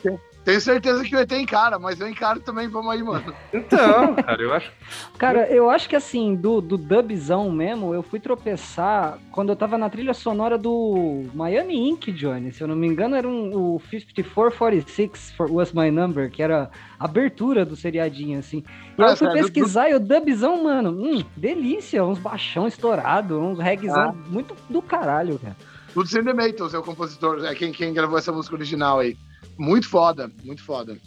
Tenho 0.45 0.61
certeza 0.61 1.03
que 1.03 1.15
o 1.15 1.19
ET 1.19 1.31
encara, 1.31 1.79
mas 1.79 1.99
eu 1.99 2.07
encaro 2.07 2.39
também, 2.39 2.67
vamos 2.69 2.91
aí, 2.93 3.01
mano. 3.01 3.33
Então, 3.51 4.13
cara, 4.23 4.39
eu 4.41 4.53
acho. 4.53 4.71
Cara, 5.17 5.47
eu 5.49 5.71
acho 5.71 5.89
que 5.89 5.95
assim, 5.95 6.35
do, 6.35 6.61
do 6.61 6.77
dubzão 6.77 7.51
mesmo, 7.51 7.95
eu 7.95 8.03
fui 8.03 8.19
tropeçar 8.19 9.17
quando 9.31 9.49
eu 9.49 9.55
tava 9.55 9.75
na 9.75 9.89
trilha 9.89 10.13
sonora 10.13 10.55
do 10.55 11.23
Miami 11.33 11.89
Ink, 11.89 12.11
Johnny. 12.11 12.51
Se 12.51 12.61
eu 12.61 12.67
não 12.67 12.75
me 12.75 12.85
engano, 12.85 13.15
era 13.15 13.27
um, 13.27 13.75
o 13.75 13.81
5446 13.89 15.31
for, 15.35 15.51
Was 15.51 15.73
My 15.73 15.89
Number, 15.89 16.29
que 16.29 16.43
era 16.43 16.69
a 16.99 17.05
abertura 17.05 17.65
do 17.65 17.75
seriadinho, 17.75 18.37
assim. 18.37 18.63
E 18.97 19.01
Ah, 19.03 19.09
eu 19.09 19.17
fui 19.17 19.27
sério, 19.27 19.41
pesquisar 19.41 19.89
e 19.89 19.95
o 19.95 19.99
dubzão, 19.99 20.63
mano, 20.63 20.91
hum, 20.91 21.23
delícia, 21.35 22.05
uns 22.05 22.19
baixão 22.19 22.67
estourado, 22.67 23.39
uns 23.39 23.57
reggaezão 23.57 24.09
Ah. 24.09 24.29
muito 24.29 24.55
do 24.69 24.79
caralho, 24.79 25.39
cara. 25.39 25.55
Tudo 25.91 26.07
sem 26.07 26.23
The 26.23 26.33
Maytals 26.33 26.73
é 26.73 26.77
o 26.77 26.83
compositor, 26.83 27.45
é 27.45 27.55
quem, 27.55 27.71
quem 27.71 27.93
gravou 27.93 28.17
essa 28.17 28.31
música 28.31 28.55
original 28.55 28.99
aí. 28.99 29.17
Muito 29.57 29.89
foda, 29.89 30.31
muito 30.43 30.63
foda. 30.63 30.97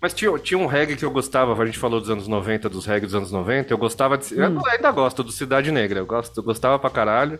Mas 0.00 0.12
tinha, 0.12 0.36
tinha 0.38 0.58
um 0.58 0.66
reggae 0.66 0.96
que 0.96 1.04
eu 1.04 1.10
gostava, 1.10 1.60
a 1.60 1.66
gente 1.66 1.78
falou 1.78 2.00
dos 2.00 2.10
anos 2.10 2.26
90, 2.26 2.68
dos 2.68 2.86
reggae 2.86 3.06
dos 3.06 3.14
anos 3.14 3.30
90, 3.30 3.72
eu 3.72 3.78
gostava 3.78 4.18
de. 4.18 4.36
Eu 4.36 4.66
ainda 4.66 4.90
gosto 4.90 5.22
do 5.22 5.30
Cidade 5.30 5.70
Negra, 5.70 6.00
eu, 6.00 6.06
gosto, 6.06 6.36
eu 6.38 6.42
gostava 6.42 6.78
pra 6.78 6.90
caralho. 6.90 7.38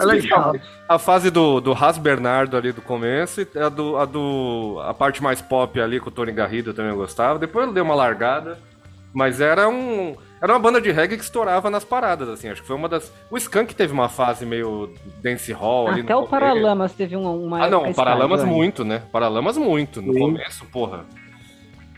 É 0.00 0.04
legal. 0.04 0.54
A 0.88 0.98
fase 0.98 1.30
do, 1.30 1.60
do 1.60 1.72
Ras 1.72 1.98
Bernardo 1.98 2.56
ali 2.56 2.72
do 2.72 2.80
começo 2.80 3.42
e 3.42 3.58
a, 3.58 3.68
do, 3.68 3.96
a, 3.98 4.04
do, 4.04 4.80
a 4.82 4.94
parte 4.94 5.22
mais 5.22 5.42
pop 5.42 5.78
ali 5.80 6.00
com 6.00 6.08
o 6.08 6.12
Tony 6.12 6.32
Garrido 6.32 6.70
eu 6.70 6.74
também 6.74 6.94
gostava. 6.94 7.38
Depois 7.38 7.66
ele 7.66 7.74
deu 7.74 7.84
uma 7.84 7.94
largada, 7.94 8.58
mas 9.12 9.40
era 9.40 9.68
um. 9.68 10.16
Era 10.42 10.54
uma 10.54 10.58
banda 10.58 10.80
de 10.80 10.90
reggae 10.90 11.16
que 11.16 11.22
estourava 11.22 11.70
nas 11.70 11.84
paradas, 11.84 12.28
assim. 12.28 12.48
Acho 12.48 12.62
que 12.62 12.66
foi 12.66 12.74
uma 12.74 12.88
das. 12.88 13.12
O 13.30 13.36
Skunk 13.36 13.76
teve 13.76 13.92
uma 13.92 14.08
fase 14.08 14.44
meio 14.44 14.92
dance 15.22 15.52
hall 15.52 15.86
ali 15.86 16.00
Até 16.00 16.16
o. 16.16 16.26
Paralamas 16.26 16.92
teve 16.94 17.14
uma. 17.14 17.30
uma 17.30 17.64
Ah, 17.64 17.70
não, 17.70 17.92
Paralamas 17.92 18.42
muito, 18.42 18.84
né? 18.84 19.04
Paralamas 19.12 19.56
muito. 19.56 20.02
No 20.02 20.12
Sim. 20.12 20.18
começo, 20.18 20.64
porra. 20.66 21.06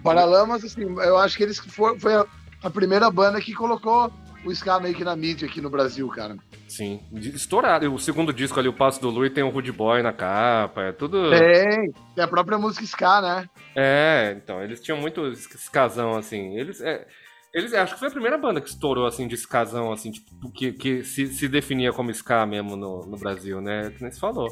Paralamas, 0.02 0.62
assim, 0.62 0.82
eu 0.82 1.16
acho 1.16 1.38
que 1.38 1.42
eles 1.42 1.58
for, 1.58 1.98
foi 1.98 2.14
a, 2.14 2.26
a 2.62 2.68
primeira 2.68 3.10
banda 3.10 3.40
que 3.40 3.54
colocou 3.54 4.12
o 4.44 4.52
ska 4.52 4.78
meio 4.78 4.94
que 4.94 5.02
na 5.02 5.16
mídia 5.16 5.48
aqui 5.48 5.62
no 5.62 5.70
Brasil, 5.70 6.06
cara. 6.08 6.36
Sim, 6.68 7.00
estourado. 7.14 7.90
O 7.94 7.98
segundo 7.98 8.30
disco 8.30 8.60
ali, 8.60 8.68
o 8.68 8.74
Passo 8.74 9.00
do 9.00 9.08
Lui, 9.08 9.30
tem 9.30 9.42
o 9.42 9.48
Rude 9.48 9.72
Boy 9.72 10.02
na 10.02 10.12
capa, 10.12 10.82
é 10.82 10.92
tudo. 10.92 11.30
Tem, 11.30 11.92
tem 12.14 12.24
a 12.24 12.28
própria 12.28 12.58
música 12.58 12.84
ska, 12.84 13.22
né? 13.22 13.48
É, 13.74 14.34
então, 14.36 14.62
eles 14.62 14.82
tinham 14.82 14.98
muito 14.98 15.26
escasão, 15.28 16.14
assim. 16.14 16.58
Eles. 16.58 16.82
É, 16.82 17.06
eles 17.54 17.72
acho 17.72 17.94
que 17.94 18.00
foi 18.00 18.08
a 18.08 18.10
primeira 18.10 18.36
banda 18.36 18.60
que 18.60 18.68
estourou, 18.68 19.06
assim, 19.06 19.28
de 19.28 19.36
escasão, 19.36 19.92
assim, 19.92 20.10
tipo, 20.10 20.50
que, 20.50 20.72
que 20.72 21.04
se, 21.04 21.28
se 21.28 21.48
definia 21.48 21.92
como 21.92 22.10
ska 22.10 22.44
mesmo 22.44 22.76
no, 22.76 23.06
no 23.06 23.16
Brasil, 23.16 23.60
né? 23.60 23.90
Que 23.90 24.02
nem 24.02 24.10
se 24.10 24.18
falou. 24.18 24.48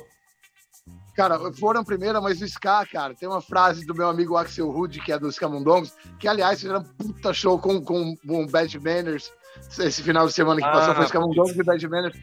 Cara, 1.14 1.52
foram 1.54 1.80
a 1.82 1.84
primeira, 1.84 2.20
mas 2.20 2.40
o 2.40 2.44
ska, 2.44 2.86
cara, 2.86 3.14
tem 3.14 3.28
uma 3.28 3.42
frase 3.42 3.84
do 3.84 3.94
meu 3.94 4.08
amigo 4.08 4.36
Axel 4.36 4.70
Rude, 4.70 5.00
que 5.00 5.12
é 5.12 5.18
do 5.18 5.30
Scamundongos, 5.30 5.92
que, 6.18 6.26
aliás, 6.26 6.60
fizeram 6.60 6.80
um 6.80 6.84
puta 6.84 7.34
show 7.34 7.58
com, 7.58 7.82
com, 7.82 8.16
com 8.16 8.46
Bad 8.46 8.78
Manners 8.78 9.32
esse 9.78 10.02
final 10.02 10.26
de 10.26 10.32
semana 10.32 10.60
que 10.60 10.66
Ah, 10.66 10.72
passou, 10.72 10.94
foi 10.94 11.06
Scamundongos 11.06 11.56
e 11.56 11.62
Bad 11.62 11.88
Manners. 11.88 12.18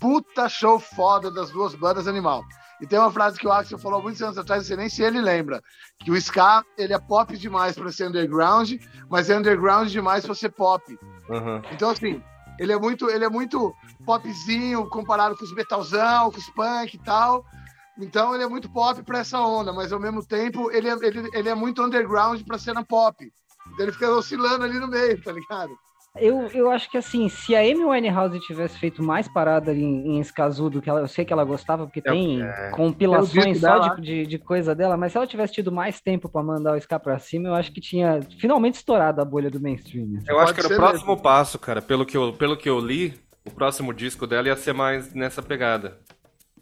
Puta 0.00 0.48
show 0.48 0.78
foda 0.78 1.30
das 1.30 1.50
duas 1.50 1.74
bandas 1.74 2.08
animal. 2.08 2.42
E 2.82 2.86
tem 2.86 2.98
uma 2.98 3.12
frase 3.12 3.38
que 3.38 3.46
o 3.46 3.52
Axel 3.52 3.78
falou 3.78 4.02
muitos 4.02 4.20
anos 4.20 4.36
atrás, 4.36 4.62
não 4.62 4.66
sei 4.66 4.76
nem 4.76 4.88
se 4.88 5.04
ele 5.04 5.20
lembra, 5.20 5.62
que 6.00 6.10
o 6.10 6.16
ska, 6.16 6.64
ele 6.76 6.92
é 6.92 6.98
pop 6.98 7.38
demais 7.38 7.76
para 7.76 7.92
ser 7.92 8.08
underground, 8.08 8.72
mas 9.08 9.30
é 9.30 9.38
underground 9.38 9.88
demais 9.88 10.26
para 10.26 10.34
ser 10.34 10.48
pop. 10.50 10.98
Aham. 11.30 11.62
Então, 11.70 11.90
assim, 11.90 12.20
ele 12.58 12.72
é 12.72 12.76
muito, 12.76 13.08
ele 13.08 13.24
é 13.24 13.28
muito 13.28 13.72
popzinho 14.04 14.88
comparado 14.88 15.36
com 15.36 15.44
os 15.44 15.54
metalzão, 15.54 16.32
com 16.32 16.38
os 16.38 16.50
punk 16.50 16.94
e 16.94 16.98
tal. 16.98 17.44
Então, 18.00 18.34
ele 18.34 18.42
é 18.42 18.48
muito 18.48 18.68
pop 18.68 19.00
para 19.04 19.20
essa 19.20 19.38
onda, 19.38 19.72
mas 19.72 19.92
ao 19.92 20.00
mesmo 20.00 20.26
tempo, 20.26 20.68
ele 20.72 20.88
é, 20.88 20.96
ele, 21.02 21.30
ele 21.34 21.48
é 21.48 21.54
muito 21.54 21.84
underground 21.84 22.42
para 22.42 22.58
cena 22.58 22.84
pop. 22.84 23.32
Então, 23.74 23.86
ele 23.86 23.92
fica 23.92 24.10
oscilando 24.10 24.64
ali 24.64 24.80
no 24.80 24.88
meio, 24.88 25.22
tá 25.22 25.30
ligado? 25.30 25.72
Eu, 26.14 26.46
eu 26.48 26.70
acho 26.70 26.90
que 26.90 26.98
assim, 26.98 27.28
se 27.28 27.56
a 27.56 27.60
Amy 27.60 27.84
Winehouse 27.84 28.38
tivesse 28.40 28.78
feito 28.78 29.02
mais 29.02 29.26
parada 29.28 29.72
em, 29.72 30.08
em 30.16 30.20
Escasudo, 30.20 30.82
que 30.82 30.90
ela, 30.90 31.00
eu 31.00 31.08
sei 31.08 31.24
que 31.24 31.32
ela 31.32 31.44
gostava, 31.44 31.86
porque 31.86 32.00
É, 32.00 32.02
tem 32.02 32.42
é. 32.42 32.70
compilações 32.70 33.60
só 33.60 33.94
de, 33.94 34.02
de, 34.02 34.26
de 34.26 34.38
coisa 34.38 34.74
dela, 34.74 34.96
mas 34.96 35.12
se 35.12 35.18
ela 35.18 35.26
tivesse 35.26 35.54
tido 35.54 35.72
mais 35.72 36.02
tempo 36.02 36.28
pra 36.28 36.42
mandar 36.42 36.74
o 36.74 36.76
Ska 36.76 37.00
pra 37.00 37.18
cima, 37.18 37.48
eu 37.48 37.54
acho 37.54 37.72
que 37.72 37.80
tinha 37.80 38.20
finalmente 38.38 38.74
estourado 38.74 39.22
a 39.22 39.24
bolha 39.24 39.50
do 39.50 39.60
mainstream. 39.60 40.18
Eu 40.28 40.38
acho 40.38 40.54
Pode 40.54 40.66
que 40.68 40.72
era 40.72 40.74
o 40.74 40.76
próximo 40.88 41.16
passo, 41.16 41.58
cara. 41.58 41.80
Pelo 41.80 42.04
que, 42.04 42.16
eu, 42.16 42.32
pelo 42.34 42.58
que 42.58 42.68
eu 42.68 42.78
li, 42.78 43.14
o 43.46 43.50
próximo 43.50 43.94
disco 43.94 44.26
dela 44.26 44.48
ia 44.48 44.56
ser 44.56 44.74
mais 44.74 45.14
nessa 45.14 45.42
pegada. 45.42 45.98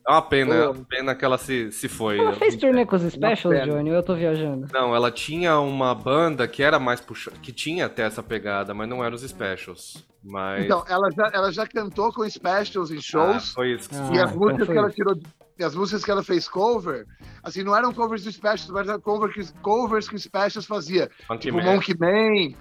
É 0.06 0.12
uma 0.12 0.22
pena, 0.22 0.54
é 0.54 0.68
uma 0.68 0.84
pena 0.84 1.14
que 1.14 1.24
ela 1.24 1.38
se, 1.38 1.70
se 1.70 1.88
foi. 1.88 2.18
Ela 2.18 2.32
fez 2.32 2.56
turnê 2.56 2.84
com 2.86 2.96
os 2.96 3.02
specials. 3.02 3.64
Johnny, 3.64 3.90
ou 3.90 3.96
eu 3.96 4.02
tô 4.02 4.14
viajando? 4.14 4.66
Não, 4.72 4.94
ela 4.94 5.10
tinha 5.10 5.58
uma 5.60 5.94
banda 5.94 6.46
que 6.48 6.62
era 6.62 6.78
mais 6.78 7.00
puxa... 7.00 7.30
que 7.42 7.52
tinha 7.52 7.86
até 7.86 8.02
essa 8.02 8.22
pegada, 8.22 8.72
mas 8.74 8.88
não 8.88 9.04
era 9.04 9.14
os 9.14 9.22
specials. 9.22 10.04
Mas 10.22 10.64
Então, 10.64 10.84
ela 10.88 11.10
já, 11.10 11.30
ela 11.32 11.52
já 11.52 11.66
cantou 11.66 12.12
com 12.12 12.28
specials 12.28 12.90
em 12.90 12.96
Ah, 12.98 13.02
shows. 13.02 13.52
foi 13.52 13.72
isso. 13.74 13.88
que 13.88 13.94
Ah, 13.94 14.10
e 14.12 14.18
as 14.18 14.30
então 14.30 14.40
músicas 14.40 14.66
foi 14.66 14.74
que 14.74 14.78
ela 14.78 14.90
tirou. 14.90 15.18
E 15.58 15.64
as 15.64 15.74
músicas 15.74 16.04
que 16.04 16.10
ela 16.10 16.22
fez 16.22 16.48
cover, 16.48 17.06
assim, 17.42 17.62
não 17.62 17.76
eram 17.76 17.92
covers 17.92 18.24
dos 18.24 18.34
specials, 18.34 18.70
mas 18.70 18.88
eram 18.88 19.00
cover 19.00 19.30
que, 19.32 19.52
covers 19.60 20.08
que 20.08 20.14
os 20.16 20.22
specials 20.22 20.64
fazia. 20.66 21.10
Funky 21.28 21.40
Tipo 21.48 21.58
Man. 21.58 21.64
Monkey 21.64 21.94
Man, 21.98 22.56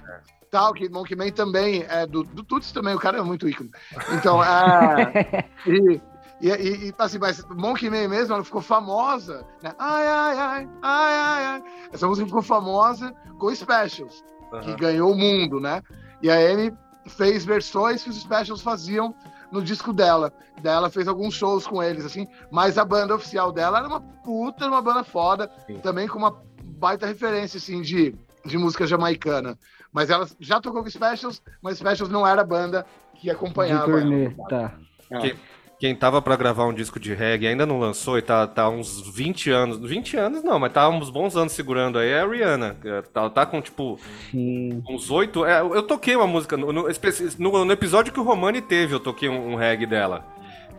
tal, 0.51 0.73
que 0.73 0.89
Monkey 0.89 1.15
Man 1.15 1.31
também 1.31 1.85
é 1.87 2.05
do, 2.05 2.23
do 2.23 2.43
Tuts 2.43 2.73
também, 2.73 2.93
o 2.93 2.99
cara 2.99 3.19
é 3.19 3.21
muito 3.21 3.47
ícone. 3.47 3.69
Então, 4.13 4.43
é. 4.43 5.45
e, 5.65 6.01
e, 6.41 6.49
e, 6.49 6.89
e, 6.89 6.95
assim, 6.97 7.17
mas 7.17 7.43
Monkey 7.49 7.89
Man 7.89 8.07
mesmo, 8.07 8.33
ela 8.33 8.43
ficou 8.43 8.61
famosa, 8.61 9.45
né? 9.61 9.73
Ai, 9.77 10.07
ai, 10.07 10.37
ai, 10.37 10.69
ai, 10.81 11.15
ai, 11.15 11.45
ai. 11.45 11.63
Essa 11.91 12.07
música 12.07 12.27
ficou 12.27 12.41
famosa 12.41 13.13
com 13.37 13.53
specials, 13.53 14.23
que 14.61 14.69
Aham. 14.71 14.77
ganhou 14.77 15.11
o 15.11 15.17
mundo, 15.17 15.59
né? 15.59 15.81
E 16.21 16.29
a 16.29 16.35
Amy 16.35 16.73
fez 17.07 17.43
versões 17.43 18.03
que 18.03 18.09
os 18.09 18.19
specials 18.19 18.61
faziam 18.61 19.13
no 19.51 19.61
disco 19.61 19.91
dela. 19.91 20.31
Daí 20.61 20.73
ela 20.73 20.89
fez 20.89 21.07
alguns 21.07 21.33
shows 21.33 21.65
com 21.65 21.81
eles, 21.81 22.05
assim, 22.05 22.27
mas 22.51 22.77
a 22.77 22.85
banda 22.85 23.15
oficial 23.15 23.51
dela 23.51 23.79
era 23.79 23.87
uma 23.87 24.01
puta, 24.01 24.67
uma 24.67 24.81
banda 24.81 25.03
foda, 25.03 25.49
Sim. 25.65 25.79
também 25.79 26.07
com 26.07 26.17
uma 26.19 26.41
baita 26.63 27.05
referência, 27.05 27.57
assim, 27.57 27.81
de, 27.81 28.15
de 28.45 28.57
música 28.57 28.85
jamaicana. 28.85 29.57
Mas 29.91 30.09
ela 30.09 30.27
já 30.39 30.61
tocou 30.61 30.83
com 30.83 30.89
Specials, 30.89 31.41
mas 31.61 31.77
Specials 31.77 32.11
não 32.11 32.25
era 32.25 32.41
a 32.41 32.45
banda 32.45 32.85
que 33.15 33.23
De 33.23 33.31
acompanhava. 33.31 33.85
turnê, 33.91 34.29
tá. 34.47 34.77
Quem, 35.19 35.35
quem 35.79 35.95
tava 35.95 36.21
pra 36.21 36.35
gravar 36.35 36.65
um 36.65 36.73
disco 36.73 36.99
de 36.99 37.13
reggae 37.13 37.47
ainda 37.47 37.65
não 37.65 37.79
lançou 37.79 38.17
e 38.17 38.21
tá, 38.21 38.45
tá 38.45 38.67
uns 38.69 38.99
20 39.15 39.49
anos. 39.49 39.79
20 39.79 40.17
anos 40.17 40.43
não, 40.43 40.59
mas 40.59 40.73
tá 40.73 40.89
uns 40.89 41.09
bons 41.09 41.37
anos 41.37 41.53
segurando 41.53 41.97
aí 41.97 42.09
é 42.09 42.19
a 42.19 42.27
Rihanna. 42.27 42.75
Ela 43.15 43.29
tá 43.29 43.45
com 43.45 43.61
tipo 43.61 43.97
Sim. 44.29 44.83
uns 44.89 45.09
oito. 45.09 45.45
É, 45.45 45.61
eu 45.61 45.81
toquei 45.83 46.15
uma 46.17 46.27
música 46.27 46.57
no, 46.57 46.73
no, 46.73 46.83
no- 46.85 47.71
episódio 47.71 48.11
que 48.11 48.19
o 48.19 48.23
Romani 48.23 48.61
teve, 48.61 48.93
eu 48.93 48.99
toquei 48.99 49.29
um, 49.29 49.53
um 49.53 49.55
reggae 49.55 49.85
dela. 49.85 50.25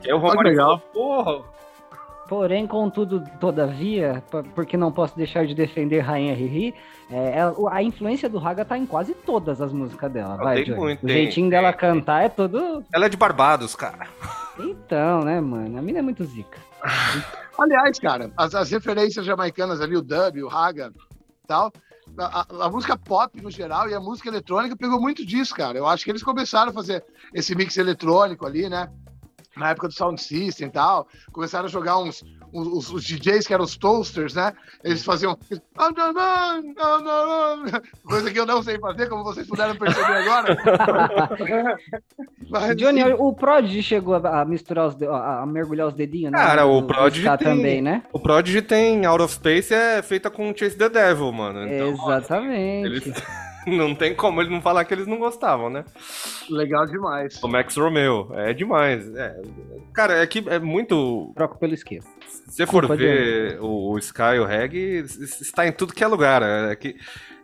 E 0.04 0.08
aí 0.08 0.12
o 0.12 0.18
Romani 0.18 0.50
legal. 0.50 0.82
falou, 0.92 1.24
porra. 1.24 1.60
Porém, 2.28 2.64
contudo, 2.66 3.24
todavia, 3.40 4.22
porque 4.54 4.76
não 4.76 4.92
posso 4.92 5.16
deixar 5.16 5.46
de 5.46 5.54
defender 5.54 5.98
Rainha 5.98 6.32
Riri, 6.34 6.74
é, 7.12 7.46
o- 7.56 7.68
a 7.68 7.82
influência 7.82 8.28
do 8.28 8.38
Raga 8.38 8.64
tá 8.64 8.76
em 8.78 8.86
quase 8.86 9.14
todas 9.14 9.60
as 9.60 9.72
músicas 9.72 10.10
dela. 10.12 10.36
Vai, 10.36 10.56
tem 10.56 10.64
Johnny. 10.66 10.78
muito, 10.78 11.02
o 11.02 11.06
tem, 11.06 11.16
jeitinho 11.16 11.44
tem, 11.46 11.50
dela 11.50 11.72
tem. 11.72 11.80
cantar 11.80 12.24
é 12.24 12.28
todo. 12.28 12.84
Ela 12.92 13.06
é 13.06 13.08
de 13.08 13.16
Barbados, 13.16 13.74
cara. 13.74 14.06
Então, 14.58 15.20
né, 15.24 15.40
mano? 15.40 15.78
A 15.78 15.82
mina 15.82 15.98
é 16.00 16.02
muito 16.02 16.24
zica. 16.24 16.58
Aliás, 17.58 17.98
cara, 17.98 18.30
as, 18.36 18.54
as 18.54 18.70
referências 18.70 19.24
jamaicanas 19.26 19.80
ali, 19.80 19.96
o 19.96 20.02
dub, 20.02 20.42
o 20.42 20.48
raga 20.48 20.92
tal, 21.46 21.72
a, 22.16 22.40
a- 22.40 22.66
a 22.66 22.70
música 22.70 22.96
pop 22.96 23.40
no 23.42 23.50
geral 23.50 23.88
e 23.88 23.94
a 23.94 24.00
música 24.00 24.28
eletrônica 24.28 24.76
pegou 24.76 25.00
muito 25.00 25.24
disso, 25.26 25.54
cara. 25.54 25.76
Eu 25.76 25.86
acho 25.86 26.04
que 26.04 26.10
eles 26.10 26.22
começaram 26.22 26.70
a 26.70 26.74
fazer 26.74 27.04
esse 27.34 27.54
mix 27.54 27.76
eletrônico 27.76 28.46
ali, 28.46 28.68
né? 28.68 28.88
Na 29.60 29.70
época 29.70 29.88
do 29.88 29.94
Sound 29.94 30.20
System 30.20 30.66
e 30.68 30.70
tal, 30.70 31.06
começaram 31.32 31.66
a 31.66 31.68
jogar 31.68 31.98
uns, 31.98 32.24
uns- 32.52 32.66
os, 32.68 32.90
os 32.90 33.04
DJs 33.04 33.46
que 33.46 33.54
eram 33.54 33.64
os 33.64 33.76
toasters, 33.76 34.34
né? 34.34 34.52
Eles 34.82 35.04
faziam 35.04 35.38
coisa 38.04 38.30
que 38.30 38.38
eu 38.40 38.46
não 38.46 38.62
sei 38.62 38.78
fazer, 38.78 39.08
como 39.08 39.22
vocês 39.24 39.46
puderam 39.46 39.76
perceber 39.76 40.16
agora. 40.28 40.56
Mas, 42.50 42.76
Johnny, 42.76 43.02
assim, 43.02 43.14
o 43.18 43.32
Prodigy 43.32 43.82
chegou 43.82 44.14
a, 44.14 44.44
misturar 44.44 44.88
os 44.88 44.94
de- 44.96 45.06
a, 45.06 45.42
a 45.42 45.46
mergulhar 45.46 45.86
os 45.88 45.94
dedinhos, 45.94 46.32
né? 46.32 46.38
Cara, 46.38 46.66
o 46.66 46.82
Prodigy 46.82 47.28
tem- 47.36 47.38
também, 47.38 47.80
né? 47.82 48.02
O 48.12 48.18
Prodigy 48.18 48.62
tem 48.62 49.04
Out 49.06 49.22
of 49.22 49.34
Space 49.34 49.72
é 49.72 50.02
feita 50.02 50.30
com 50.30 50.52
Chase 50.56 50.76
the 50.76 50.88
Devil, 50.88 51.30
mano. 51.32 51.66
Então, 51.66 51.88
Exatamente. 51.90 52.86
eles 52.86 53.04
não 53.66 53.94
tem 53.94 54.14
como 54.14 54.40
ele 54.40 54.50
não 54.50 54.60
falar 54.62 54.84
que 54.84 54.94
eles 54.94 55.06
não 55.06 55.18
gostavam, 55.18 55.68
né? 55.70 55.84
legal 56.48 56.86
demais. 56.86 57.40
O 57.42 57.48
Max 57.48 57.76
Romeo, 57.76 58.28
é 58.34 58.52
demais. 58.52 59.06
É, 59.14 59.40
cara, 59.92 60.22
é 60.22 60.26
que 60.26 60.42
é 60.48 60.58
muito. 60.58 61.32
Troco 61.34 61.58
pelo 61.58 61.74
esquerdo. 61.74 62.06
Se 62.26 62.56
você 62.56 62.66
for 62.66 62.86
ver 62.96 63.58
o, 63.60 63.92
o 63.92 63.98
Sky, 63.98 64.38
o 64.40 64.44
Reggae, 64.44 64.98
es- 65.04 65.40
está 65.40 65.66
em 65.66 65.72
tudo 65.72 65.92
que 65.94 66.02
é 66.02 66.06
lugar. 66.06 66.42
É 66.42 66.74
que 66.74 66.96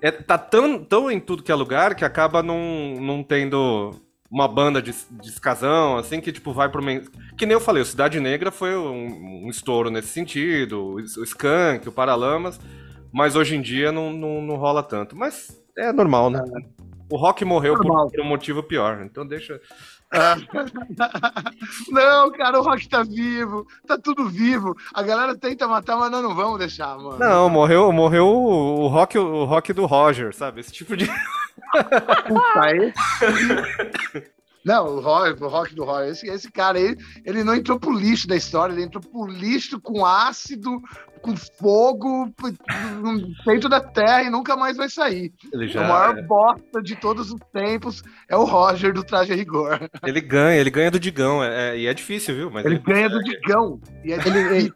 é, 0.02 0.10
tá 0.10 0.36
tão, 0.38 0.82
tão 0.82 1.10
em 1.10 1.20
tudo 1.20 1.42
que 1.42 1.52
é 1.52 1.54
lugar 1.54 1.94
que 1.94 2.04
acaba 2.04 2.42
não, 2.42 2.94
não 3.00 3.22
tendo 3.22 3.92
uma 4.30 4.48
banda 4.48 4.82
de 4.82 4.92
descasão, 5.22 5.96
assim, 5.96 6.20
que 6.20 6.32
tipo 6.32 6.52
vai 6.52 6.68
pro. 6.68 6.82
men- 6.82 7.02
Que 7.38 7.46
nem 7.46 7.52
eu 7.54 7.60
falei, 7.60 7.82
o 7.82 7.86
Cidade 7.86 8.18
Negra 8.18 8.50
foi 8.50 8.76
um, 8.76 9.44
um 9.46 9.50
estouro 9.50 9.90
nesse 9.90 10.08
sentido, 10.08 10.80
o 10.80 10.94
o 10.96 11.00
Skank, 11.24 11.88
o 11.88 11.92
Paralamas, 11.92 12.58
mas 13.12 13.36
hoje 13.36 13.54
em 13.56 13.62
dia 13.62 13.92
não, 13.92 14.12
não, 14.12 14.42
não 14.42 14.56
rola 14.56 14.82
tanto. 14.82 15.14
Mas 15.16 15.56
é 15.76 15.92
normal, 15.92 16.30
né? 16.30 16.42
O 17.10 17.16
rock 17.16 17.44
morreu 17.44 17.74
por, 17.76 17.84
Normal. 17.84 18.10
por 18.10 18.20
um 18.20 18.24
motivo 18.24 18.62
pior, 18.62 19.02
então 19.02 19.26
deixa. 19.26 19.60
Não, 21.90 22.30
cara, 22.32 22.58
o 22.60 22.62
Rock 22.62 22.88
tá 22.88 23.02
vivo, 23.02 23.66
tá 23.86 23.98
tudo 23.98 24.28
vivo. 24.28 24.74
A 24.94 25.02
galera 25.02 25.36
tenta 25.36 25.66
matar, 25.68 25.96
mas 25.96 26.10
nós 26.10 26.22
não 26.22 26.34
vamos 26.34 26.58
deixar, 26.58 26.96
mano. 26.96 27.18
Não, 27.18 27.48
morreu, 27.48 27.92
morreu 27.92 28.26
o, 28.26 28.86
rock, 28.86 29.18
o 29.18 29.44
rock 29.44 29.72
do 29.72 29.84
Roger, 29.86 30.34
sabe? 30.34 30.60
Esse 30.60 30.72
tipo 30.72 30.96
de. 30.96 31.06
Puta. 32.26 32.92
Não, 34.66 34.96
o 34.96 35.00
rock, 35.00 35.40
o 35.42 35.46
rock 35.48 35.74
do 35.76 35.84
rock, 35.84 36.08
esse, 36.10 36.28
esse 36.28 36.50
cara 36.50 36.76
aí, 36.76 36.96
ele 37.24 37.44
não 37.44 37.54
entrou 37.54 37.78
pro 37.78 37.96
lixo 37.96 38.26
da 38.26 38.34
história, 38.34 38.72
ele 38.72 38.82
entrou 38.82 39.00
pro 39.00 39.24
lixo 39.26 39.80
com 39.80 40.04
ácido, 40.04 40.82
com 41.22 41.36
fogo, 41.36 42.26
no 43.00 43.28
peito 43.44 43.68
da 43.68 43.80
terra 43.80 44.24
e 44.24 44.30
nunca 44.30 44.56
mais 44.56 44.76
vai 44.76 44.88
sair. 44.88 45.32
Ele 45.52 45.66
O 45.66 45.68
já. 45.68 45.86
maior 45.86 46.20
bosta 46.22 46.82
de 46.82 46.96
todos 46.96 47.30
os 47.32 47.40
tempos 47.52 48.02
é 48.28 48.36
o 48.36 48.42
Roger 48.44 48.92
do 48.92 49.04
Traje 49.04 49.32
a 49.32 49.36
Rigor. 49.36 49.88
Ele 50.04 50.20
ganha, 50.20 50.60
ele 50.60 50.70
ganha 50.70 50.90
do 50.90 50.98
Digão. 50.98 51.44
É, 51.44 51.70
é- 51.74 51.78
e 51.78 51.86
é 51.86 51.94
difícil, 51.94 52.34
viu? 52.34 52.50
Mas 52.50 52.64
Ele 52.64 52.78
ganha 52.78 53.08
do 53.08 53.22
Digão. 53.22 53.80
E 54.04 54.12
é 54.12 54.16
Ele, 54.16 54.72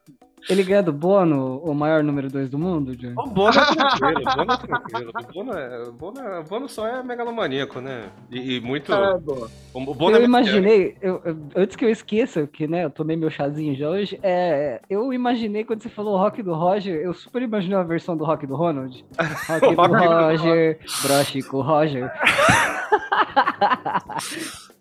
ele, 0.49 0.63
ganha 0.63 0.83
do 0.83 0.93
Bono, 0.93 1.59
o 1.59 1.75
maior 1.75 2.03
número 2.03 2.29
2 2.31 2.49
do 2.49 2.59
mundo, 2.59 2.97
Johnny? 2.97 3.15
O 3.17 3.27
Bono 3.29 3.51
é 3.59 3.67
tranquilo, 3.75 4.21
o 4.21 4.35
Bono 4.37 4.53
é 4.53 4.57
tranquilo. 4.57 5.11
O 5.11 5.33
Bono, 5.33 5.53
é, 5.53 5.83
o 5.89 5.93
Bono, 5.93 6.21
é- 6.21 6.39
o 6.41 6.45
Bono 6.45 6.69
só 6.69 6.87
é 6.87 7.03
megalomaníaco, 7.03 7.81
né? 7.81 8.09
E, 8.31 8.57
e 8.57 8.61
muito. 8.61 8.93
É. 8.93 9.15
O 9.75 9.95
Bono 9.95 10.17
eu 10.17 10.23
é 10.23 10.25
imaginei, 10.25 10.97
eu- 11.03 11.21
eu- 11.25 11.37
antes 11.57 11.77
que 11.77 11.85
eu 11.85 11.91
esqueça, 11.91 12.47
que 12.47 12.67
né, 12.67 12.85
eu 12.85 12.91
tomei 12.91 13.17
meu 13.17 13.31
chazinho 13.31 13.75
já 13.77 13.89
hoje, 13.89 14.19
é, 14.23 14.81
eu 14.89 15.13
imaginei 15.13 15.65
quando 15.65 15.83
você 15.83 15.89
falou 15.89 16.17
rock 16.17 16.43
do 16.43 16.55
Roger, 16.55 16.95
eu 17.01 17.13
super 17.15 17.43
imaginei 17.43 17.77
a 17.77 17.83
versão 17.83 18.17
do 18.17 18.25
rock 18.25 18.47
do 18.47 18.57
Ronald. 18.57 19.05
Rock 19.49 19.61
do 19.61 19.75
rock 19.75 19.91
do 19.97 20.09
Roger, 20.09 20.79
broche 21.03 21.43
com 21.43 21.59
o 21.59 21.63
Roger. 21.63 22.11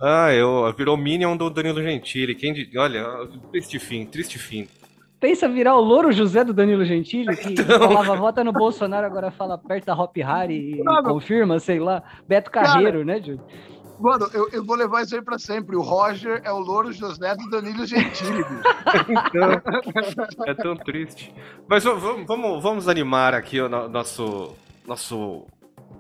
Ah, 0.02 0.32
eu 0.34 0.74
virou 0.78 0.96
Minion 0.96 1.36
do 1.36 1.50
Danilo 1.50 1.82
Gentili. 1.82 2.34
Quem 2.34 2.54
Olha, 2.78 3.06
triste 3.52 3.78
fim, 3.80 4.06
triste 4.06 4.40
fim. 4.40 4.68
Pensa 5.20 5.50
virar 5.50 5.76
o 5.76 5.82
louro 5.82 6.12
José 6.12 6.44
do 6.46 6.54
Danilo 6.54 6.86
Gentili, 6.86 7.36
que 7.36 7.50
Então. 7.54 7.78
falava 7.78 8.16
vota 8.16 8.44
no 8.44 8.54
Bolsonaro, 8.54 9.06
agora 9.06 9.30
fala 9.32 9.56
aperta 9.56 9.94
Hop 9.94 10.16
Harry 10.18 10.76
e 10.80 10.84
Mano. 10.84 11.10
confirma, 11.10 11.60
sei 11.60 11.80
lá. 11.80 12.02
Beto 12.28 12.50
Carreiro, 12.50 13.04
né, 13.04 13.20
Júlio? 13.20 13.42
Mano, 14.00 14.30
eu, 14.34 14.48
eu 14.54 14.64
vou 14.64 14.78
levar 14.78 15.02
isso 15.04 15.14
aí 15.14 15.22
pra 15.22 15.38
sempre. 15.38 15.76
O 15.76 15.82
Roger 15.82 16.42
é 16.46 16.52
o 16.54 16.60
louro 16.60 16.90
José 16.94 17.36
do 17.36 17.50
Danilo 17.50 17.86
Gentili, 17.86 18.46
bicho. 18.46 18.64
É 20.48 20.54
tão 20.54 20.76
triste. 20.78 21.34
Mas 21.68 21.84
v- 21.84 21.94
v- 21.96 22.24
vamos, 22.26 22.64
vamos 22.64 22.88
animar 22.88 23.34
aqui 23.34 23.60
o 23.60 23.68
no- 23.68 23.90
nosso. 23.90 24.56
Nosso. 24.88 25.46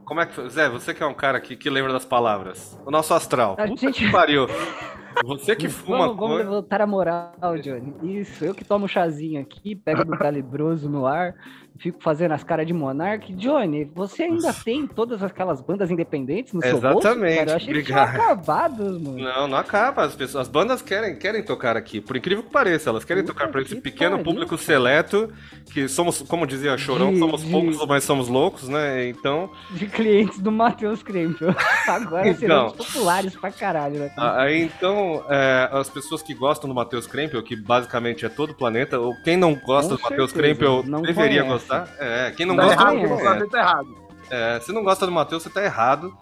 Como 0.05 0.22
é 0.22 0.26
que. 0.26 0.49
Zé, 0.49 0.70
você 0.70 0.93
que 0.93 1.03
é 1.03 1.05
um 1.05 1.13
cara 1.13 1.39
que, 1.41 1.55
que 1.57 1.70
lembra 1.70 1.91
das 1.91 2.05
palavras. 2.05 2.80
O 2.86 2.91
nosso 2.91 3.13
astral. 3.13 3.55
A 3.59 3.67
Puta 3.67 3.82
gente- 3.82 4.05
que 4.05 4.11
pariu. 4.11 4.47
Você 5.24 5.55
que 5.55 5.68
fuma 5.70 5.99
Vamos, 6.07 6.18
vamos 6.18 6.38
levantar 6.38 6.82
a 6.82 6.88
moral, 6.88 7.34
Johnny. 7.62 7.93
Isso, 8.20 8.43
eu 8.45 8.53
que 8.53 8.64
tomo 8.64 8.88
chazinho 8.88 9.41
aqui, 9.41 9.76
pego 9.76 10.05
do 10.05 10.18
calibroso 10.18 10.89
no 10.89 11.05
ar, 11.05 11.34
fico 11.78 12.01
fazendo 12.01 12.34
as 12.34 12.43
caras 12.43 12.66
de 12.68 12.74
monarca. 12.74 13.26
Johnny, 13.34 13.86
você 13.93 14.24
ainda 14.24 14.53
tem 14.53 14.86
todas 14.88 15.22
aquelas 15.24 15.62
bandas 15.62 15.89
independentes 15.91 16.53
no 16.53 16.62
seu 16.62 16.80
bolso? 16.80 16.99
Exatamente? 17.07 17.49
Eu 17.49 17.55
achei 17.55 17.74
que 17.74 17.80
obrigado. 17.80 18.16
acabado, 18.16 18.84
mano. 18.99 19.18
Não, 19.18 19.47
não 19.47 19.57
acaba. 19.57 20.03
As, 20.03 20.16
pessoas, 20.16 20.43
as 20.43 20.47
bandas 20.47 20.82
querem, 20.82 21.18
querem 21.18 21.43
tocar 21.43 21.76
aqui. 21.76 21.99
Por 22.01 22.16
incrível 22.18 22.43
que 22.43 22.51
pareça, 22.51 22.89
elas 22.89 23.03
querem 23.05 23.24
Puta 23.24 23.34
tocar 23.34 23.49
para 23.51 23.62
esse 23.62 23.76
que 23.76 23.82
pequeno 23.82 24.12
pariu, 24.12 24.24
público 24.26 24.51
cara. 24.51 24.62
seleto, 24.62 25.32
que 25.74 25.88
somos, 25.88 26.22
como 26.22 26.45
dizia 26.47 26.78
Chorão, 26.78 27.12
De- 27.14 27.20
somos 27.20 27.43
de- 27.43 27.51
poucos, 27.51 27.86
mas 27.88 28.03
somos 28.03 28.28
loucos, 28.28 28.68
né? 28.70 29.07
Então, 29.10 29.49
De 29.72 29.86
clientes 29.88 30.39
do 30.39 30.51
Matheus 30.51 31.01
Krempel. 31.03 31.49
Agora 31.88 32.28
Então. 32.28 32.39
seremos 32.39 32.74
populares 32.74 33.36
pra 33.36 33.51
caralho, 33.51 33.99
né? 33.99 34.12
aí 34.18 34.64
então, 34.64 34.99
é, 35.30 35.70
as 35.72 35.89
pessoas 35.89 36.22
que 36.22 36.34
gostam 36.34 36.68
do 36.70 36.76
Matheus 36.76 37.06
Krempel, 37.08 37.41
que 37.43 37.56
basicamente 37.56 38.26
é 38.26 38.30
todo 38.30 38.52
o 38.52 38.56
planeta, 38.56 39.00
ou 39.00 39.16
quem 39.24 39.36
não 39.38 39.56
gosta 39.56 39.91
Com 39.91 39.97
do 39.97 40.02
Matheus 40.04 40.32
Krempel 40.32 40.84
não 40.84 41.02
deveria 41.02 41.43
conhece. 41.43 41.68
gostar. 41.68 41.89
É, 42.00 42.32
quem 42.32 42.45
não 42.45 42.56
Tá 42.56 42.64
gosta 42.66 42.82
errado, 42.82 43.39
não 43.39 43.50
tá 43.50 43.60
errado. 43.60 44.10
É, 44.30 44.60
se 44.60 44.72
não 44.72 44.84
gosta 44.84 45.06
do 45.06 45.12
Matheus, 45.12 45.43
você 45.43 45.50
tá 45.50 45.64
errado. 45.64 46.16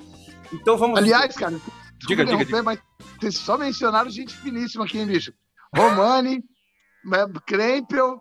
Então 0.54 0.78
vamos. 0.78 0.98
Aliás, 1.00 1.36
cara, 1.36 1.60
Diga, 2.08 2.24
diga, 2.26 2.46
diga, 2.46 2.64
mas 2.64 2.80
vocês 3.20 3.38
só 3.38 3.58
mencionaram 3.58 4.10
gente 4.10 4.34
finíssima 4.36 4.86
aqui, 4.86 5.00
hein, 5.00 5.08
bicho? 5.08 5.34
Romani, 5.76 6.44
Krempel, 7.48 8.20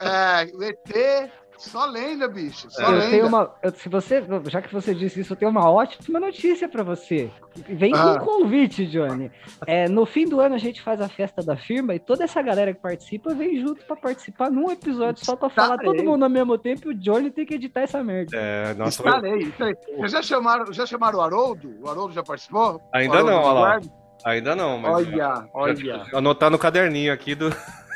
é, 0.00 0.42
ET, 0.42 1.30
só 1.58 1.84
lenda, 1.86 2.26
bicho. 2.28 2.70
Só 2.70 2.82
Eu 2.82 2.90
lenda. 2.92 3.10
tenho 3.10 3.26
uma, 3.26 3.54
eu- 3.62 3.72
se 3.72 3.88
você, 3.88 4.24
já 4.48 4.62
que 4.62 4.72
você 4.72 4.94
disse 4.94 5.20
isso, 5.20 5.32
eu 5.32 5.36
tenho 5.36 5.50
uma 5.50 5.68
ótima 5.70 6.18
notícia 6.20 6.68
pra 6.68 6.82
você. 6.82 7.30
Vem 7.68 7.90
com 7.92 7.98
Ah. 7.98 8.12
um 8.14 8.18
convite, 8.18 8.86
Johnny. 8.86 9.30
É, 9.66 9.88
no 9.88 10.06
fim 10.06 10.24
do 10.26 10.40
ano 10.40 10.54
a 10.54 10.58
gente 10.58 10.80
faz 10.80 11.00
a 11.00 11.08
festa 11.08 11.42
da 11.42 11.56
firma 11.56 11.94
e 11.94 11.98
toda 11.98 12.24
essa 12.24 12.40
galera 12.40 12.72
que 12.72 12.80
participa 12.80 13.34
vem 13.34 13.60
junto 13.60 13.84
pra 13.84 13.96
participar 13.96 14.50
num 14.50 14.70
episódio 14.70 15.24
só 15.24 15.34
pra 15.36 15.50
falar 15.50 15.78
todo 15.78 16.02
mundo 16.04 16.22
ao 16.22 16.30
mesmo 16.30 16.56
tempo 16.56 16.86
e 16.90 16.94
o 16.94 16.98
Johnny 16.98 17.30
tem 17.30 17.44
que 17.44 17.54
editar 17.54 17.80
essa 17.80 18.02
merda. 18.04 18.36
É, 18.36 18.74
nossa, 18.74 19.02
Estarei, 19.02 19.38
estarei. 19.42 19.74
Vocês 19.96 20.12
já 20.12 20.22
chamaram, 20.22 20.72
já 20.72 20.86
chamaram 20.86 21.18
o 21.18 21.22
Haroldo? 21.22 21.74
O 21.82 21.88
Haroldo 21.90 22.14
já 22.14 22.22
participou? 22.22 22.80
Ainda 22.94 23.22
não, 23.22 23.42
olha 23.42 23.60
lá. 23.60 23.80
Ainda 24.24 24.56
não, 24.56 24.78
mas. 24.78 24.92
Olha, 25.06 25.48
olha. 25.54 26.02
Anotar 26.12 26.50
no 26.50 26.58
caderninho 26.58 27.12
aqui 27.12 27.34
do, 27.36 27.50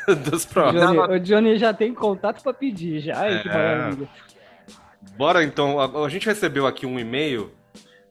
dos 0.31 0.45
O 0.45 0.49
próximos. 0.49 0.85
Johnny, 0.95 1.15
o 1.17 1.21
Johnny 1.21 1.59
já 1.59 1.73
tem 1.75 1.95
contato 1.95 2.43
pra 2.43 2.53
pedir, 2.53 3.01
já. 3.01 3.19
Ai, 3.19 3.43
que 3.43 3.49
É. 3.49 3.53
maravilha. 3.53 4.09
Bora 5.17 5.45
então, 5.45 5.79
a, 5.81 6.05
a 6.05 6.09
gente 6.09 6.27
recebeu 6.27 6.67
aqui 6.67 6.87
um 6.87 6.99
e-mail 6.99 7.51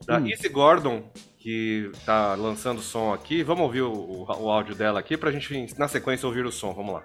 da 0.06 0.18
Hum. 0.20 0.28
Izzy 0.28 0.50
Gordon, 0.50 1.04
que 1.40 1.92
tá 2.06 2.36
lançando 2.36 2.82
som 2.82 3.14
aqui. 3.14 3.44
Vamos 3.44 3.64
ouvir 3.64 3.82
o, 3.82 3.92
o, 3.92 4.26
o 4.44 4.50
áudio 4.52 4.76
dela 4.76 5.00
aqui 5.00 5.18
pra 5.18 5.32
gente, 5.32 5.74
na 5.78 5.88
sequência, 5.88 6.28
ouvir 6.28 6.46
o 6.46 6.52
som. 6.52 6.74
Vamos 6.74 6.94
lá. 6.94 7.04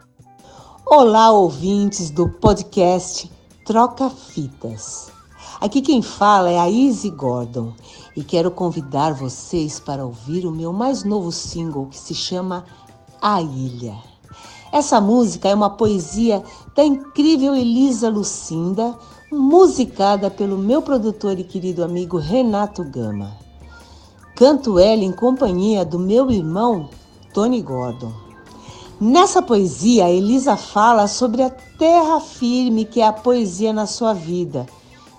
Olá, 0.85 1.31
ouvintes 1.31 2.11
do 2.11 2.29
podcast 2.29 3.31
Troca 3.65 4.09
Fitas. 4.11 5.11
Aqui 5.61 5.81
quem 5.81 6.03
fala 6.03 6.51
é 6.51 6.59
a 6.59 6.69
Izzy 6.69 7.11
Gordon 7.11 7.75
e 8.15 8.23
quero 8.23 8.51
convidar 8.51 9.15
vocês 9.15 9.81
para 9.81 10.05
ouvir 10.05 10.45
o 10.47 10.51
meu 10.53 10.73
mais 10.73 11.03
novo 11.03 11.33
single 11.33 11.87
que 11.87 11.99
se 11.99 12.15
chama 12.15 12.65
A 13.23 13.41
Ilha. 13.41 13.95
Essa 14.73 15.01
música 15.01 15.49
é 15.49 15.55
uma 15.55 15.71
poesia 15.71 16.43
da 16.75 16.85
incrível 16.85 17.55
Elisa 17.55 18.09
Lucinda, 18.09 18.95
musicada 19.31 20.31
pelo 20.31 20.59
meu 20.59 20.83
produtor 20.83 21.39
e 21.39 21.45
querido 21.45 21.85
amigo 21.85 22.19
Renato 22.19 22.85
Gama. 22.85 23.33
Canto 24.35 24.79
ela 24.79 25.03
em 25.03 25.13
companhia 25.13 25.85
do 25.85 25.99
meu 25.99 26.31
irmão 26.31 26.91
Tony 27.33 27.63
Gordon. 27.63 28.13
Nessa 29.01 29.43
poesia, 29.43 30.11
Elisa 30.11 30.57
fala 30.57 31.07
sobre 31.07 31.43
a 31.43 31.51
terra 31.51 32.21
firme 32.21 32.85
que 32.85 33.01
é 33.01 33.07
a 33.07 33.13
poesia 33.13 33.73
na 33.73 33.87
sua 33.87 34.13
vida. 34.13 34.67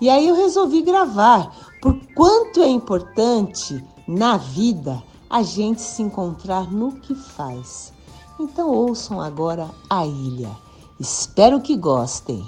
E 0.01 0.09
aí 0.09 0.27
eu 0.27 0.35
resolvi 0.35 0.81
gravar, 0.81 1.51
por 1.81 1.95
quanto 2.15 2.61
é 2.61 2.67
importante 2.67 3.83
na 4.07 4.37
vida 4.37 5.01
a 5.29 5.41
gente 5.41 5.81
se 5.81 6.01
encontrar 6.01 6.71
no 6.71 6.93
que 6.93 7.13
faz. 7.13 7.93
Então 8.39 8.69
ouçam 8.69 9.19
agora 9.19 9.69
a 9.89 10.05
ilha. 10.05 10.51
Espero 10.99 11.61
que 11.61 11.75
gostem. 11.75 12.43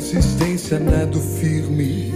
Existência 0.00 0.80
nado 0.80 1.20
firme 1.20 2.10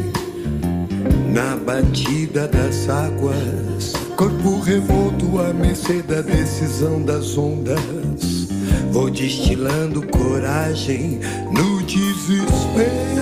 na 1.30 1.54
batida 1.54 2.48
das 2.48 2.88
águas, 2.88 3.92
corpo 4.16 4.58
revolto 4.60 5.38
à 5.38 5.52
mercê 5.52 6.00
da 6.00 6.22
decisão 6.22 7.02
das 7.02 7.36
ondas. 7.36 8.48
Vou 8.90 9.10
destilando 9.10 10.00
coragem 10.06 11.20
no 11.52 11.82
desespero 11.82 13.13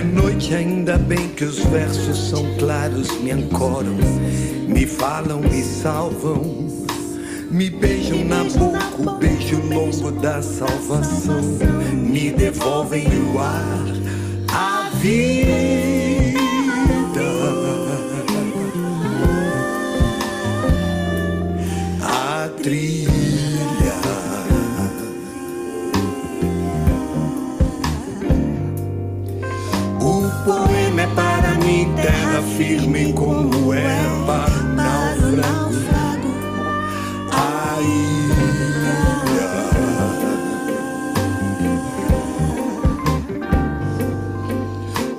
É 0.00 0.02
noite, 0.02 0.54
ainda 0.54 0.96
bem 0.96 1.28
que 1.28 1.44
os 1.44 1.58
versos 1.58 2.30
são 2.30 2.42
claros, 2.56 3.20
me 3.20 3.32
ancoram, 3.32 3.98
me 4.66 4.86
falam, 4.86 5.40
me 5.40 5.62
salvam. 5.62 6.40
Me 7.50 7.68
beijam 7.68 8.24
na 8.24 8.42
boca, 8.44 8.78
o 8.98 9.18
beijo 9.18 9.60
longo 9.60 10.10
da 10.10 10.40
salvação. 10.40 11.42
Me 11.92 12.30
devolvem 12.30 13.08
o 13.08 13.38
ar, 13.40 13.84
a 14.48 14.88
vida. 14.96 15.89
Firme 32.42 33.12
como 33.12 33.72
é 33.74 34.02
para 34.26 34.50
o 34.52 34.64
náufrago. 34.74 36.30
A 37.32 37.80
ilha. 37.80 39.00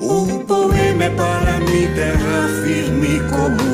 O 0.01 0.43
poema 0.45 1.03
é 1.03 1.09
para 1.09 1.59
mim 1.59 1.87
terra 1.95 2.47
firme 2.63 3.19
como 3.29 3.70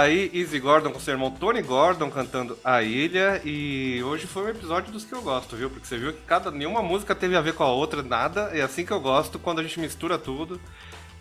aí 0.00 0.30
Easy 0.32 0.58
Gordon 0.58 0.90
com 0.90 1.00
seu 1.00 1.14
irmão 1.14 1.30
Tony 1.30 1.60
Gordon 1.62 2.10
cantando 2.10 2.58
A 2.64 2.82
Ilha 2.82 3.40
e 3.44 4.02
hoje 4.02 4.26
foi 4.26 4.44
um 4.44 4.48
episódio 4.48 4.92
dos 4.92 5.04
que 5.04 5.12
eu 5.12 5.22
gosto, 5.22 5.56
viu? 5.56 5.68
Porque 5.68 5.86
você 5.86 5.98
viu 5.98 6.12
que 6.12 6.22
cada 6.22 6.50
nenhuma 6.50 6.82
música 6.82 7.14
teve 7.14 7.36
a 7.36 7.40
ver 7.40 7.54
com 7.54 7.64
a 7.64 7.72
outra, 7.72 8.02
nada. 8.02 8.50
É 8.52 8.62
assim 8.62 8.84
que 8.84 8.92
eu 8.92 9.00
gosto 9.00 9.38
quando 9.38 9.60
a 9.60 9.62
gente 9.62 9.78
mistura 9.80 10.18
tudo. 10.18 10.60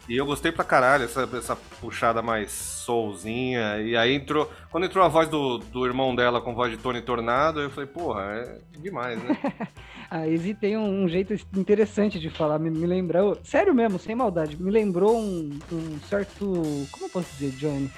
E 0.10 0.18
eu 0.18 0.26
gostei 0.26 0.52
pra 0.52 0.64
caralho 0.64 1.06
essa, 1.06 1.30
essa 1.38 1.56
puxada 1.56 2.22
mais 2.22 2.52
soulzinha. 2.52 3.78
E 3.82 3.96
aí 3.96 4.14
entrou. 4.14 4.52
Quando 4.70 4.86
entrou 4.86 5.04
a 5.04 5.08
voz 5.08 5.30
do, 5.30 5.60
do 5.60 5.86
irmão 5.86 6.16
dela 6.16 6.42
com 6.42 6.56
voz 6.56 6.72
de 6.72 6.78
Tony 6.78 7.02
Tornado, 7.02 7.62
eu 7.62 7.70
falei, 7.70 7.88
porra, 7.88 8.22
é 8.24 8.60
demais, 8.78 9.22
né? 9.24 9.38
A 10.10 10.28
Izzy 10.28 10.54
tem 10.54 10.76
um, 10.76 11.06
um 11.06 11.08
jeito 11.08 11.34
interessante 11.56 12.20
de 12.20 12.30
falar, 12.30 12.60
me, 12.60 12.70
me 12.70 12.86
lembrou. 12.86 13.38
Sério 13.44 13.74
mesmo, 13.74 13.98
sem 13.98 14.14
maldade, 14.14 14.62
me 14.62 14.70
lembrou 14.70 15.18
um, 15.18 15.58
um 15.72 16.00
certo. 16.10 16.46
Como 16.92 17.06
eu 17.06 17.10
posso 17.10 17.32
dizer, 17.38 17.52
Johnny? 17.52 17.90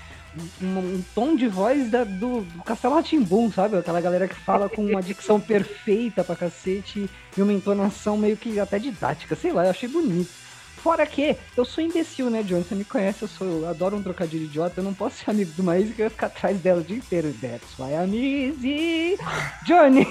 Um, 0.62 0.66
um- 0.80 1.04
tom 1.14 1.36
de 1.36 1.48
voz 1.48 1.90
da- 1.92 2.04
do, 2.04 2.42
do 2.42 2.64
Castelo 2.64 2.96
Ratimbum, 2.96 3.52
sabe? 3.52 3.78
Aquela 3.78 4.02
galera 4.02 4.28
que 4.28 4.36
fala 4.36 4.68
com 4.70 4.84
uma 4.86 5.02
dicção 5.02 5.40
perfeita 5.42 6.24
pra 6.24 6.36
cacete 6.36 7.10
e 7.38 7.42
uma 7.42 7.54
entonação 7.54 8.18
meio 8.18 8.36
que 8.38 8.60
até 8.60 8.80
didática, 8.80 9.36
sei 9.36 9.52
lá, 9.52 9.66
eu 9.66 9.70
achei 9.70 9.88
bonito. 9.88 10.30
Fora 10.78 11.06
que 11.06 11.38
eu 11.56 11.64
sou 11.64 11.82
imbecil, 11.82 12.30
né, 12.30 12.44
Johnny? 12.44 12.64
Você 12.66 12.76
me 12.76 12.84
conhece, 12.84 13.22
eu 13.22 13.28
sou, 13.30 13.48
eu 13.48 13.70
adoro 13.70 13.96
um 13.96 14.04
trocadilho 14.04 14.44
idiota, 14.46 14.82
eu 14.82 14.84
não 14.84 14.94
posso 14.94 15.16
ser 15.24 15.30
amigo 15.32 15.50
uma 15.60 15.78
Izzy 15.80 15.94
que 15.94 16.02
eu 16.02 16.06
ia 16.06 16.10
ficar 16.10 16.28
atrás 16.28 16.58
dela 16.60 16.82
o 16.82 16.84
dia 16.84 16.98
inteiro. 16.98 17.34
That's 17.40 17.80
why 17.80 17.92
I'm 17.94 18.14
easy. 18.14 19.18
Johnny! 19.66 20.06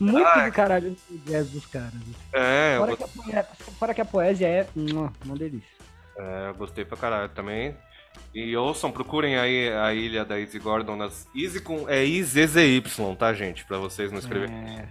Muito 0.00 0.26
do 0.44 0.52
caralho 0.52 0.96
o 1.10 1.18
jazz 1.30 1.50
dos 1.50 1.66
caras. 1.66 1.92
É, 2.32 2.76
eu 2.76 2.80
Fora 2.80 2.96
que, 2.96 3.02
a 3.04 3.08
poesia, 3.08 3.46
fora 3.78 3.94
que 3.94 4.00
a 4.00 4.04
poesia 4.06 4.48
é 4.48 4.66
uma 4.74 5.36
delícia. 5.36 5.68
É, 6.16 6.48
eu 6.48 6.54
gostei 6.54 6.84
pra 6.86 6.96
caralho 6.96 7.28
também. 7.28 7.76
E 8.34 8.56
ouçam, 8.56 8.90
procurem 8.90 9.38
aí 9.38 9.72
a 9.72 9.94
ilha 9.94 10.24
da 10.24 10.40
Easy 10.40 10.58
Gordon 10.58 10.96
nas 10.96 11.28
Easy 11.34 11.60
com. 11.60 11.88
É 11.88 12.04
IZZY, 12.04 12.82
tá, 13.16 13.32
gente? 13.32 13.64
Pra 13.64 13.78
vocês 13.78 14.10
não 14.10 14.18
escreverem. 14.18 14.54
É, 14.54 14.88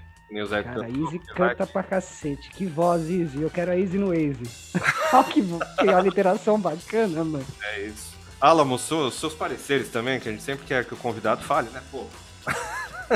cara, 0.48 0.64
canta. 0.64 0.90
Easy 0.90 1.20
canta 1.20 1.68
pra 1.68 1.84
cacete. 1.84 2.50
Que 2.52 2.66
voz, 2.66 3.10
Easy. 3.10 3.42
Eu 3.42 3.50
quero 3.50 3.72
a 3.72 3.78
Easy 3.78 3.98
no 3.98 4.08
Waze. 4.08 4.50
Olha 5.14 5.24
que, 5.26 5.42
que 5.80 5.90
aliteração 5.90 6.60
bacana, 6.60 7.24
mano. 7.24 7.46
É 7.62 7.82
isso. 7.82 8.14
Alamo, 8.40 8.80
seus, 8.80 9.14
seus 9.16 9.34
pareceres 9.34 9.90
também, 9.90 10.20
que 10.20 10.28
a 10.28 10.32
gente 10.32 10.44
sempre 10.44 10.66
quer 10.66 10.86
que 10.86 10.94
o 10.94 10.98
convidado 10.98 11.44
fale, 11.44 11.70
né? 11.70 11.82
Pô. 11.92 12.06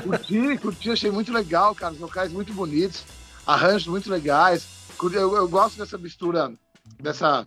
Curti, 0.04 0.58
curti, 0.58 0.92
achei 0.92 1.12
muito 1.12 1.34
legal, 1.34 1.74
cara. 1.74 1.94
Os 1.94 2.00
locais 2.00 2.32
muito 2.32 2.54
bonitos, 2.54 3.04
arranjos 3.46 3.88
muito 3.88 4.10
legais. 4.10 4.68
Eu, 5.02 5.36
eu 5.36 5.48
gosto 5.48 5.78
dessa 5.78 5.98
mistura, 5.98 6.52
dessa 7.02 7.44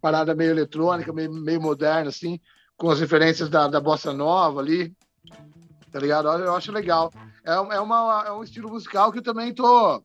parada 0.00 0.34
meio 0.34 0.50
eletrônica, 0.50 1.12
meio, 1.12 1.32
meio 1.32 1.60
moderna, 1.60 2.08
assim, 2.08 2.40
com 2.76 2.90
as 2.90 3.00
referências 3.00 3.48
da, 3.48 3.68
da 3.68 3.80
bossa 3.80 4.12
nova 4.12 4.60
ali. 4.60 4.92
Tá 5.92 5.98
ligado? 5.98 6.28
Eu 6.28 6.54
acho 6.54 6.72
legal. 6.72 7.12
É, 7.44 7.58
um- 7.60 7.72
é, 7.72 7.80
uma, 7.80 8.24
é 8.26 8.32
um 8.32 8.42
estilo 8.42 8.68
musical 8.70 9.10
que 9.12 9.18
eu 9.18 9.22
também 9.22 9.52
tô. 9.52 10.02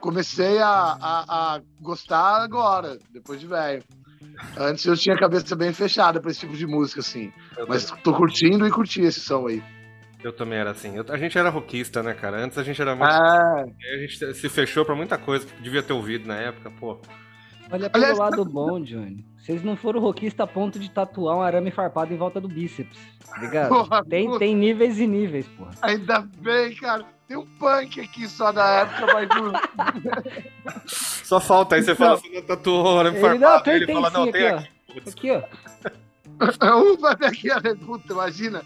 Comecei 0.00 0.58
a, 0.58 0.70
a, 1.00 1.54
a 1.56 1.60
gostar 1.80 2.42
agora, 2.42 2.98
depois 3.12 3.40
de 3.40 3.46
velho. 3.46 3.82
Antes 4.56 4.84
eu 4.86 4.96
tinha 4.96 5.14
a 5.14 5.18
cabeça 5.18 5.54
bem 5.56 5.72
fechada 5.72 6.20
pra 6.20 6.30
esse 6.30 6.40
tipo 6.40 6.56
de 6.56 6.66
música, 6.66 7.00
assim. 7.00 7.32
Eu, 7.56 7.66
Mas 7.68 7.90
tô 8.02 8.14
curtindo 8.14 8.66
e 8.66 8.70
curti 8.70 9.00
esse 9.02 9.18
som 9.20 9.46
aí. 9.48 9.62
eu 10.22 10.32
também 10.32 10.58
era 10.58 10.70
assim. 10.70 10.96
Eu- 10.96 11.04
a 11.08 11.16
gente 11.18 11.36
era 11.36 11.50
rockista, 11.50 12.02
né, 12.02 12.14
cara? 12.14 12.42
Antes 12.44 12.56
a 12.58 12.62
gente 12.62 12.80
era 12.80 12.94
muito. 12.94 13.10
É, 13.10 13.94
A 13.94 13.98
gente 13.98 14.34
se 14.34 14.48
fechou 14.48 14.84
pra 14.84 14.94
muita 14.94 15.18
coisa 15.18 15.46
que 15.46 15.60
devia 15.62 15.82
ter 15.82 15.92
ouvido 15.92 16.26
na 16.28 16.36
época, 16.36 16.70
pô. 16.70 17.00
Olha 17.70 17.90
pelo 17.90 18.04
Aliás, 18.04 18.18
lado 18.18 18.44
bom, 18.44 18.80
Johnny. 18.80 19.24
Vocês 19.38 19.62
não 19.62 19.76
foram 19.76 20.00
rockista 20.00 20.42
a 20.44 20.46
ponto 20.46 20.78
de 20.78 20.90
tatuar 20.90 21.36
um 21.36 21.42
arame 21.42 21.70
farpado 21.70 22.12
em 22.12 22.16
volta 22.16 22.40
do 22.40 22.48
bíceps. 22.48 22.98
Tá 23.26 23.38
ligado? 23.40 23.68
Porra, 23.68 24.04
tem, 24.04 24.26
puta. 24.26 24.38
tem 24.40 24.54
níveis 24.54 24.98
e 24.98 25.06
níveis, 25.06 25.46
porra. 25.48 25.70
Ainda 25.82 26.20
bem, 26.38 26.74
cara. 26.76 27.04
Tem 27.26 27.36
um 27.36 27.46
punk 27.58 28.00
aqui 28.00 28.26
só 28.26 28.50
da 28.52 28.66
época, 28.66 29.06
mas 29.12 29.28
não. 29.28 29.52
Só 30.86 31.38
falta 31.40 31.76
aí 31.76 31.82
você 31.82 31.94
fala, 31.94 32.16
você 32.16 32.28
não 32.28 32.42
tatuou, 32.42 33.04
né? 33.04 33.10
Ele, 33.10 33.20
farpado. 33.20 33.40
não, 33.40 33.62
tem, 33.62 33.74
Ele 33.74 33.86
tem 33.86 33.94
fala, 33.94 34.10
não, 34.10 34.32
tem 34.32 34.46
aqui, 34.48 34.68
aqui. 34.86 34.94
Putz, 34.94 35.12
Aqui, 35.12 35.30
ó. 35.30 35.42
um 36.80 36.96
vai 36.96 37.16
ver 37.16 37.26
aqui, 37.26 37.48
puta, 37.84 38.12
imagina. 38.12 38.62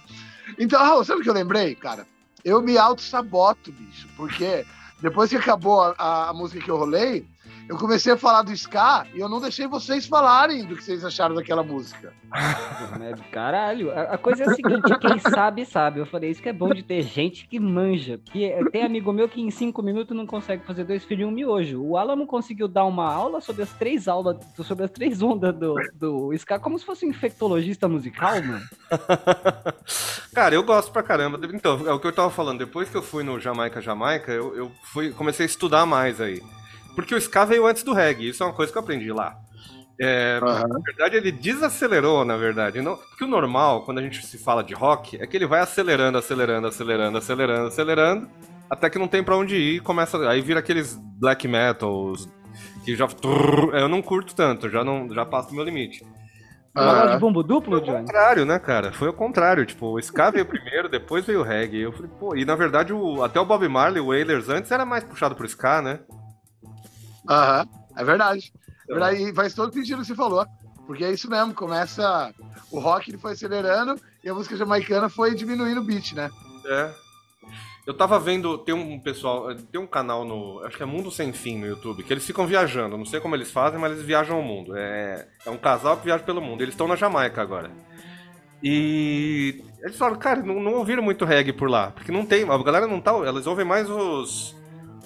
Então, 0.59 0.81
Raul, 0.81 1.05
sabe 1.05 1.21
o 1.21 1.25
que 1.25 1.31
eu 1.31 1.35
lembrei, 1.35 1.75
cara? 1.75 2.07
Eu 2.45 2.61
me 2.63 2.77
auto-saboto, 2.79 3.73
bicho, 3.73 4.09
porque 4.17 4.65
depois 5.01 5.31
que 5.31 5.37
acabou 5.37 5.81
a, 5.81 5.95
a- 5.99 6.29
a 6.31 6.33
música 6.35 6.63
que 6.65 6.71
eu 6.71 6.77
rolei, 6.77 7.27
eu 7.69 7.77
comecei 7.77 8.13
a 8.13 8.17
falar 8.17 8.43
do 8.43 8.53
ska 8.53 9.07
e 9.15 9.21
eu 9.21 9.29
não 9.29 9.41
deixei 9.41 9.67
vocês 9.67 10.07
falarem 10.07 10.65
do 10.65 10.77
que 10.77 10.85
vocês 10.85 11.05
acharam 11.05 11.35
daquela 11.35 11.63
música. 11.63 12.13
Mas 12.99 13.21
Caralho, 13.31 13.91
a, 13.91 14.19
coisa 14.19 14.45
é 14.45 14.49
a 14.49 14.55
seguinte, 14.55 14.99
quem 15.01 15.19
sabe, 15.19 15.65
sabe. 15.65 16.01
Eu 16.01 16.07
falei, 16.07 16.31
isso 16.31 16.43
que 16.43 16.49
é 16.49 16.53
bom 16.53 16.71
de 16.71 16.83
ter 16.83 17.03
gente 17.03 17.47
que 17.47 17.61
manja. 17.61 18.19
Porque 18.19 18.53
tem 18.71 18.85
amigo 18.85 19.13
meu 19.13 19.29
que 19.29 19.41
em 19.41 19.51
cinco 19.51 19.83
minutos 19.83 20.17
não 20.17 20.27
consegue 20.27 20.65
fazer 20.65 20.85
dois 20.85 21.05
filhos 21.05 21.23
e 21.23 21.25
um 21.25 21.31
miojo. 21.31 21.83
O 21.83 21.97
Alan 21.97 22.27
conseguiu 22.27 22.69
dar 22.69 22.85
uma 22.85 23.11
aula 23.11 23.41
sobre 23.41 23.63
as 23.63 23.73
três 23.73 24.09
aulas, 24.09 24.37
sobre 24.65 24.85
as 24.85 24.91
três 24.91 25.23
ondas 25.23 25.55
do, 25.55 25.75
do 25.95 26.33
Ska, 26.35 26.59
como 26.59 26.79
se 26.79 26.85
fosse 26.85 27.07
um 27.07 27.11
infectologista 27.11 27.89
musical, 27.89 28.43
mano. 28.43 28.65
Cara, 30.35 30.55
eu 30.55 30.63
gosto 30.63 30.91
pra 30.91 31.03
caramba. 31.03 31.39
Então, 31.53 31.87
é 31.87 31.93
o 31.93 32.01
que 32.01 32.07
eu 32.07 32.13
tava 32.13 32.31
falando. 32.31 32.59
Depois 32.59 32.89
que 32.89 32.97
eu 32.97 33.03
fui 33.03 33.23
no 33.23 33.39
Jamaica, 33.39 33.81
Jamaica, 33.81 34.33
eu, 34.33 34.57
eu 34.57 34.73
fui, 34.85 35.11
comecei 35.11 35.45
a 35.45 35.49
estudar 35.49 35.85
mais 35.85 36.21
aí. 36.21 36.43
Porque 36.95 37.15
o 37.15 37.19
ska 37.19 37.45
veio 37.45 37.67
antes 37.67 37.83
do 37.83 37.93
reggae. 37.93 38.29
Isso 38.29 38.43
é 38.43 38.47
uma 38.47 38.53
coisa 38.53 38.71
que 38.71 38.79
eu 38.79 38.83
aprendi 38.83 39.13
lá. 39.13 39.37
É, 40.01 40.41
Na 40.41 40.79
verdade, 40.81 41.17
ele 41.17 41.31
desacelerou, 41.31 42.25
na 42.25 42.37
verdade. 42.37 42.81
Não, 42.81 42.97
porque 42.97 43.25
o 43.25 43.29
normal, 43.29 43.85
quando 43.85 43.99
a 43.99 44.03
gente 44.03 44.25
se 44.27 44.39
fala 44.39 44.65
de 44.65 44.75
rock, 44.75 45.17
é 45.21 45.27
que 45.27 45.37
ele 45.37 45.47
vai 45.47 45.61
acelerando, 45.61 46.19
acelerando, 46.19 46.67
acelerando, 46.67 47.19
acelerando, 47.19 47.67
acelerando, 47.69 48.29
até 48.69 48.91
que 48.91 48.99
não 48.99 49.07
tem 49.07 49.23
pra 49.23 49.37
onde 49.37 49.55
ir 49.55 49.77
e 49.77 49.81
começa. 49.81 50.19
Aí 50.29 50.41
vira 50.41 50.61
aqueles 50.61 50.97
black 51.21 51.47
metals 51.47 52.29
que 52.85 52.97
já. 52.97 53.07
Eu 53.75 53.89
não 53.89 54.03
curto 54.03 54.35
tanto, 54.35 54.69
já, 54.69 54.83
não, 54.83 55.09
já 55.13 55.25
passo 55.25 55.51
do 55.51 55.55
meu 55.55 55.65
limite. 55.65 56.05
Falar 56.75 57.15
de 57.15 57.19
bombo 57.19 57.43
duplo, 57.43 57.79
Foi 57.85 57.95
o 57.95 57.99
contrário, 57.99 58.47
né, 58.47 58.59
cara? 58.59 58.93
Foi 58.93 59.09
o 59.09 59.13
contrário. 59.13 59.67
Tipo, 59.67 59.89
o 59.89 59.99
ska 59.99 60.31
veio 60.31 60.47
primeiro, 60.47 60.89
depois 60.89 61.25
veio 61.25 61.41
o 61.41 61.45
reggae. 61.45 61.83
Eu 61.83 61.93
falei, 61.93 62.11
pô, 62.19 62.35
e 62.35 62.47
na 62.47 62.57
verdade, 62.57 62.95
o, 62.95 63.23
até 63.23 63.39
o 63.39 63.45
Bob 63.45 63.69
Marley, 63.69 64.01
o 64.01 64.07
Wailers 64.07 64.49
antes 64.49 64.71
era 64.71 64.87
mais 64.87 65.05
puxado 65.05 65.35
pro 65.35 65.47
ska, 65.47 65.83
né? 65.83 66.01
Aham, 67.29 67.69
é 67.97 68.05
verdade. 68.05 68.53
É 68.89 68.93
verdade. 68.93 69.23
E 69.23 69.35
faz 69.35 69.55
todo 69.55 69.73
sentido 69.73 69.99
o 69.99 70.03
que 70.03 70.09
você 70.09 70.15
falou. 70.15 70.47
Porque 70.87 71.05
é 71.05 71.13
isso 71.13 71.31
mesmo, 71.31 71.55
começa. 71.55 72.35
O 72.71 72.81
rock 72.81 73.11
ele 73.11 73.19
foi 73.19 73.33
acelerando 73.33 74.01
e 74.23 74.29
a 74.29 74.35
música 74.35 74.57
jamaicana 74.57 75.09
foi 75.09 75.35
diminuindo 75.35 75.81
o 75.81 75.85
beat, 75.85 76.13
né? 76.13 76.31
É. 76.67 76.91
Eu 77.85 77.95
tava 77.95 78.19
vendo, 78.21 78.57
tem 78.59 78.75
um 78.75 78.99
pessoal, 79.01 79.53
tem 79.57 79.81
um 79.81 79.89
canal 79.89 80.25
no, 80.25 80.63
acho 80.65 80.77
que 80.77 80.83
é 80.85 80.87
Mundo 80.87 81.11
Sem 81.11 81.33
Fim 81.33 81.59
no 81.59 81.67
YouTube, 81.67 82.05
que 82.05 82.13
eles 82.13 82.25
ficam 82.25 82.47
viajando, 82.47 82.97
não 82.97 83.05
sei 83.05 83.19
como 83.19 83.35
eles 83.35 83.51
fazem, 83.51 83.81
mas 83.81 83.91
eles 83.91 84.05
viajam 84.05 84.39
o 84.39 84.43
mundo. 84.43 84.77
É, 84.77 85.27
é 85.45 85.51
um 85.51 85.57
casal 85.57 85.97
que 85.97 86.05
viaja 86.05 86.23
pelo 86.23 86.41
mundo, 86.41 86.63
eles 86.63 86.75
estão 86.75 86.87
na 86.87 86.95
Jamaica 86.95 87.43
agora. 87.43 87.73
E 88.63 89.65
eles 89.83 89.97
falam, 89.97 90.17
cara, 90.17 90.41
não, 90.43 90.61
não 90.61 90.75
ouviram 90.75 91.03
muito 91.03 91.25
reggae 91.25 91.53
por 91.53 91.69
lá, 91.69 91.91
porque 91.91 92.13
não 92.13 92.25
tem, 92.25 92.49
a 92.49 92.59
galera 92.59 92.87
não 92.87 93.01
tá, 93.01 93.11
elas 93.11 93.49
ouvem 93.49 93.65
mais 93.65 93.91
os, 93.91 94.55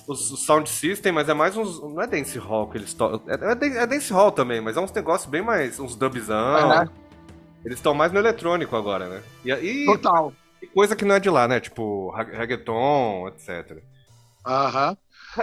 os, 0.07 0.30
os 0.30 0.44
sound 0.46 0.68
system, 0.68 1.12
mas 1.12 1.28
é 1.28 1.34
mais 1.34 1.57
uns, 1.57 1.80
não 1.82 2.00
é 2.00 2.07
dance 2.07 2.38
hall 2.38 2.68
que 2.68 2.78
eles 2.78 2.92
tocam, 2.94 3.20
é, 3.28 3.34
é, 3.34 3.82
é 3.82 3.86
dance 3.86 4.12
hall 4.12 4.30
também, 4.32 4.61
mas 4.61 4.76
é 4.76 4.80
uns 4.80 4.92
negócios 4.92 5.28
bem 5.30 5.42
mais, 5.42 5.78
uns 5.80 5.96
dubzão. 5.96 6.72
É. 6.72 6.88
Eles 7.64 7.78
estão 7.78 7.92
mais 7.94 8.12
no 8.12 8.18
eletrônico 8.20 8.76
agora, 8.76 9.09
né? 9.09 9.22
E, 9.44 9.50
e 9.52 9.86
Total. 9.86 10.32
e 10.62 10.66
coisa 10.68 10.94
que 10.94 11.04
não 11.04 11.16
é 11.16 11.20
de 11.20 11.28
lá, 11.28 11.48
né? 11.48 11.59
Tipo, 11.59 12.11
reg- 12.11 12.32
reggaeton, 12.32 13.28
etc. 13.28 13.82
Aham. 14.46 14.96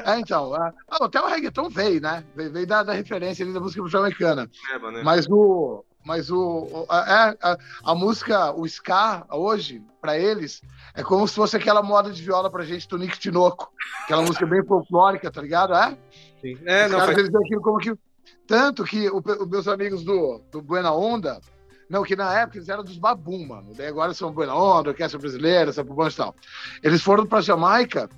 É, 0.05 0.19
então, 0.19 0.53
ah, 0.55 0.73
até 0.89 1.21
o 1.21 1.27
reggaeton 1.27 1.69
veio, 1.69 1.99
né? 2.01 2.23
Veio, 2.35 2.51
veio 2.51 2.65
da, 2.65 2.81
da 2.81 2.93
referência 2.93 3.43
ali 3.43 3.53
da 3.53 3.59
música 3.59 3.85
jamaicana. 3.87 4.49
Leva, 4.71 4.91
né? 4.91 5.01
Mas 5.03 5.27
o. 5.29 5.83
Mas 6.05 6.31
o. 6.31 6.39
o- 6.39 6.85
a, 6.89 6.97
é, 6.99 7.37
a, 7.41 7.57
a 7.91 7.95
música, 7.95 8.51
o 8.53 8.65
ska, 8.65 9.25
hoje, 9.29 9.83
pra 10.01 10.17
eles, 10.17 10.61
é 10.95 11.03
como 11.03 11.27
se 11.27 11.35
fosse 11.35 11.57
aquela 11.57 11.81
moda 11.81 12.11
de 12.11 12.21
viola 12.21 12.49
pra 12.49 12.63
gente 12.63 12.87
do 12.87 12.97
Nick 12.97 13.17
Tinoco. 13.17 13.71
Aquela 14.03 14.21
música 14.21 14.45
bem 14.45 14.63
folclórica, 14.63 15.31
tá 15.31 15.41
ligado? 15.41 15.73
É? 15.73 15.97
Sim. 16.41 16.57
É, 16.65 16.85
Os 16.85 16.91
não, 16.91 16.99
caras, 16.99 17.15
faz... 17.15 17.17
eles 17.17 17.31
veem 17.31 17.45
aquilo 17.45 17.61
como 17.61 17.77
que. 17.79 17.93
Tanto 18.45 18.83
que 18.83 19.09
os 19.09 19.47
meus 19.47 19.67
amigos 19.67 20.03
do, 20.03 20.41
do 20.51 20.61
Buena 20.61 20.91
Onda, 20.91 21.39
não, 21.89 22.03
que 22.03 22.15
na 22.15 22.39
época 22.39 22.57
eles 22.57 22.69
eram 22.69 22.83
dos 22.83 22.97
Babum, 22.97 23.47
mano. 23.47 23.73
Daí 23.75 23.87
agora 23.87 24.13
são 24.13 24.31
Buena 24.31 24.55
Onda, 24.55 24.89
Orquestra 24.89 25.19
Brasileira, 25.19 25.71
Sapubão 25.71 26.07
e 26.07 26.13
tal. 26.13 26.35
Eles 26.81 27.01
foram 27.01 27.25
pra 27.25 27.41
Jamaica 27.41 28.09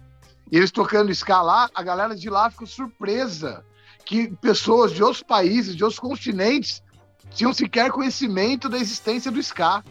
e 0.52 0.58
eles 0.58 0.72
tocando 0.72 1.12
ska 1.12 1.42
lá, 1.42 1.70
a 1.74 1.84
galera 1.84 2.16
de 2.16 2.30
lá 2.30 2.50
ficou 2.50 2.68
surpresa 2.68 3.64
que 4.06 4.30
pessoas 4.38 4.92
de 4.92 5.04
outros 5.04 5.24
países, 5.24 5.76
de 5.76 5.84
outros 5.84 6.00
continentes, 6.00 6.84
tinham 7.32 7.54
sequer 7.54 7.92
conhecimento 7.92 8.70
da 8.70 8.78
existência 8.78 9.32
do 9.32 9.40
ska. 9.40 9.84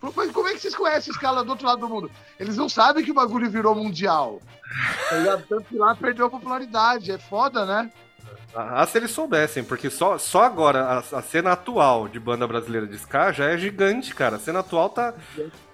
"Mas 0.00 0.30
como 0.32 0.48
é 0.48 0.52
que 0.52 0.60
vocês 0.60 0.74
conhecem 0.74 1.12
o 1.12 1.14
ska 1.16 1.30
lá 1.30 1.42
do 1.42 1.50
outro 1.50 1.66
lado 1.66 1.80
do 1.80 1.88
mundo? 1.88 2.10
Eles 2.38 2.56
não 2.56 2.68
sabem 2.68 3.04
que 3.04 3.10
o 3.10 3.14
bagulho 3.14 3.50
virou 3.50 3.74
mundial. 3.74 4.40
Tá 5.08 5.16
ligado? 5.16 5.44
Tanto 5.48 5.64
que 5.64 5.76
lá 5.76 5.94
perdeu 5.94 6.26
a 6.26 6.30
popularidade. 6.30 7.10
É 7.12 7.18
foda, 7.18 7.64
né? 7.64 7.90
Ah, 8.54 8.86
se 8.86 8.96
eles 8.98 9.10
soubessem, 9.10 9.62
porque 9.62 9.90
só, 9.90 10.16
só 10.18 10.44
agora 10.44 10.82
a, 10.84 10.98
a 11.18 11.22
cena 11.22 11.52
atual 11.52 12.08
de 12.08 12.18
banda 12.18 12.46
brasileira 12.46 12.86
de 12.86 12.96
ska 12.96 13.30
já 13.32 13.44
é 13.50 13.58
gigante, 13.58 14.14
cara. 14.14 14.36
A 14.36 14.38
cena 14.38 14.60
atual 14.60 14.88
tá. 14.88 15.12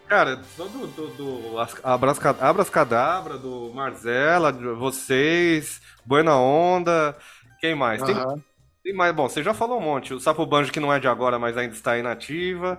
Cara, 0.09 0.41
só 0.57 0.64
do, 0.64 0.87
do, 0.89 1.07
do 1.09 1.59
As- 1.59 1.77
Abras, 1.83 2.18
Abras 2.41 2.68
Cadabra, 2.68 3.39
do 3.39 3.70
Marzella, 3.73 4.53
de 4.53 4.66
vocês, 4.75 5.81
Buena 6.05 6.37
Onda, 6.37 7.16
quem 7.61 7.75
mais? 7.75 8.03
Tem, 8.03 8.14
Aham. 8.14 8.43
tem 8.83 8.93
mais, 8.95 9.14
bom, 9.14 9.29
você 9.29 9.43
já 9.43 9.55
falou 9.55 9.79
um 9.79 9.83
monte. 9.83 10.12
O 10.12 10.20
Sapo 10.20 10.45
Banjo 10.45 10.73
que 10.73 10.81
não 10.81 10.93
é 10.93 10.99
de 11.01 11.09
agora, 11.09 11.39
mas 11.39 11.57
ainda 11.57 11.75
está 11.75 11.97
inativa. 11.97 12.79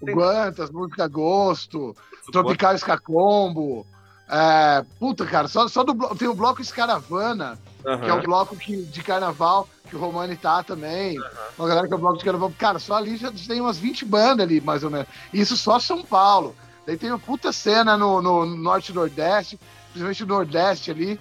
O 0.00 0.06
Guantas, 0.06 0.70
Música 0.70 1.06
Gosto, 1.08 1.94
Tropical 2.32 2.74
Escacombo. 2.74 3.86
É, 4.30 4.84
puta, 4.98 5.24
cara, 5.26 5.48
só, 5.48 5.66
só 5.68 5.82
do 5.82 5.94
blo- 5.94 6.14
tem 6.14 6.28
o 6.28 6.34
bloco 6.34 6.60
Escaravana, 6.60 7.58
que 7.82 8.10
é 8.10 8.12
o 8.12 8.22
bloco 8.22 8.54
que, 8.56 8.82
de 8.82 9.02
carnaval, 9.02 9.66
que 9.88 9.96
o 9.96 9.98
Romani 9.98 10.36
tá 10.36 10.62
também. 10.62 11.16
Uma 11.58 11.66
galera 11.68 11.86
que 11.88 11.92
é 11.94 11.96
o 11.96 12.00
bloco 12.00 12.18
de 12.18 12.24
carnaval. 12.24 12.52
Cara, 12.58 12.78
só 12.78 12.94
ali 12.96 13.16
já 13.16 13.32
tem 13.32 13.60
umas 13.60 13.78
20 13.78 14.04
bandas 14.04 14.44
ali, 14.46 14.60
mais 14.60 14.84
ou 14.84 14.90
menos. 14.90 15.06
Isso 15.32 15.56
só 15.56 15.78
São 15.78 16.02
Paulo. 16.02 16.54
Daí 16.86 16.96
tem 16.96 17.10
uma 17.10 17.18
puta 17.18 17.52
cena 17.52 17.96
no, 17.96 18.20
no 18.20 18.44
Norte 18.44 18.92
e 18.92 18.94
Nordeste, 18.94 19.58
principalmente 19.92 20.22
no 20.24 20.34
Nordeste 20.34 20.90
ali. 20.90 21.18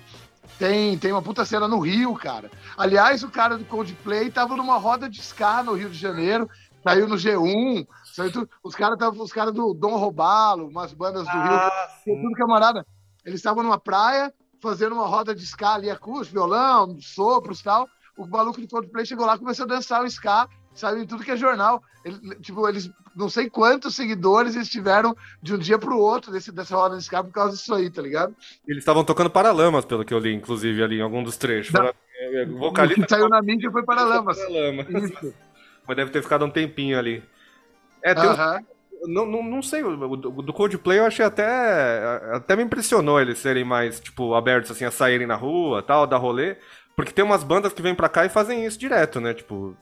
Tem, 0.60 0.98
tem 0.98 1.12
uma 1.12 1.22
puta 1.22 1.46
cena 1.46 1.68
no 1.68 1.80
Rio, 1.80 2.14
cara. 2.16 2.50
Aliás, 2.78 3.24
o 3.24 3.30
cara 3.30 3.58
do 3.58 3.64
Coldplay 3.66 4.30
tava 4.32 4.56
numa 4.58 4.78
roda 4.78 5.10
de 5.10 5.22
ska 5.22 5.62
no 5.64 5.74
Rio 5.76 5.90
de 5.90 5.98
Janeiro, 5.98 6.50
saiu 6.84 7.08
no 7.08 7.16
G1, 7.16 7.86
saiu 8.18 8.50
os 8.64 8.76
caras 8.76 8.98
os 9.20 9.32
caras 9.32 9.54
do 9.54 9.74
Dom 9.74 9.96
Robalo, 9.98 10.68
umas 10.68 10.94
bandas 10.94 11.24
do 11.24 11.32
Rio, 11.32 11.52
Ah, 11.52 11.88
tem 12.04 12.22
tudo 12.22 12.34
camarada. 12.34 12.86
Eles 13.26 13.40
estavam 13.40 13.64
numa 13.64 13.80
praia, 13.80 14.34
fazendo 14.62 14.94
uma 14.94 15.06
roda 15.08 15.36
de 15.36 15.44
ska 15.44 15.74
ali, 15.76 15.90
acústico, 15.90 16.34
violão, 16.34 16.98
sopros 17.00 17.60
e 17.60 17.64
tal. 17.64 17.88
O 18.18 18.26
maluco 18.26 18.60
do 18.60 18.68
Coldplay 18.68 19.06
chegou 19.06 19.26
lá 19.26 19.36
e 19.36 19.40
começou 19.40 19.66
a 19.66 19.68
dançar 19.68 20.02
o 20.02 20.08
ska, 20.08 20.48
saiu 20.74 21.02
em 21.02 21.06
tudo 21.06 21.24
que 21.24 21.32
é 21.32 21.38
jornal. 21.38 21.82
Ele- 22.04 22.36
tipo, 22.40 22.68
eles, 22.68 22.90
não 23.16 23.30
sei 23.30 23.50
quantos 23.50 23.96
seguidores 23.96 24.56
eles 24.56 24.70
tiveram 24.70 25.16
de 25.44 25.54
um 25.54 25.58
dia 25.58 25.78
pro 25.78 25.98
outro 26.00 26.32
desse, 26.32 26.52
dessa 26.52 26.76
roda 26.76 26.96
de 26.98 27.04
ska 27.04 27.24
por 27.24 27.32
causa 27.32 27.56
disso 27.56 27.74
aí, 27.76 27.90
tá 27.92 28.02
ligado? 28.02 28.34
Eles 28.68 28.80
estavam 28.82 29.04
tocando 29.04 29.30
Paralamas, 29.30 29.86
pelo 29.86 30.04
que 30.06 30.14
eu 30.14 30.20
li, 30.20 30.34
inclusive, 30.34 30.82
ali 30.82 30.98
em 30.98 31.02
algum 31.02 31.22
dos 31.22 31.38
trechos. 31.38 31.76
Era- 31.76 31.94
é, 32.20 32.44
é, 32.44 32.46
O 32.48 32.58
Vocalista 32.58 33.04
que 33.04 33.10
saiu 33.10 33.30
na 33.30 33.42
mídia 33.42 33.70
foi 33.70 33.84
Paralamas. 33.84 34.38
Paralamas. 34.40 34.88
Isso. 34.90 35.34
Mas 35.88 35.96
deve 35.98 36.10
ter 36.12 36.24
ficado 36.24 36.44
um 36.46 36.50
tempinho 36.50 36.98
ali. 36.98 37.24
É, 38.02 38.14
tem. 38.14 38.68
Não, 39.04 39.26
não, 39.26 39.44
não 39.44 39.62
sei, 39.62 39.84
o 39.84 39.96
do 40.16 40.52
Coldplay 40.54 41.00
eu 41.00 41.06
achei 41.06 41.24
até. 41.24 41.46
Até 42.34 42.56
me 42.56 42.64
impressionou 42.64 43.22
eles 43.22 43.38
serem 43.38 43.64
mais, 43.64 44.00
tipo, 44.00 44.34
abertos 44.34 44.72
assim, 44.72 44.86
a 44.86 44.92
saírem 44.92 45.28
na 45.28 45.36
rua 45.36 45.84
tal, 45.84 46.08
dar 46.08 46.18
rolê. 46.18 46.58
Porque 46.96 47.12
tem 47.12 47.24
umas 47.24 47.44
bandas 47.44 47.74
que 47.74 47.82
vêm 47.82 47.94
pra 47.94 48.10
cá 48.10 48.26
e 48.26 48.30
fazem 48.30 48.66
isso 48.66 48.80
direto, 48.80 49.22
né? 49.22 49.34
Tipo, 49.34 49.78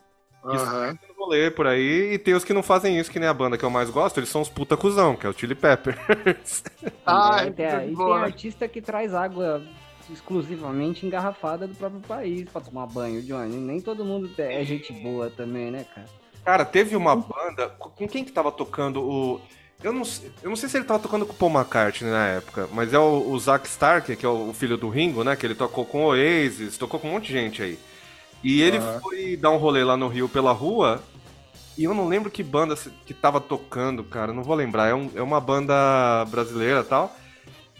no 1.08 1.24
rolê 1.24 1.50
por 1.50 1.66
aí, 1.66 2.12
e 2.12 2.18
tem 2.18 2.34
os 2.34 2.44
que 2.44 2.52
não 2.52 2.62
fazem 2.62 2.98
isso, 2.98 3.10
que 3.10 3.18
nem 3.18 3.28
a 3.28 3.34
banda 3.34 3.58
que 3.58 3.64
eu 3.64 3.70
mais 3.70 3.90
gosto, 3.90 4.18
eles 4.18 4.28
são 4.28 4.40
os 4.40 4.48
puta 4.48 4.76
cuzão, 4.76 5.16
que 5.16 5.26
é 5.26 5.30
o 5.30 5.32
Chili 5.32 5.54
Peppers. 5.54 6.62
Ah, 7.04 7.38
É, 7.46 7.50
tem, 7.50 7.66
é, 7.66 7.88
e 7.88 7.96
tem 7.96 8.12
artista 8.12 8.68
que 8.68 8.80
traz 8.80 9.12
água 9.14 9.62
exclusivamente 10.08 11.04
engarrafada 11.04 11.66
do 11.66 11.74
próprio 11.74 12.00
país 12.00 12.48
pra 12.48 12.60
tomar 12.60 12.86
banho, 12.86 13.22
Johnny. 13.22 13.56
Nem 13.56 13.80
todo 13.80 14.04
mundo 14.04 14.30
é 14.38 14.64
gente 14.64 14.92
boa 14.92 15.30
também, 15.30 15.70
né, 15.70 15.84
cara? 15.92 16.06
Cara, 16.46 16.64
teve 16.64 16.96
uma 16.96 17.16
banda. 17.16 17.70
Com 17.70 18.08
quem 18.08 18.24
que 18.24 18.32
tava 18.32 18.52
tocando 18.52 19.02
o. 19.02 19.42
Eu 19.82 19.92
não, 19.92 20.04
sei- 20.04 20.32
eu 20.42 20.48
não 20.50 20.56
sei 20.56 20.68
se 20.68 20.78
ele 20.78 20.86
tava 20.86 21.00
tocando 21.00 21.26
com 21.26 21.32
o 21.32 21.36
Paul 21.36 21.52
McCartney 21.52 22.10
na 22.10 22.26
época, 22.28 22.68
mas 22.72 22.94
é 22.94 22.98
o, 22.98 23.28
o 23.30 23.38
Zack 23.40 23.68
Stark, 23.68 24.16
que 24.16 24.26
é 24.26 24.28
o, 24.28 24.50
o 24.50 24.54
filho 24.54 24.78
do 24.78 24.88
Ringo, 24.88 25.24
né? 25.24 25.36
Que 25.36 25.46
ele 25.46 25.54
tocou 25.56 25.86
com 25.86 26.04
o 26.04 26.08
Oasis, 26.08 26.78
tocou 26.78 27.00
com 27.00 27.08
um 27.08 27.12
monte 27.12 27.28
de 27.28 27.32
gente 27.34 27.62
aí. 27.62 27.78
E 28.44 28.62
ele 28.62 28.80
foi 29.02 29.36
dar 29.38 29.50
um 29.50 29.58
rolê 29.58 29.84
lá 29.84 29.96
no 29.96 30.08
Rio 30.08 30.28
pela 30.30 30.52
rua. 30.52 31.02
E 31.78 31.84
eu 31.84 31.94
não 31.94 32.08
lembro 32.08 32.30
que 32.30 32.42
banda 32.44 32.76
que 33.06 33.14
tava 33.14 33.40
tocando, 33.40 34.04
cara. 34.04 34.32
Não 34.34 34.44
vou 34.44 34.56
lembrar. 34.56 34.88
É, 34.88 34.94
um- 34.94 35.10
é 35.16 35.22
uma 35.22 35.40
banda 35.40 36.24
brasileira 36.26 36.80
e 36.82 36.84
tal. 36.84 37.14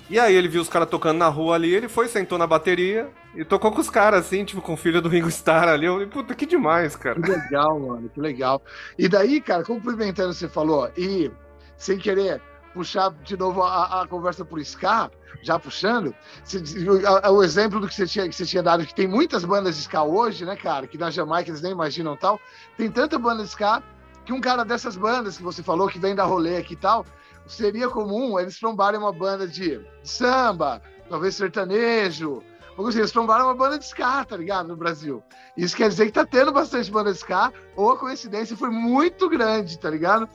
E 0.09 0.21
aí 0.21 0.35
ele 0.35 0.49
viu 0.49 0.63
os 0.63 0.69
caras 0.69 0.89
tocando 0.89 1.19
na 1.19 1.29
rua 1.29 1.57
ali, 1.57 1.75
ele 1.75 1.89
foi, 1.89 2.07
sentou 2.09 2.39
na 2.39 2.47
bateria 2.47 3.11
e 3.35 3.45
tocou 3.45 3.73
com 3.73 3.81
os 3.81 3.91
caras, 3.91 4.27
assim, 4.27 4.45
tipo, 4.45 4.63
com 4.63 4.75
o 4.75 4.77
filho 4.77 5.03
do 5.03 5.09
Ringo 5.09 5.29
Starr 5.29 5.69
ali. 5.69 5.87
Eu 5.87 5.95
falei, 5.95 6.07
puta, 6.09 6.35
que 6.35 6.47
demais, 6.47 6.95
cara. 6.95 7.21
Que 7.21 7.27
legal, 7.27 7.79
mano, 7.81 8.09
que 8.09 8.21
legal. 8.21 8.63
E 8.97 9.09
daí, 9.09 9.41
cara, 9.41 9.65
complementando 9.65 10.31
o 10.31 10.33
que 10.33 10.39
você 10.39 10.49
falou, 10.49 10.91
e 10.97 11.31
sem 11.77 11.99
querer 11.99 12.41
puxar 12.73 13.11
de 13.25 13.37
novo 13.37 13.63
a, 13.63 14.03
a 14.03 14.07
conversa 14.07 14.45
por 14.45 14.61
ska, 14.61 15.11
já 15.43 15.59
puxando, 15.59 16.15
você- 16.45 16.59
o, 16.89 17.33
o 17.39 17.43
exemplo 17.43 17.81
do 17.81 17.89
que 17.89 17.95
você, 17.95 18.07
tinha, 18.07 18.29
que 18.29 18.35
você 18.35 18.47
tinha 18.47 18.63
dado, 18.63 18.87
que 18.87 18.95
tem 18.95 19.09
muitas 19.09 19.45
bandas 19.45 19.77
de 19.77 19.83
ska 19.83 20.03
hoje, 20.05 20.45
né, 20.45 20.57
cara, 20.57 20.87
que 20.87 20.97
na 20.99 21.11
Jamaica 21.11 21.51
eles 21.51 21.63
nem 21.63 21.73
imaginam 21.73 22.17
tal, 22.17 22.39
tem 22.77 22.91
tanta 22.91 23.19
banda 23.19 23.43
de 23.43 23.49
ska 23.49 23.83
que 24.25 24.33
um 24.33 24.41
cara 24.41 24.65
dessas 24.65 24.97
bandas 24.97 25.37
que 25.37 25.43
você 25.43 25.63
falou, 25.63 25.89
que 25.89 25.99
vem 25.99 26.15
da 26.15 26.25
rolê 26.25 26.57
aqui 26.59 26.75
e 26.75 26.77
tal, 26.77 27.07
seria 27.47 27.89
comum 27.89 28.39
eles 28.39 28.59
trombarem 28.59 28.99
uma 28.99 29.13
banda 29.13 29.47
de 29.47 29.81
samba, 30.03 30.83
talvez 31.09 31.35
sertanejo, 31.37 32.43
ou 32.77 32.87
seja, 32.87 33.01
eles 33.01 33.13
trombaram 33.13 33.47
uma 33.47 33.55
banda 33.55 33.79
de 33.79 33.85
ska, 33.85 34.25
tá 34.25 34.37
ligado, 34.37 34.69
no 34.69 34.77
Brasil. 34.77 35.23
Isso 35.57 35.77
quer 35.77 35.89
dizer 35.89 36.07
que 36.07 36.13
tá 36.13 36.27
tendo 36.27 36.53
bastante 36.53 36.91
banda 36.91 37.11
de 37.11 37.19
ska, 37.19 37.53
ou 37.75 37.93
a 37.93 37.97
coincidência 37.97 38.57
foi 38.57 38.69
muito 38.69 39.29
grande, 39.29 39.79
tá 39.79 39.89
ligado? 39.89 40.29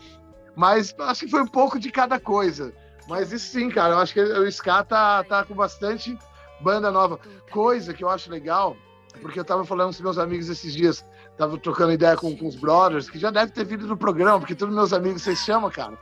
Mas 0.56 0.94
acho 1.00 1.26
que 1.26 1.32
foi 1.32 1.42
um 1.42 1.48
pouco 1.48 1.80
de 1.80 1.92
cada 1.92 2.20
coisa. 2.20 2.74
Mas 3.08 3.32
isso 3.32 3.52
sim, 3.52 3.70
cara, 3.70 3.94
eu 3.94 4.00
acho 4.00 4.14
que 4.14 4.22
o 4.22 4.48
ska 4.48 4.84
tá, 4.84 5.24
tá 5.24 5.44
com 5.46 5.54
bastante 5.54 6.18
banda 6.62 6.92
nova. 6.92 7.20
Coisa 7.52 7.94
que 7.94 8.04
eu 8.04 8.10
acho 8.10 8.32
legal, 8.32 8.76
porque 9.22 9.40
eu 9.40 9.46
tava 9.46 9.64
falando 9.64 9.96
com 9.96 10.04
meus 10.04 10.18
amigos 10.18 10.50
esses 10.50 10.74
dias, 10.74 11.06
tava 11.38 11.58
trocando 11.58 11.92
ideia 11.94 12.16
com, 12.16 12.36
com 12.38 12.48
os 12.48 12.56
brothers, 12.56 13.10
que 13.10 13.18
já 13.20 13.32
deve 13.32 13.52
ter 13.52 13.64
vindo 13.66 13.88
no 13.88 13.98
programa, 13.98 14.40
porque 14.40 14.54
todos 14.56 14.74
meus 14.76 14.94
amigos 14.94 15.22
vocês 15.24 15.40
chamam, 15.40 15.70
cara. 15.72 15.94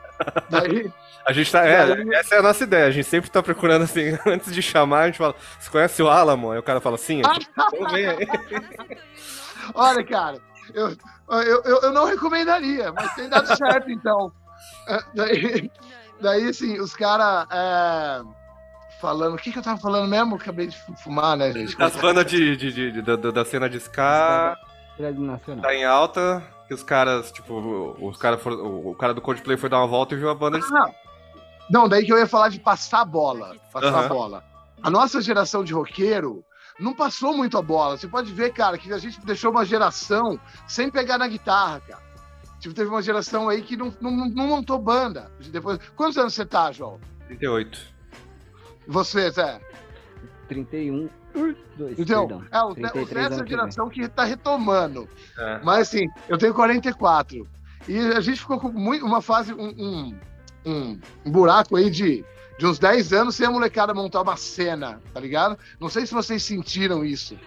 Daí, 0.50 0.92
A 1.26 1.32
gente 1.34 1.52
tá. 1.52 1.64
É, 1.66 1.86
Daí- 1.96 2.14
essa 2.16 2.36
é 2.36 2.40
a 2.40 2.42
nossa 2.42 2.64
ideia. 2.64 2.88
A 2.88 2.92
gente 2.92 3.08
sempre 3.08 3.30
tá 3.30 3.44
procurando 3.44 3.84
assim, 3.84 4.18
antes 4.26 4.52
de 4.54 4.62
chamar, 4.62 5.02
a 5.02 5.06
gente 5.08 5.18
fala, 5.20 5.36
você 5.60 5.70
conhece 5.70 6.02
o 6.02 6.10
Alamo? 6.10 6.52
Aí 6.52 6.58
o 6.60 6.64
cara 6.64 6.82
fala 6.82 6.98
sim, 6.98 7.22
olha, 9.74 10.04
cara, 10.06 10.38
eu, 10.74 10.90
eu, 11.30 11.62
eu, 11.64 11.82
eu 11.84 11.92
não 11.94 12.06
recomendaria, 12.06 12.92
mas 12.92 13.14
tem 13.14 13.30
dado 13.30 13.48
certo, 13.56 13.90
então. 13.92 14.32
É, 14.88 15.00
Daí, 15.14 15.72
daí 16.22 16.48
assim, 16.50 16.80
os 16.80 16.94
caras 16.96 17.48
falando, 19.02 19.36
o 19.36 19.38
que, 19.38 19.52
que 19.52 19.60
eu 19.60 19.64
tava 19.64 19.80
falando 19.80 20.10
mesmo? 20.10 20.36
Acabei 20.36 20.68
de 20.68 20.78
fu- 20.78 20.96
fumar, 20.98 21.38
né, 21.38 21.52
gente? 21.54 21.78
Das 21.78 21.96
bandas 21.96 22.26
de, 22.26 22.58
de, 22.58 22.72
de- 22.74 22.92
de- 22.92 23.02
da, 23.02 23.16
da 23.16 23.46
cena 23.46 23.70
de 23.70 23.78
ska 23.80 24.58
nacional. 25.00 25.64
tá 25.64 25.74
em 25.74 25.86
alta, 25.86 26.44
que 26.68 26.74
os 26.74 26.84
caras, 26.84 27.32
tipo, 27.32 27.96
os 28.00 28.18
cara 28.18 28.38
for, 28.38 28.54
o, 28.54 28.94
cara 28.96 29.14
do 29.14 29.22
Coldplay 29.22 29.58
foi 29.58 29.70
dar 29.70 29.80
uma 29.80 29.88
volta 29.88 30.14
e 30.14 30.18
viu 30.18 30.30
a 30.30 30.36
banda 30.36 30.60
de. 30.60 30.66
Ah, 30.76 30.92
Não, 31.70 31.88
daí 31.88 32.06
que 32.06 32.12
eu 32.12 32.18
ia 32.18 32.28
falar 32.28 32.50
de 32.50 32.60
passar 32.60 33.02
a 33.02 33.06
bola. 33.06 33.56
Passar 33.72 33.96
a 33.96 34.00
Aham. 34.00 34.10
bola. 34.10 34.44
A 34.82 34.90
nossa 34.90 35.22
geração 35.22 35.64
de 35.64 35.74
roqueiro 35.74 36.44
não 36.80 36.94
passou 36.94 37.36
muito 37.36 37.58
a 37.58 37.62
bola. 37.62 37.98
Você 37.98 38.08
pode 38.08 38.32
ver, 38.34 38.54
cara, 38.54 38.78
que 38.78 38.92
a 38.92 38.98
gente 38.98 39.20
deixou 39.26 39.52
uma 39.52 39.66
geração 39.66 40.40
sem 40.68 40.90
pegar 40.90 41.18
na 41.18 41.28
guitarra, 41.28 41.82
cara. 41.82 42.10
Tipo, 42.60 42.76
teve 42.76 42.90
uma 42.90 43.02
geração 43.02 43.48
aí 43.48 43.62
que 43.62 43.78
não, 43.78 43.94
não, 44.02 44.12
não 44.12 44.48
montou 44.48 44.78
banda. 44.78 45.32
Depois... 45.50 45.80
Quantos 45.96 46.18
anos 46.18 46.34
você 46.34 46.46
tá, 46.46 46.72
João? 46.72 47.00
38. 47.28 47.80
E 48.88 48.92
Você, 48.92 49.30
Zé? 49.32 49.62
31. 50.50 51.10
Dois, 51.34 51.98
Então, 52.00 52.28
perdão. 52.28 52.46
é, 52.52 52.62
o, 52.64 52.74
33 52.74 53.38
o 53.38 53.44
é 53.44 53.48
geração 53.48 53.90
que 53.90 54.08
tá 54.08 54.24
retomando. 54.24 55.08
É. 55.38 55.60
Mas 55.64 55.88
assim, 55.88 56.08
eu 56.28 56.38
tenho 56.38 56.54
44. 56.54 57.48
E 57.88 57.98
a 57.98 58.20
gente 58.20 58.40
ficou 58.42 58.60
com 58.60 58.70
muito, 58.70 59.06
uma 59.06 59.22
fase, 59.22 59.54
um, 59.54 59.68
um, 59.70 60.16
um- 60.66 61.00
um 61.26 61.32
buraco 61.32 61.76
aí 61.78 61.90
de, 61.90 62.26
de 62.58 62.66
uns 62.66 62.78
10 62.78 63.14
anos 63.14 63.36
sem 63.36 63.48
a 63.48 63.52
molecada 63.52 63.94
montar 63.94 64.22
uma 64.22 64.36
cena, 64.36 65.02
tá 65.14 65.20
ligado? 65.20 65.58
Não 65.80 65.88
sei 65.90 66.06
se 66.06 66.14
vocês 66.14 66.44
sentiram 66.44 67.06
isso. 67.06 67.40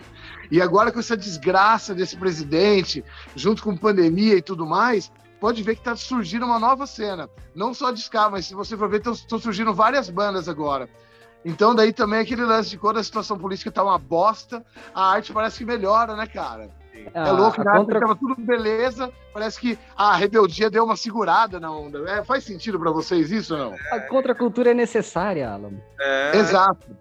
E 0.51 0.61
agora 0.61 0.91
com 0.91 0.99
essa 1.01 1.17
desgraça 1.17 1.95
desse 1.95 2.17
presidente, 2.17 3.05
junto 3.37 3.63
com 3.63 3.77
pandemia 3.77 4.37
e 4.37 4.43
tudo 4.43 4.67
mais, 4.67 5.13
pode 5.41 5.63
ver 5.63 5.77
que 5.77 5.83
tá 5.83 5.95
surgindo 5.97 6.47
uma 6.47 6.59
nova 6.59 6.87
cena. 6.87 7.29
Não 7.55 7.75
só 7.75 7.91
de 7.91 8.01
ska, 8.01 8.31
mas 8.31 8.47
se 8.47 8.55
você 8.55 8.77
for 8.77 8.89
ver, 8.89 9.03
estão 9.07 9.39
surgindo 9.39 9.75
várias 9.75 10.09
bandas 10.09 10.49
agora. 10.49 10.89
Então 11.45 11.75
daí 11.75 11.93
também 11.93 12.21
aquele 12.21 12.45
lance 12.45 12.71
de 12.71 12.79
quando 12.79 12.99
a 12.99 13.03
situação 13.05 13.37
política 13.39 13.71
tá 13.71 13.83
uma 13.83 13.99
bosta, 13.99 14.65
a 14.95 15.13
arte 15.13 15.33
parece 15.33 15.59
que 15.59 15.65
melhora, 15.65 16.15
né, 16.15 16.27
cara? 16.27 16.71
É 16.95 17.19
Ah, 17.19 17.33
louco, 17.33 17.61
a 17.61 17.65
né? 17.65 17.73
contra- 17.79 17.99
Tava 18.01 18.15
tudo 18.15 18.37
beleza, 18.39 19.11
parece 19.33 19.59
que 19.59 19.77
a 19.97 20.15
rebeldia 20.15 20.71
deu 20.71 20.85
uma 20.85 20.97
segurada 20.97 21.59
na 21.59 21.73
onda. 21.73 22.09
É, 22.09 22.23
faz 22.23 22.45
sentido 22.45 22.79
pra 22.79 22.91
vocês 22.93 23.33
isso 23.33 23.55
ou 23.57 23.61
não? 23.71 23.75
A 23.91 23.99
contracultura 24.01 24.71
é 24.71 24.75
necessária, 24.75 25.51
Alan. 25.51 25.73
É, 26.01 26.37
Exato. 26.37 26.97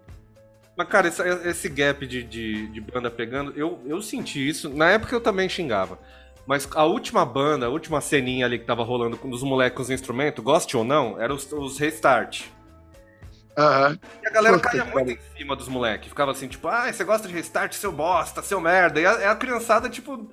Mas, 0.76 0.88
cara, 0.88 1.08
esse, 1.10 1.22
esse 1.48 1.70
gap 1.70 2.08
de, 2.08 2.24
de, 2.24 2.68
de 2.70 2.82
banda 2.82 3.12
pegando, 3.12 3.52
eu, 3.56 3.80
eu 3.86 4.02
senti 4.02 4.48
isso. 4.48 4.70
Na 4.70 4.90
época 4.90 5.14
eu 5.14 5.22
também 5.22 5.48
xingava. 5.48 6.00
Mas 6.48 6.68
a 6.74 6.86
última 6.86 7.24
banda, 7.24 7.68
a 7.68 7.70
última 7.70 8.02
ceninha 8.02 8.46
ali 8.48 8.58
que 8.58 8.66
tava 8.66 8.82
rolando 8.84 9.18
com 9.18 9.30
os 9.30 9.44
moleques 9.44 9.76
com 9.78 9.84
os 9.84 9.90
instrumentos, 9.92 10.44
goste 10.44 10.76
ou 10.76 10.84
não, 10.84 11.22
eram 11.22 11.36
os, 11.36 11.52
os 11.52 11.78
restart. 11.78 12.46
Aham. 13.58 14.00
E 14.24 14.28
a 14.28 14.32
galera 14.32 14.58
Puta 14.58 14.70
caía 14.70 14.86
muito 14.86 15.12
em 15.12 15.38
cima 15.38 15.56
dos 15.56 15.68
moleques. 15.68 16.10
Ficava 16.10 16.32
assim, 16.32 16.48
tipo, 16.48 16.68
ah, 16.68 16.92
você 16.92 17.04
gosta 17.04 17.28
de 17.28 17.34
restart, 17.34 17.74
seu 17.74 17.92
bosta, 17.92 18.42
seu 18.42 18.62
merda. 18.62 19.00
E 19.00 19.06
a, 19.06 19.32
a 19.32 19.36
criançada, 19.36 19.90
tipo, 19.90 20.30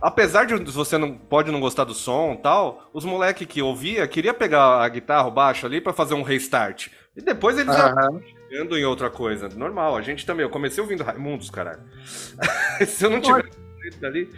apesar 0.00 0.46
de 0.46 0.54
você 0.54 0.96
não 0.96 1.16
pode 1.16 1.50
não 1.50 1.60
gostar 1.60 1.84
do 1.84 1.94
som 1.94 2.34
e 2.34 2.42
tal, 2.42 2.88
os 2.92 3.04
moleques 3.04 3.46
que 3.46 3.60
ouvia 3.60 4.06
queria 4.06 4.32
pegar 4.32 4.82
a 4.82 4.88
guitarra, 4.88 5.26
o 5.26 5.32
baixo 5.32 5.66
ali 5.66 5.80
pra 5.80 5.92
fazer 5.92 6.14
um 6.14 6.22
restart. 6.22 6.88
E 7.16 7.20
depois 7.20 7.58
eles 7.58 7.74
Aham. 7.74 8.20
chegando 8.48 8.78
em 8.78 8.84
outra 8.84 9.10
coisa. 9.10 9.48
Normal, 9.48 9.96
a 9.96 10.02
gente 10.02 10.24
também. 10.24 10.44
Eu 10.44 10.50
comecei 10.50 10.80
ouvindo 10.80 11.02
Raimundos, 11.02 11.50
caralho. 11.50 11.82
Se 12.86 13.04
eu 13.04 13.10
não 13.10 13.20
tivesse 13.20 13.50
dali. 14.00 14.30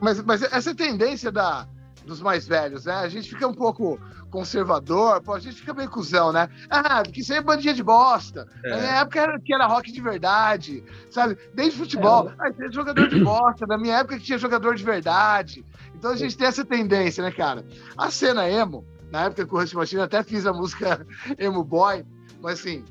Mas, 0.00 0.22
mas 0.22 0.42
essa 0.42 0.70
é 0.70 0.72
a 0.72 0.76
tendência 0.76 1.30
da, 1.30 1.66
dos 2.04 2.20
mais 2.20 2.46
velhos, 2.46 2.84
né? 2.84 2.94
A 2.94 3.08
gente 3.08 3.28
fica 3.28 3.46
um 3.46 3.54
pouco 3.54 3.98
conservador, 4.30 5.20
pô, 5.22 5.34
a 5.34 5.38
gente 5.40 5.56
fica 5.56 5.74
meio 5.74 5.90
cuzão, 5.90 6.32
né? 6.32 6.48
Ah, 6.70 7.02
porque 7.02 7.20
isso 7.20 7.32
aí 7.32 7.38
é 7.38 7.42
bandinha 7.42 7.74
de 7.74 7.82
bosta. 7.82 8.46
É. 8.64 8.70
Na 8.70 8.76
minha 8.78 8.92
época 9.00 9.20
era 9.20 9.40
que 9.40 9.54
era 9.54 9.66
rock 9.66 9.92
de 9.92 10.00
verdade, 10.00 10.84
sabe? 11.10 11.36
Desde 11.54 11.78
futebol, 11.78 12.30
ah, 12.38 12.50
tinha 12.52 12.70
jogador 12.72 13.08
de 13.08 13.18
bosta. 13.22 13.66
Na 13.66 13.76
minha 13.76 13.96
época 13.98 14.16
que 14.18 14.24
tinha 14.24 14.38
jogador 14.38 14.74
de 14.74 14.84
verdade. 14.84 15.64
Então 15.94 16.12
a 16.12 16.16
gente 16.16 16.36
tem 16.36 16.46
essa 16.46 16.64
tendência, 16.64 17.22
né, 17.22 17.30
cara? 17.30 17.64
A 17.96 18.10
cena 18.10 18.48
emo, 18.48 18.86
na 19.10 19.24
época 19.24 19.44
com 19.46 19.56
o 19.56 19.60
Rush 19.60 19.74
Machine, 19.74 20.02
até 20.02 20.22
fiz 20.22 20.46
a 20.46 20.52
música 20.52 21.06
Emo 21.38 21.62
Boy, 21.64 22.04
mas 22.40 22.60
assim, 22.60 22.84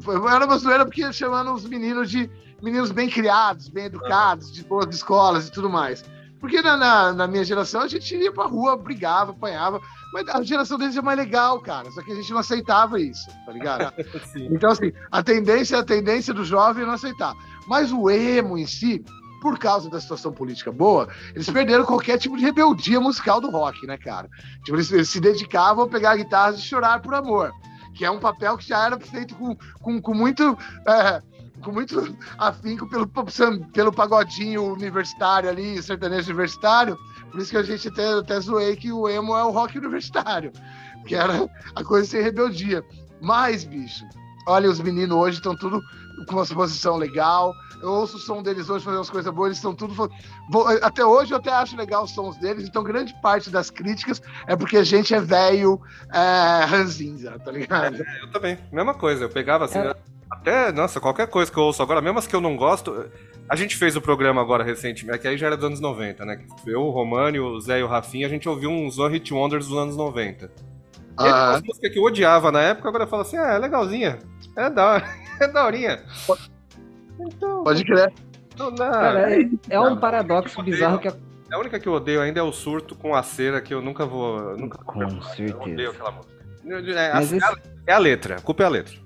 foi- 0.00 0.16
era 0.30 0.44
uma 0.46 0.56
zoeira 0.58 0.84
porque 0.84 1.12
chamando 1.12 1.52
os 1.52 1.64
meninos 1.66 2.10
de 2.10 2.30
meninos 2.62 2.90
bem 2.90 3.08
criados, 3.08 3.68
bem 3.68 3.84
educados, 3.84 4.52
de 4.52 4.64
boas 4.64 4.92
escolas 4.94 5.46
e 5.48 5.52
tudo 5.52 5.68
mais. 5.70 6.04
Porque 6.40 6.62
na, 6.62 6.76
na, 6.76 7.12
na 7.12 7.26
minha 7.26 7.44
geração 7.44 7.82
a 7.82 7.88
gente 7.88 8.14
ia 8.16 8.32
pra 8.32 8.44
rua, 8.44 8.76
brigava, 8.76 9.32
apanhava, 9.32 9.80
mas 10.12 10.28
a 10.28 10.42
geração 10.42 10.78
deles 10.78 10.96
é 10.96 11.02
mais 11.02 11.18
legal, 11.18 11.60
cara. 11.60 11.90
Só 11.90 12.02
que 12.02 12.12
a 12.12 12.14
gente 12.14 12.30
não 12.30 12.38
aceitava 12.38 13.00
isso, 13.00 13.26
tá 13.44 13.52
ligado? 13.52 13.92
Então, 14.50 14.70
assim, 14.70 14.92
a 15.10 15.22
tendência, 15.22 15.78
a 15.78 15.84
tendência 15.84 16.32
do 16.32 16.44
jovem 16.44 16.82
é 16.82 16.86
não 16.86 16.94
aceitar. 16.94 17.34
Mas 17.66 17.92
o 17.92 18.08
emo 18.10 18.56
em 18.56 18.66
si, 18.66 19.04
por 19.40 19.58
causa 19.58 19.90
da 19.90 20.00
situação 20.00 20.32
política 20.32 20.72
boa, 20.72 21.08
eles 21.34 21.48
perderam 21.50 21.84
qualquer 21.84 22.18
tipo 22.18 22.36
de 22.36 22.44
rebeldia 22.44 23.00
musical 23.00 23.40
do 23.40 23.50
rock, 23.50 23.86
né, 23.86 23.96
cara? 23.96 24.28
Tipo, 24.64 24.76
eles, 24.76 24.90
eles 24.92 25.08
se 25.08 25.20
dedicavam 25.20 25.84
a 25.84 25.88
pegar 25.88 26.16
guitarras 26.16 26.58
e 26.58 26.62
chorar 26.62 27.00
por 27.00 27.14
amor, 27.14 27.52
que 27.94 28.04
é 28.04 28.10
um 28.10 28.20
papel 28.20 28.56
que 28.56 28.68
já 28.68 28.86
era 28.86 28.98
feito 28.98 29.34
com, 29.34 29.56
com, 29.80 30.00
com 30.00 30.14
muito. 30.14 30.56
é, 30.86 31.22
com 31.62 31.72
muito 31.72 32.16
afinco 32.38 32.88
pelo, 32.88 33.10
pelo 33.72 33.92
pagodinho 33.92 34.72
universitário 34.72 35.48
ali, 35.48 35.82
sertanejo 35.82 36.28
universitário. 36.28 36.96
Por 37.30 37.40
isso 37.40 37.50
que 37.50 37.56
a 37.56 37.62
gente 37.62 37.88
até, 37.88 38.12
até 38.14 38.40
zoei 38.40 38.76
que 38.76 38.92
o 38.92 39.08
emo 39.08 39.36
é 39.36 39.44
o 39.44 39.50
rock 39.50 39.78
universitário, 39.78 40.52
que 41.06 41.14
era 41.14 41.48
a 41.74 41.84
coisa 41.84 42.08
sem 42.08 42.22
rebeldia. 42.22 42.84
Mas, 43.20 43.64
bicho, 43.64 44.04
olha, 44.46 44.70
os 44.70 44.80
meninos 44.80 45.16
hoje 45.16 45.38
estão 45.38 45.56
tudo 45.56 45.80
com 46.26 46.36
uma 46.36 46.46
posição 46.46 46.96
legal. 46.96 47.52
Eu 47.82 47.90
ouço 47.90 48.16
o 48.16 48.20
som 48.20 48.42
deles 48.42 48.68
hoje 48.68 48.84
fazer 48.84 48.96
umas 48.96 49.10
coisas 49.10 49.32
boas, 49.32 49.48
eles 49.48 49.58
estão 49.58 49.74
tudo. 49.74 50.10
Até 50.82 51.04
hoje 51.04 51.32
eu 51.32 51.38
até 51.38 51.52
acho 51.52 51.76
legal 51.76 52.04
os 52.04 52.10
sons 52.10 52.36
deles, 52.38 52.66
então 52.66 52.82
grande 52.82 53.14
parte 53.22 53.50
das 53.50 53.70
críticas 53.70 54.20
é 54.46 54.56
porque 54.56 54.76
a 54.76 54.82
gente 54.82 55.14
é 55.14 55.20
velho 55.20 55.80
é, 56.12 56.64
ranzinza, 56.64 57.38
tá 57.38 57.52
ligado? 57.52 58.02
Eu 58.20 58.32
também. 58.32 58.58
Mesma 58.72 58.94
coisa. 58.94 59.24
Eu 59.24 59.28
pegava 59.28 59.66
assim. 59.66 59.78
É. 59.78 59.94
Até, 60.30 60.70
nossa, 60.72 61.00
qualquer 61.00 61.26
coisa 61.28 61.50
que 61.50 61.56
eu 61.58 61.62
ouço 61.62 61.82
agora, 61.82 62.00
mesmo 62.00 62.18
as 62.18 62.26
que 62.26 62.36
eu 62.36 62.40
não 62.40 62.56
gosto. 62.56 63.06
A 63.48 63.56
gente 63.56 63.76
fez 63.76 63.96
o 63.96 64.00
programa 64.00 64.40
agora 64.42 64.62
recentemente, 64.62 65.18
que 65.20 65.26
aí 65.28 65.38
já 65.38 65.46
era 65.46 65.56
dos 65.56 65.64
anos 65.66 65.80
90, 65.80 66.24
né? 66.26 66.44
Eu, 66.66 66.82
o 66.82 66.90
Romani, 66.90 67.40
o 67.40 67.58
Zé 67.60 67.80
e 67.80 67.82
o 67.82 67.86
Rafinha, 67.86 68.26
a 68.26 68.30
gente 68.30 68.46
ouviu 68.48 68.68
uns 68.70 68.98
One 68.98 69.14
Hit 69.14 69.32
Wonders 69.32 69.66
dos 69.68 69.78
anos 69.78 69.96
90. 69.96 70.46
E 70.46 71.22
aí, 71.24 71.30
Ah. 71.30 71.50
as 71.52 71.62
músicas 71.62 71.90
que 71.90 71.98
eu 71.98 72.02
odiava 72.04 72.52
na 72.52 72.60
época, 72.60 72.88
agora 72.88 73.04
eu 73.04 73.08
falo 73.08 73.22
assim, 73.22 73.38
ah, 73.38 73.54
é 73.54 73.58
legalzinha. 73.58 74.18
É 74.56 74.68
da 74.68 74.86
hora. 74.86 75.04
É 75.40 75.46
daorinha. 75.46 76.02
Então, 77.20 77.62
Pode 77.64 77.84
crer. 77.84 78.12
não 78.58 78.72
dá. 78.74 78.90
Cara, 78.90 79.32
é, 79.40 79.48
é 79.70 79.80
um 79.80 79.90
Não, 79.90 79.96
paradoxo 79.98 80.58
eu 80.60 80.64
bizarro 80.64 80.98
que 80.98 81.08
odeio. 81.08 81.22
A 81.52 81.58
única 81.58 81.78
que 81.80 81.88
eu 81.88 81.92
odeio 81.92 82.20
ainda 82.20 82.40
é 82.40 82.42
o 82.42 82.52
surto 82.52 82.94
com 82.96 83.14
a 83.14 83.22
cera, 83.22 83.60
que 83.60 83.72
eu 83.72 83.80
nunca 83.80 84.04
vou. 84.04 84.56
Nunca 84.56 84.78
Com 84.84 85.00
Eu 85.00 85.06
odeio 85.08 85.22
certeza. 85.22 85.90
aquela 85.90 86.10
música. 86.10 86.34
É, 87.00 87.12
a- 87.12 87.22
esse- 87.22 87.38
é 87.86 87.92
a 87.92 87.98
letra, 87.98 88.36
a 88.36 88.40
culpa 88.40 88.64
é 88.64 88.66
a 88.66 88.68
letra. 88.68 88.96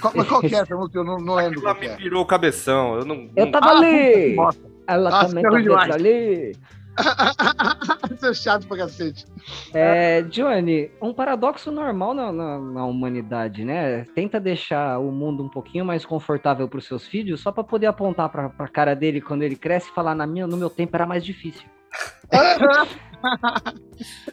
Qual, 0.00 0.12
mas 0.16 0.28
qual 0.28 0.40
que 0.40 0.54
é 0.54 0.58
essa 0.58 0.76
música? 0.76 0.98
Eu 0.98 1.04
não, 1.04 1.18
não 1.18 1.34
lembro 1.34 1.60
Ela 1.60 1.74
me 1.74 1.86
é. 1.86 1.96
pirou 1.96 2.22
o 2.22 2.26
cabeção. 2.26 2.96
Eu 2.96 3.04
não. 3.04 3.30
Eu 3.36 3.46
não- 3.46 3.52
tava 3.52 3.66
Ah, 3.66 3.78
ali! 3.78 4.36
Ela 4.86 5.10
Nossa, 5.10 5.28
também 5.28 5.44
é 5.46 5.50
tá 5.50 5.60
demais. 5.60 5.90
ali. 5.94 6.56
Isso 8.14 8.26
é 8.26 8.34
chato 8.34 8.68
pra 8.68 8.76
cacete. 8.76 9.24
É, 9.72 10.22
Johnny, 10.22 10.90
um 11.02 11.12
paradoxo 11.12 11.72
normal 11.72 12.14
na, 12.14 12.30
na- 12.30 12.58
na 12.60 12.84
humanidade, 12.86 13.64
né? 13.64 14.04
Tenta 14.14 14.38
deixar 14.38 14.98
o 15.00 15.10
mundo 15.10 15.42
um 15.42 15.48
pouquinho 15.48 15.84
mais 15.84 16.04
confortável 16.06 16.68
para 16.68 16.78
os 16.78 16.86
seus 16.86 17.04
filhos, 17.06 17.40
só 17.40 17.50
para 17.50 17.64
poder 17.64 17.86
apontar 17.86 18.28
para 18.28 18.52
a 18.58 18.68
cara 18.68 18.94
dele 18.94 19.20
quando 19.20 19.42
ele 19.42 19.56
cresce 19.56 19.90
e 19.90 19.94
falar: 19.94 20.14
na 20.14 20.26
minha, 20.26 20.46
no 20.46 20.56
meu 20.56 20.70
tempo 20.70 20.94
era 20.94 21.06
mais 21.06 21.24
difícil. 21.24 21.66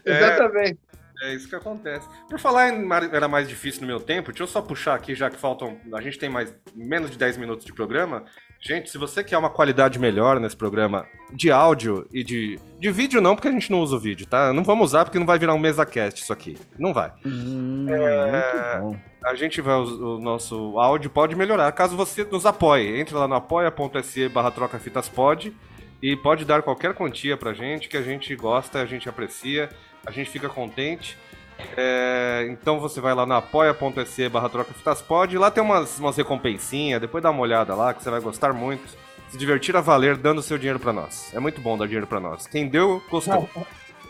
Exatamente. 0.06 0.80
É 1.22 1.36
isso 1.36 1.48
que 1.48 1.56
acontece. 1.56 2.08
Por 2.28 2.40
falar 2.40 2.70
em 2.70 2.88
era 3.14 3.28
mais 3.28 3.48
difícil 3.48 3.82
no 3.82 3.88
meu 3.88 4.00
tempo, 4.00 4.32
deixa 4.32 4.44
eu 4.44 4.48
só 4.48 4.62
puxar 4.62 4.96
aqui, 4.96 5.14
já 5.14 5.30
que 5.30 5.38
faltam. 5.38 5.78
A 5.94 6.02
gente 6.02 6.18
tem 6.18 6.30
mais 6.30 6.54
menos 6.76 7.12
de 7.12 7.18
10 7.18 7.38
minutos 7.38 7.64
de 7.64 7.72
programa. 7.72 8.24
Gente, 8.60 8.90
se 8.90 8.98
você 8.98 9.24
quer 9.24 9.38
uma 9.38 9.50
qualidade 9.50 10.00
melhor 10.00 10.40
nesse 10.40 10.56
programa 10.58 11.06
de 11.32 11.52
áudio 11.52 12.08
e 12.12 12.24
de. 12.24 12.60
De 12.80 12.92
vídeo 12.92 13.22
não, 13.22 13.36
porque 13.36 13.48
a 13.48 13.52
gente 13.52 13.72
não 13.72 13.82
usa 13.82 13.96
o 13.96 14.00
vídeo, 14.00 14.26
tá? 14.26 14.52
Não 14.52 14.64
vamos 14.64 14.86
usar 14.86 15.06
porque 15.06 15.20
não 15.20 15.26
vai 15.26 15.38
virar 15.38 15.54
um 15.54 15.60
mesa 15.60 15.86
cast 15.86 16.22
isso 16.22 16.34
aqui. 16.34 16.58
Não 16.78 16.92
vai. 16.94 17.12
Hum, 17.26 17.86
É. 17.90 18.82
A 19.24 19.36
gente 19.36 19.62
vai, 19.62 19.76
o, 19.76 20.16
o 20.16 20.20
nosso 20.20 20.80
áudio 20.80 21.12
pode 21.12 21.36
melhorar 21.36 21.72
caso 21.74 21.96
você 21.96 22.24
nos 22.24 22.48
apoie. 22.48 23.00
Entre 23.00 23.14
lá 23.14 23.28
no 23.28 23.36
apoia.se 23.36 24.28
barra 24.30 24.50
troca 24.50 24.80
fitas 24.80 25.08
pod 25.08 25.56
e 26.02 26.16
pode 26.16 26.46
dar 26.46 26.64
qualquer 26.64 26.96
quantia 26.96 27.38
pra 27.38 27.54
gente 27.54 27.88
que 27.88 27.96
a 27.96 28.02
gente 28.02 28.36
gosta, 28.36 28.82
a 28.82 28.86
gente 28.88 29.08
aprecia, 29.08 29.70
a 30.06 30.12
gente 30.12 30.30
fica 30.30 30.50
contente. 30.50 31.18
É, 31.78 32.48
então 32.50 32.80
você 32.80 33.00
vai 33.00 33.14
lá 33.14 33.26
no 33.26 33.34
apoia.se 33.36 34.30
barra 34.30 34.50
troca 34.50 34.74
fitas 34.74 35.02
pod 35.02 35.34
e 35.34 35.38
lá 35.38 35.52
tem 35.52 35.64
umas, 35.64 36.00
umas 36.00 36.18
recompensinhas, 36.18 37.00
depois 37.00 37.22
dá 37.22 37.30
uma 37.30 37.42
olhada 37.42 37.76
lá 37.76 37.94
que 37.94 38.02
você 38.02 38.10
vai 38.10 38.20
gostar 38.20 38.52
muito. 38.54 38.98
Se 39.30 39.38
divertir 39.38 39.76
a 39.78 39.82
valer 39.82 40.18
dando 40.18 40.42
seu 40.42 40.58
dinheiro 40.58 40.80
pra 40.80 40.92
nós. 40.92 41.34
É 41.34 41.40
muito 41.40 41.62
bom 41.62 41.78
dar 41.78 41.86
dinheiro 41.86 42.08
pra 42.08 42.20
nós. 42.20 42.48
Quem 42.48 42.68
deu, 42.68 43.02
gostou. 43.10 43.50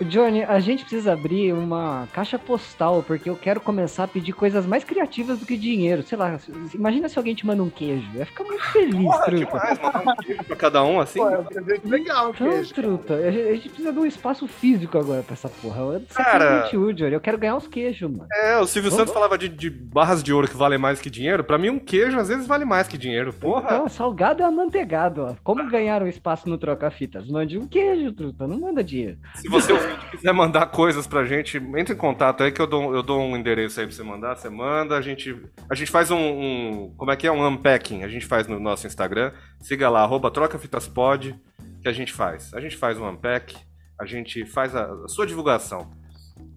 Johnny, 0.06 0.44
a 0.44 0.60
gente 0.60 0.82
precisa 0.82 1.14
abrir 1.14 1.54
uma 1.54 2.08
caixa 2.14 2.38
postal, 2.40 3.04
porque 3.06 3.30
eu 3.30 3.36
quero 3.36 3.60
começar 3.62 4.04
a 4.06 4.08
pedir 4.08 4.34
coisas 4.34 4.66
mais 4.66 4.84
criativas 4.84 5.40
do 5.40 5.46
que 5.46 5.56
dinheiro. 5.58 6.04
Sei 6.04 6.18
lá, 6.18 6.38
imagina 6.74 7.08
se 7.10 7.18
alguém 7.18 7.36
te 7.36 7.46
manda 7.46 7.62
um 7.64 7.70
queijo. 7.70 8.08
Eu 8.14 8.20
ia 8.20 8.26
ficar 8.26 8.44
muito 8.44 8.64
feliz, 8.72 9.04
Porra, 9.04 9.26
truta. 9.26 9.46
demais, 9.46 9.80
um 10.08 10.16
queijo 10.24 10.44
pra 10.44 10.56
cada 10.56 10.84
um 10.84 11.00
assim. 11.00 11.20
Pô, 11.20 11.30
é 11.30 11.40
um 11.40 11.44
presente 11.44 11.88
legal, 11.88 12.32
Então, 12.32 12.50
queijo. 12.50 12.74
truta, 12.74 13.14
a 13.16 13.32
gente, 13.32 13.70
precisa 13.70 13.94
de 13.94 14.00
um 14.00 14.06
espaço 14.06 14.48
físico 14.48 14.98
agora 14.98 15.24
pra 15.24 15.34
essa 15.34 15.50
porra. 15.50 15.82
É 15.96 16.14
Cara. 16.14 16.66
útil, 16.66 16.94
Johnny. 16.94 17.14
Eu 17.14 17.22
quero 17.22 17.38
ganhar 17.38 17.56
os 17.56 17.68
queijos, 17.68 18.10
mano. 18.10 18.28
É, 18.32 18.58
o 18.58 18.66
Silvio 18.68 18.90
Vamos- 18.92 19.02
Santos 19.02 19.14
falava 19.14 19.38
de, 19.38 19.50
de 19.50 19.70
barras 19.70 20.24
de 20.24 20.34
ouro 20.34 20.48
que 20.48 20.56
valem 20.58 20.78
mais 20.80 21.00
que 21.02 21.10
dinheiro. 21.10 21.44
Pra 21.44 21.58
mim, 21.58 21.70
um 21.70 21.80
queijo 21.80 22.18
às 22.20 22.28
vezes 22.28 22.48
vale 22.48 22.66
mais 22.66 22.88
que 22.88 22.98
dinheiro. 22.98 23.32
Porra! 23.34 23.66
Então, 23.76 23.90
salgado 23.90 24.42
é 24.42 24.46
amanteigado, 24.46 25.22
ó. 25.24 25.36
Como 25.44 25.70
ganhar 25.70 26.02
um 26.04 26.08
espaço 26.08 26.48
no 26.50 26.58
Troca-Fitas? 26.58 27.28
Mande 27.28 27.58
um 27.58 27.68
queijo, 27.68 28.12
truta. 28.12 28.48
Não 28.48 28.60
manda 28.60 28.84
dinheiro. 28.84 29.18
Se 29.36 29.48
você 29.48 29.72
ouvinte, 29.92 30.12
quiser 30.18 30.34
mandar 30.34 30.66
coisas 30.68 31.06
pra 31.08 31.26
gente, 31.26 31.58
entre 31.58 31.94
em 31.94 31.98
contato 31.98 32.44
aí 32.44 32.52
que 32.52 32.62
eu 32.62 32.68
dou, 32.68 32.94
eu 32.96 33.04
dou 33.04 33.22
um 33.22 33.36
endereço 33.38 33.80
aí 33.80 33.86
pra 33.88 33.96
você 33.96 34.04
mandar. 34.04 34.36
Você 34.36 34.50
manda, 34.50 34.98
a 34.98 35.02
gente, 35.02 35.36
a 35.70 35.76
gente 35.76 35.92
faz 35.92 36.10
um, 36.12 36.18
um- 36.18 36.94
Como 36.98 37.12
é 37.12 37.16
que 37.16 37.28
é? 37.28 37.32
Um 37.32 37.46
unpacking. 37.48 38.04
A 38.04 38.08
gente 38.08 38.26
faz 38.26 38.48
no 38.48 38.60
nosso 38.60 38.88
Instagram. 38.88 39.32
Siga 39.60 39.90
lá, 39.90 40.02
arroba 40.02 40.32
trocafitaspod, 40.32 41.36
que 41.82 41.88
a 41.88 41.94
gente 41.94 42.14
faz. 42.14 42.54
A 42.54 42.60
gente 42.60 42.78
faz 42.78 42.98
um 42.98 43.08
unpack, 43.08 43.56
a 44.00 44.06
gente 44.06 44.46
faz 44.46 44.76
a, 44.76 44.86
a 44.86 45.08
sua 45.08 45.26
divulgação. 45.26 45.92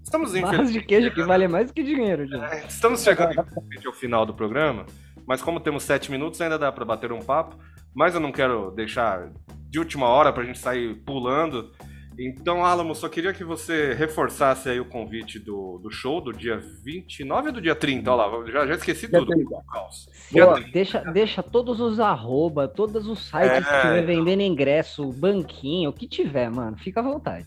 Estamos 0.02 0.32
Barras 0.32 0.52
infeliz... 0.52 0.72
de 0.72 0.82
queijo 0.82 1.10
que 1.12 1.22
vale 1.22 1.48
mais 1.48 1.70
que 1.70 1.82
dinheiro, 1.82 2.26
Johnny. 2.26 2.44
Estamos 2.68 3.02
chegando 3.02 3.34
ao 3.86 3.92
final 3.92 4.26
do 4.26 4.34
programa, 4.34 4.84
mas 5.26 5.40
como 5.40 5.60
temos 5.60 5.82
sete 5.82 6.10
minutos, 6.10 6.40
ainda 6.40 6.58
dá 6.58 6.70
pra 6.70 6.84
bater 6.84 7.10
um 7.10 7.20
papo. 7.20 7.56
Mas 7.94 8.14
eu 8.14 8.20
não 8.20 8.32
quero 8.32 8.70
deixar 8.72 9.30
de 9.70 9.78
última 9.78 10.06
hora 10.08 10.32
pra 10.32 10.42
gente 10.44 10.58
sair 10.58 10.94
pulando. 11.06 11.70
Então, 12.18 12.64
Alamo, 12.64 12.94
só 12.94 13.08
queria 13.08 13.32
que 13.32 13.42
você 13.42 13.92
reforçasse 13.92 14.68
aí 14.68 14.78
o 14.78 14.84
convite 14.84 15.38
do, 15.38 15.78
do 15.82 15.90
show 15.90 16.20
do 16.20 16.32
dia 16.32 16.60
29 16.84 17.48
ou 17.48 17.52
do 17.54 17.60
dia 17.60 17.74
30? 17.74 18.12
Olha 18.12 18.26
lá, 18.26 18.50
já, 18.50 18.66
já 18.66 18.74
esqueci 18.74 19.08
Dia 19.08 19.18
tudo. 19.18 19.32
30. 19.32 19.50
Caos. 19.70 20.08
Pô, 20.30 20.60
deixa, 20.72 21.00
deixa 21.00 21.42
todos 21.42 21.80
os 21.80 21.98
arroba, 21.98 22.68
todos 22.68 23.06
os 23.06 23.18
sites 23.28 23.66
que 23.66 23.74
É. 23.74 23.76
estiver 23.76 24.06
vendendo 24.06 24.42
ingresso, 24.42 25.12
banquinho, 25.12 25.90
o 25.90 25.92
que 25.92 26.06
tiver, 26.06 26.50
mano. 26.50 26.76
Fica 26.76 27.00
à 27.00 27.02
vontade. 27.02 27.46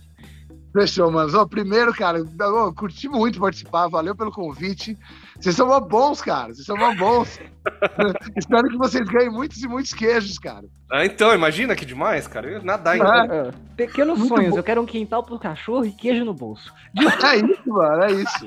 Fechou, 0.74 1.09
mano. 1.11 1.36
Ó, 1.38 1.45
primeiro, 1.45 1.93
cara, 1.93 2.22
ô, 2.22 2.74
curti 2.74 3.07
muito 3.07 3.39
participar, 3.39 3.88
valeu 3.88 4.15
pelo 4.15 4.32
convite. 4.32 4.97
Vocês 5.39 5.55
são 5.55 5.67
mó 5.67 5.79
bons, 5.79 6.21
cara. 6.21 6.53
Vocês 6.53 6.65
são 6.65 6.75
mó 6.75 6.93
bons. 6.95 7.39
Espero 8.35 8.67
que 8.69 8.77
vocês 8.77 9.07
ganhem 9.07 9.29
muitos 9.29 9.61
e 9.61 9.67
muitos 9.67 9.93
queijos, 9.93 10.38
cara. 10.39 10.65
Ah, 10.91 11.05
então, 11.05 11.33
imagina 11.33 11.75
que 11.75 11.85
demais, 11.85 12.27
cara. 12.27 12.47
Eu 12.47 12.53
ia 12.53 12.63
nadar 12.63 12.97
em 12.97 13.01
É. 13.01 13.05
Ah, 13.05 13.53
Pequenos 13.75 14.17
Muito 14.17 14.33
sonhos, 14.35 14.51
bom. 14.51 14.57
eu 14.57 14.63
quero 14.63 14.81
um 14.81 14.85
quintal 14.85 15.23
pro 15.23 15.38
cachorro 15.38 15.85
e 15.85 15.91
queijo 15.91 16.25
no 16.25 16.33
bolso. 16.33 16.73
É 16.97 17.35
isso, 17.38 17.61
mano, 17.67 18.03
é 18.03 18.11
isso. 18.13 18.45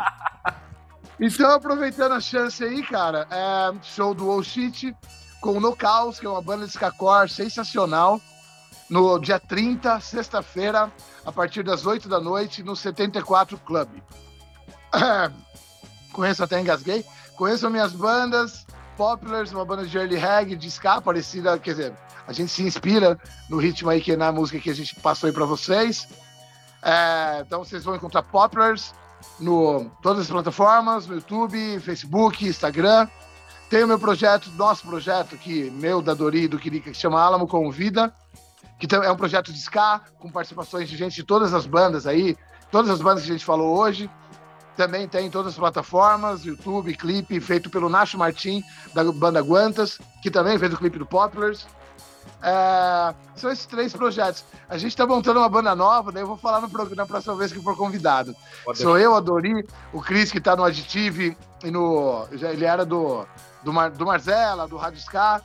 Então, 1.21 1.51
aproveitando 1.51 2.13
a 2.13 2.21
chance 2.21 2.65
aí, 2.65 2.83
cara, 2.83 3.27
é 3.31 3.73
show 3.83 4.15
do 4.15 4.31
All 4.31 4.43
Shit 4.43 4.95
com 5.41 5.59
o 5.59 5.61
No 5.61 5.77
Caos, 5.77 6.19
que 6.19 6.27
é 6.27 6.31
uma 6.31 6.43
banda 6.43 6.65
de 6.65 6.71
skakor 6.73 7.29
sensacional, 7.29 8.21
no 8.89 9.19
dia 9.19 9.39
30, 9.39 10.01
sexta-feira, 10.01 10.91
a 11.25 11.31
partir 11.31 11.63
das 11.63 11.85
8 11.87 12.09
da 12.09 12.21
noite, 12.21 12.63
no 12.63 12.75
74 12.75 13.59
Club. 13.59 13.89
Conheço 16.13 16.43
até 16.43 16.61
engasguei. 16.61 17.05
Conheço 17.37 17.71
minhas 17.71 17.93
bandas, 17.93 18.67
Populars, 18.97 19.51
uma 19.53 19.65
banda 19.65 19.87
de 19.87 19.97
early 19.97 20.17
reggae, 20.17 20.57
de 20.57 20.69
ska, 20.69 21.01
parecida, 21.01 21.59
quer 21.59 21.71
dizer, 21.71 21.95
a 22.27 22.33
gente 22.33 22.53
se 22.53 22.63
inspira 22.63 23.19
no 23.49 23.57
ritmo 23.57 23.89
aí 23.89 24.01
que 24.01 24.13
é 24.13 24.17
na 24.17 24.31
música 24.31 24.61
que 24.61 24.71
a 24.71 24.75
gente 24.75 24.95
passou 24.97 25.27
aí 25.27 25.33
pra 25.33 25.47
vocês. 25.47 26.07
É, 26.83 27.43
então 27.47 27.65
vocês 27.65 27.85
vão 27.85 27.95
encontrar 27.95 28.23
Populars 28.23 28.95
no 29.39 29.91
todas 30.03 30.23
as 30.23 30.29
plataformas, 30.29 31.07
no 31.07 31.15
YouTube, 31.15 31.81
Facebook, 31.81 32.47
Instagram. 32.47 33.09
Tem 33.69 33.85
o 33.85 33.89
meu 33.89 33.99
projeto, 33.99 34.51
nosso 34.53 34.87
projeto 34.87 35.35
aqui, 35.35 35.71
meu, 35.71 36.03
da 36.03 36.13
Dori 36.13 36.43
e 36.43 36.49
do 36.49 36.59
Kirika, 36.59 36.91
que 36.91 36.97
chama 36.97 37.23
Alamo 37.23 37.47
Convida, 37.47 38.13
que 38.79 38.93
é 38.95 39.11
um 39.11 39.17
projeto 39.17 39.53
de 39.53 39.59
ska, 39.59 40.01
com 40.19 40.31
participações 40.31 40.89
de 40.89 40.97
gente 40.97 41.15
de 41.15 41.23
todas 41.23 41.55
as 41.55 41.67
bandas 41.67 42.07
aí, 42.07 42.37
todas 42.71 42.91
as 42.91 43.01
bandas 43.01 43.23
que 43.23 43.31
a 43.31 43.33
gente 43.33 43.45
falou 43.45 43.79
hoje. 43.79 44.11
Também 44.81 45.07
tem 45.07 45.27
em 45.27 45.31
todas 45.31 45.53
as 45.53 45.59
plataformas, 45.59 46.43
YouTube, 46.43 46.97
clipe, 46.97 47.39
feito 47.39 47.69
pelo 47.69 47.91
Nacho 47.91 48.17
Martim, 48.17 48.65
da 48.95 49.05
banda 49.13 49.39
Guantas, 49.43 49.99
que 50.23 50.31
também 50.31 50.59
fez 50.59 50.73
o 50.73 50.77
clipe 50.79 50.99
do 50.99 51.05
Populars. 51.05 51.67
É, 52.43 53.15
são 53.37 53.51
esses 53.51 53.67
três 53.67 53.93
projetos. 53.93 54.43
A 54.71 54.79
gente 54.79 54.93
está 54.93 55.07
montando 55.07 55.39
uma 55.39 55.51
banda 55.51 55.75
nova, 55.77 56.11
daí 56.11 56.23
eu 56.23 56.27
vou 56.27 56.39
falar 56.39 56.63
no 56.63 56.71
programa 56.71 56.97
na 56.97 57.05
próxima 57.07 57.35
vez 57.35 57.53
que 57.53 57.63
for 57.63 57.77
convidado. 57.77 58.35
Pode 58.65 58.79
Sou 58.79 58.99
eu, 58.99 59.15
a 59.15 59.21
Dori, 59.21 59.67
o 59.93 60.01
Cris, 60.01 60.33
que 60.33 60.39
está 60.39 60.57
no 60.57 60.65
Additive, 60.65 61.37
e 61.63 61.71
no, 61.71 62.27
já- 62.33 62.51
ele 62.51 62.65
era 62.65 62.87
do, 62.87 63.27
do, 63.63 63.75
Mar, 63.75 63.91
do 63.91 64.07
Marzella, 64.07 64.67
do 64.67 64.79
Rádio 64.79 64.99
Ska. 65.01 65.43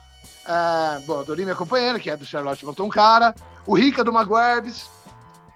É, 0.48 1.00
bom, 1.06 1.20
a 1.20 1.24
Dori, 1.24 1.42
minha 1.42 1.54
companheira, 1.54 2.00
que 2.00 2.08
é 2.08 2.16
do 2.16 2.24
Charlotte 2.24 2.64
Montou 2.64 2.86
um 2.86 2.90
Cara. 2.90 3.34
O 3.66 3.76
Rica, 3.76 4.02
do 4.02 4.14
Maguerbes. 4.14 4.88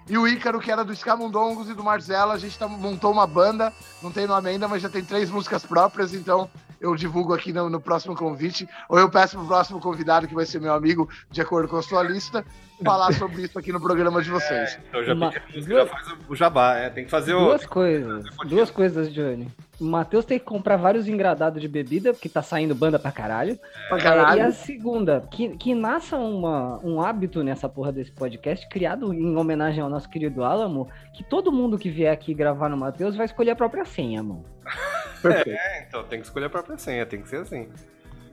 E 0.07 0.17
o 0.17 0.27
Ícaro, 0.27 0.59
que 0.59 0.71
era 0.71 0.83
do 0.83 0.95
Scamundongos 0.95 1.69
e 1.69 1.73
do 1.73 1.83
Marzella. 1.83 2.33
A 2.33 2.37
gente 2.37 2.57
tá, 2.57 2.67
montou 2.67 3.11
uma 3.11 3.27
banda, 3.27 3.71
não 4.01 4.11
tem 4.11 4.27
nome 4.27 4.49
ainda, 4.49 4.67
mas 4.67 4.81
já 4.81 4.89
tem 4.89 5.03
três 5.03 5.29
músicas 5.29 5.65
próprias, 5.65 6.13
então 6.13 6.49
eu 6.81 6.95
divulgo 6.95 7.33
aqui 7.33 7.53
no, 7.53 7.69
no 7.69 7.79
próximo 7.79 8.15
convite. 8.15 8.67
Ou 8.89 8.99
eu 8.99 9.09
peço 9.09 9.37
pro 9.37 9.47
próximo 9.47 9.79
convidado, 9.79 10.27
que 10.27 10.35
vai 10.35 10.45
ser 10.45 10.59
meu 10.59 10.73
amigo, 10.73 11.07
de 11.29 11.39
acordo 11.39 11.69
com 11.69 11.77
a 11.77 11.81
sua 11.83 12.01
lista, 12.03 12.43
falar 12.83 13.13
sobre 13.15 13.43
isso 13.43 13.57
aqui 13.59 13.71
no 13.71 13.79
programa 13.79 14.21
de 14.21 14.29
vocês. 14.29 14.77
Então 14.89 15.03
já, 15.03 15.13
Uma- 15.13 15.31
já 15.31 15.85
faz 15.85 16.07
o 16.27 16.35
jabá, 16.35 16.75
é, 16.75 16.89
tem 16.89 17.05
que 17.05 17.11
fazer 17.11 17.33
o. 17.35 17.45
Duas 17.45 17.65
coisas. 17.65 18.25
Duas 18.47 18.71
coisas, 18.71 19.13
Johnny. 19.13 19.47
O 19.79 19.85
Matheus 19.85 20.25
tem 20.25 20.37
que 20.37 20.45
comprar 20.45 20.77
vários 20.77 21.07
engradados 21.07 21.59
de 21.59 21.67
bebida, 21.67 22.13
porque 22.13 22.29
tá 22.29 22.43
saindo 22.43 22.75
banda 22.75 22.99
pra 22.99 23.11
caralho. 23.11 23.57
Pra 23.89 23.97
É, 23.97 24.01
caralho. 24.01 24.39
e 24.39 24.41
a 24.43 24.51
segunda, 24.51 25.27
que, 25.31 25.49
que 25.57 25.73
nasça 25.73 26.17
uma, 26.17 26.79
um 26.83 27.01
hábito 27.01 27.43
nessa 27.43 27.67
porra 27.67 27.91
desse 27.91 28.11
podcast, 28.11 28.67
criado 28.69 29.11
em 29.11 29.35
homenagem 29.35 29.81
ao 29.81 29.89
nosso 29.89 30.07
querido 30.07 30.43
Alamo, 30.43 30.87
que 31.15 31.23
todo 31.23 31.51
mundo 31.51 31.79
que 31.79 31.89
vier 31.89 32.13
aqui 32.13 32.31
gravar 32.31 32.69
no 32.69 32.77
Matheus 32.77 33.15
vai 33.15 33.25
escolher 33.25 33.51
a 33.51 33.55
própria 33.55 33.83
senha, 33.83 34.21
mano. 34.21 34.45
É, 35.23 35.85
então 35.87 36.03
tem 36.03 36.19
que 36.19 36.25
escolher 36.25 36.45
a 36.45 36.49
própria 36.49 36.77
senha, 36.77 37.05
tem 37.05 37.21
que 37.21 37.29
ser 37.29 37.41
assim. 37.41 37.69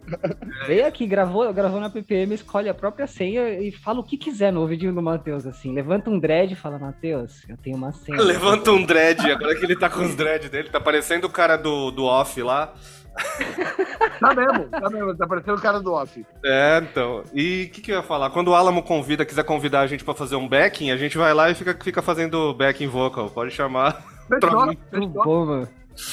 Vem 0.66 0.82
aqui, 0.82 1.06
gravou, 1.06 1.52
gravou 1.52 1.81
na 1.81 1.90
PPM, 1.90 2.35
escolhe 2.35 2.69
a 2.69 2.74
própria 2.74 3.06
senha 3.06 3.60
e 3.60 3.70
fala 3.70 4.01
o 4.01 4.05
que 4.05 4.16
quiser 4.16 4.52
no 4.52 4.60
ouvidinho 4.60 4.94
do 4.94 5.02
Matheus, 5.02 5.47
assim. 5.47 5.74
Levanta 5.74 6.10
um 6.10 6.19
dread 6.19 6.52
e 6.52 6.56
fala, 6.56 6.78
Matheus, 6.78 7.43
eu 7.48 7.56
tenho 7.56 7.77
uma 7.77 7.93
senha. 7.93 8.20
Levanta 8.23 8.70
um 8.70 8.85
dread, 8.85 9.31
agora 9.31 9.55
que 9.55 9.65
ele 9.65 9.77
tá 9.77 9.89
com 9.89 10.01
os 10.01 10.15
dread 10.15 10.48
dele, 10.48 10.69
tá 10.70 10.81
parecendo 10.81 11.27
o 11.27 11.31
cara 11.31 11.56
do, 11.56 11.90
do 11.90 12.05
off 12.05 12.40
lá. 12.43 12.74
Tá 14.20 14.35
mesmo, 14.35 14.65
tá 14.69 14.90
mesmo, 14.90 15.16
tá 15.16 15.27
parecendo 15.28 15.56
o 15.56 15.60
cara 15.60 15.81
do 15.81 15.93
off. 15.93 16.27
É, 16.44 16.78
então. 16.82 17.23
E 17.32 17.65
o 17.65 17.70
que, 17.70 17.81
que 17.81 17.93
eu 17.93 17.97
ia 17.97 18.02
falar? 18.02 18.31
Quando 18.31 18.48
o 18.48 18.55
Alamo 18.55 18.82
convida, 18.82 19.24
quiser 19.24 19.44
convidar 19.44 19.81
a 19.81 19.86
gente 19.86 20.05
pra 20.05 20.12
fazer 20.12 20.35
um 20.35 20.48
backing, 20.48 20.90
a 20.90 20.97
gente 20.97 21.16
vai 21.16 21.32
lá 21.32 21.48
e 21.51 21.55
fica, 21.55 21.77
fica 21.81 22.02
fazendo 22.02 22.52
backing 22.52 22.89
vocal. 22.89 23.31
Pode 23.31 23.52
chamar. 23.52 24.02
Fechou, 24.28 24.77
fechou. 24.90 25.09
bom, 25.09 25.47
mano. 25.47 25.69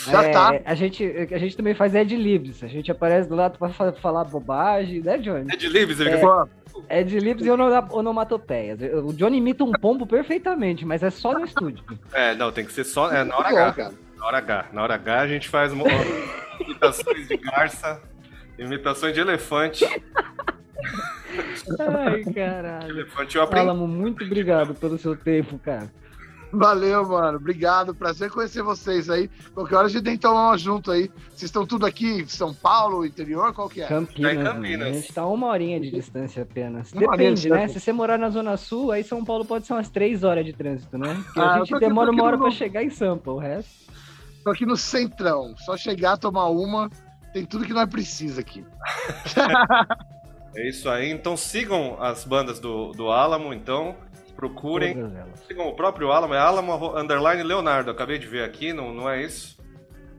Já 0.08 0.24
É, 0.24 0.30
tá. 0.32 0.60
A 0.66 0.74
gente, 0.76 1.04
a 1.32 1.38
gente 1.38 1.56
também 1.56 1.76
faz 1.76 1.94
Ed 1.94 2.16
Libs. 2.16 2.64
A 2.64 2.68
gente 2.68 2.92
aparece 2.92 3.30
do 3.30 3.36
lado 3.36 3.58
pra 3.60 3.70
fa- 3.70 3.94
falar 3.94 4.24
bobagem, 4.24 5.00
né, 5.02 5.18
Johnny? 5.20 5.46
De 5.58 5.68
Libs, 5.70 6.00
ele 6.00 6.10
É. 6.10 6.18
Pô, 6.18 6.48
Ed 6.90 7.20
Libs 7.20 7.46
e 7.46 7.50
ono- 7.52 7.88
onomatopeias. 7.92 8.80
O 9.04 9.14
Johnny 9.14 9.38
imita 9.38 9.64
um 9.64 9.72
pombo 9.72 10.08
perfeitamente, 10.08 10.86
mas 10.86 11.04
é 11.04 11.10
só 11.12 11.34
no 11.34 11.46
estúdio. 11.46 11.84
É, 12.12 12.34
não, 12.36 12.52
tem 12.52 12.66
que 12.66 12.74
ser 12.74 12.84
só. 12.84 13.12
É, 13.12 13.24
na 13.24 13.38
hora 13.38 13.48
H. 13.50 13.74
cara. 13.74 13.94
Na 14.18 14.26
hora 14.26 14.38
H. 14.40 14.66
Na 14.74 14.84
hora 14.84 14.96
H 14.96 15.20
a 15.22 15.28
gente 15.28 15.48
faz 15.50 15.72
imitações 16.60 17.28
de 17.28 17.38
garça, 17.38 18.02
imitações 18.58 19.14
de 19.14 19.20
elefante. 19.22 19.86
Ai, 21.80 22.24
caralho. 22.34 22.90
Elefante 22.90 23.36
eu 23.36 23.44
aprendi. 23.44 23.68
Alamo, 23.68 23.88
muito 23.88 24.24
obrigado 24.24 24.74
pelo 24.76 24.98
seu 24.98 25.16
tempo, 25.16 25.60
cara. 25.60 25.92
Valeu, 26.58 27.08
mano. 27.08 27.38
Obrigado. 27.38 27.94
Prazer 27.94 28.32
conhecer 28.32 28.62
vocês 28.64 29.10
aí. 29.10 29.30
Qualquer 29.54 29.76
hora 29.76 29.86
a 29.88 29.90
gente 29.90 30.04
tem 30.04 30.14
que 30.16 30.22
tomar 30.22 30.48
uma 30.50 30.58
junto 30.58 30.92
aí. 30.92 31.10
Vocês 31.30 31.44
estão 31.44 31.66
tudo 31.66 31.86
aqui 31.86 32.22
em 32.22 32.28
São 32.28 32.54
Paulo, 32.54 33.06
interior? 33.06 33.54
Qual 33.54 33.68
que 33.70 33.82
é? 33.82 33.88
Campinas, 33.88 34.36
Tá. 34.38 34.44
Campinas. 34.54 34.88
A 34.88 34.92
gente 34.94 35.14
tá 35.14 35.26
uma 35.28 35.48
horinha 35.48 35.80
de 35.80 35.92
distância 35.92 36.44
apenas. 36.44 36.92
Uma 36.94 37.02
de 37.02 37.08
Depende, 37.08 37.50
né? 37.50 37.68
Se 37.68 37.80
você 37.80 37.92
morar 37.92 38.18
na 38.18 38.30
Zona 38.30 38.56
Sul, 38.58 38.92
aí 38.92 39.04
São 39.04 39.24
Paulo 39.26 39.44
pode 39.46 39.66
ser 39.68 39.74
umas 39.74 39.90
três 39.90 40.24
horas 40.24 40.46
de 40.46 40.54
trânsito, 40.54 40.98
né? 40.98 41.14
Porque 41.26 41.40
Ah, 41.40 41.54
a 41.56 41.58
gente 41.60 41.76
aqui- 41.76 41.86
demora 41.86 42.12
uma 42.12 42.24
hora 42.24 42.38
no- 42.38 42.44
pra 42.44 42.52
chegar 42.52 42.84
em 42.84 42.90
Sampa, 42.90 43.32
o 43.32 43.38
resto. 43.38 43.72
Tô 44.44 44.52
aqui 44.52 44.66
no 44.66 44.78
centrão. 44.78 45.54
Só 45.58 45.76
chegar, 45.76 46.18
tomar 46.18 46.48
uma. 46.50 46.90
Tem 47.34 47.44
tudo 47.46 47.66
que 47.66 47.74
nós 47.74 47.90
precisa 47.90 48.40
aqui. 48.42 48.64
É 50.58 50.70
isso 50.70 50.90
aí. 50.90 51.12
Então 51.12 51.36
sigam 51.36 51.98
as 52.02 52.24
bandas 52.24 52.62
do, 52.62 52.92
do 52.94 53.10
Alamo, 53.12 53.54
então. 53.54 53.94
Procurem. 54.36 54.96
Sigam 55.48 55.68
o 55.68 55.76
próprio 55.76 56.12
Alamo, 56.12 56.34
é 56.34 56.40
Alamo 56.40 56.98
underline 56.98 57.42
Leonardo. 57.44 57.92
Acabei 57.92 58.18
de 58.18 58.28
ver 58.28 58.44
aqui, 58.44 58.74
não, 58.74 58.94
não 58.94 59.10
é 59.10 59.24
isso? 59.24 59.58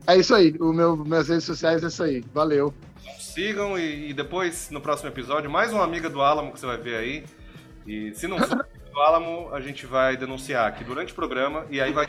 É 0.06 0.16
isso 0.16 0.34
aí. 0.34 0.54
O 0.60 0.72
meu, 0.72 0.96
minhas 0.96 1.28
redes 1.28 1.44
sociais 1.44 1.82
é 1.82 1.88
isso 1.88 2.02
aí. 2.02 2.24
Valeu. 2.32 2.72
Sigam 3.18 3.78
e, 3.78 4.10
e 4.10 4.14
depois, 4.14 4.70
no 4.70 4.80
próximo 4.80 5.10
episódio, 5.10 5.50
mais 5.50 5.72
uma 5.72 5.84
amiga 5.84 6.08
do 6.08 6.22
Alamo 6.22 6.52
que 6.52 6.60
você 6.60 6.66
vai 6.66 6.78
ver 6.78 6.96
aí. 6.96 7.24
E 7.86 8.14
se 8.14 8.26
não 8.26 8.38
for 8.38 8.66
do 8.92 9.00
Alamo, 9.00 9.50
a 9.52 9.60
gente 9.60 9.84
vai 9.84 10.16
denunciar 10.16 10.66
aqui 10.66 10.82
durante 10.82 11.12
o 11.12 11.16
programa 11.16 11.66
e 11.70 11.80
aí 11.80 11.92
vai. 11.92 12.06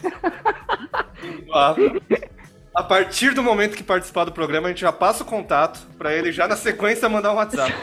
A 2.73 2.83
partir 2.83 3.33
do 3.33 3.43
momento 3.43 3.75
que 3.75 3.83
participar 3.83 4.23
do 4.23 4.31
programa, 4.31 4.67
a 4.67 4.69
gente 4.71 4.81
já 4.81 4.91
passa 4.91 5.23
o 5.23 5.25
contato 5.25 5.79
pra 5.97 6.13
ele 6.13 6.31
já 6.31 6.47
na 6.47 6.55
sequência 6.55 7.09
mandar 7.09 7.33
um 7.33 7.35
WhatsApp. 7.35 7.73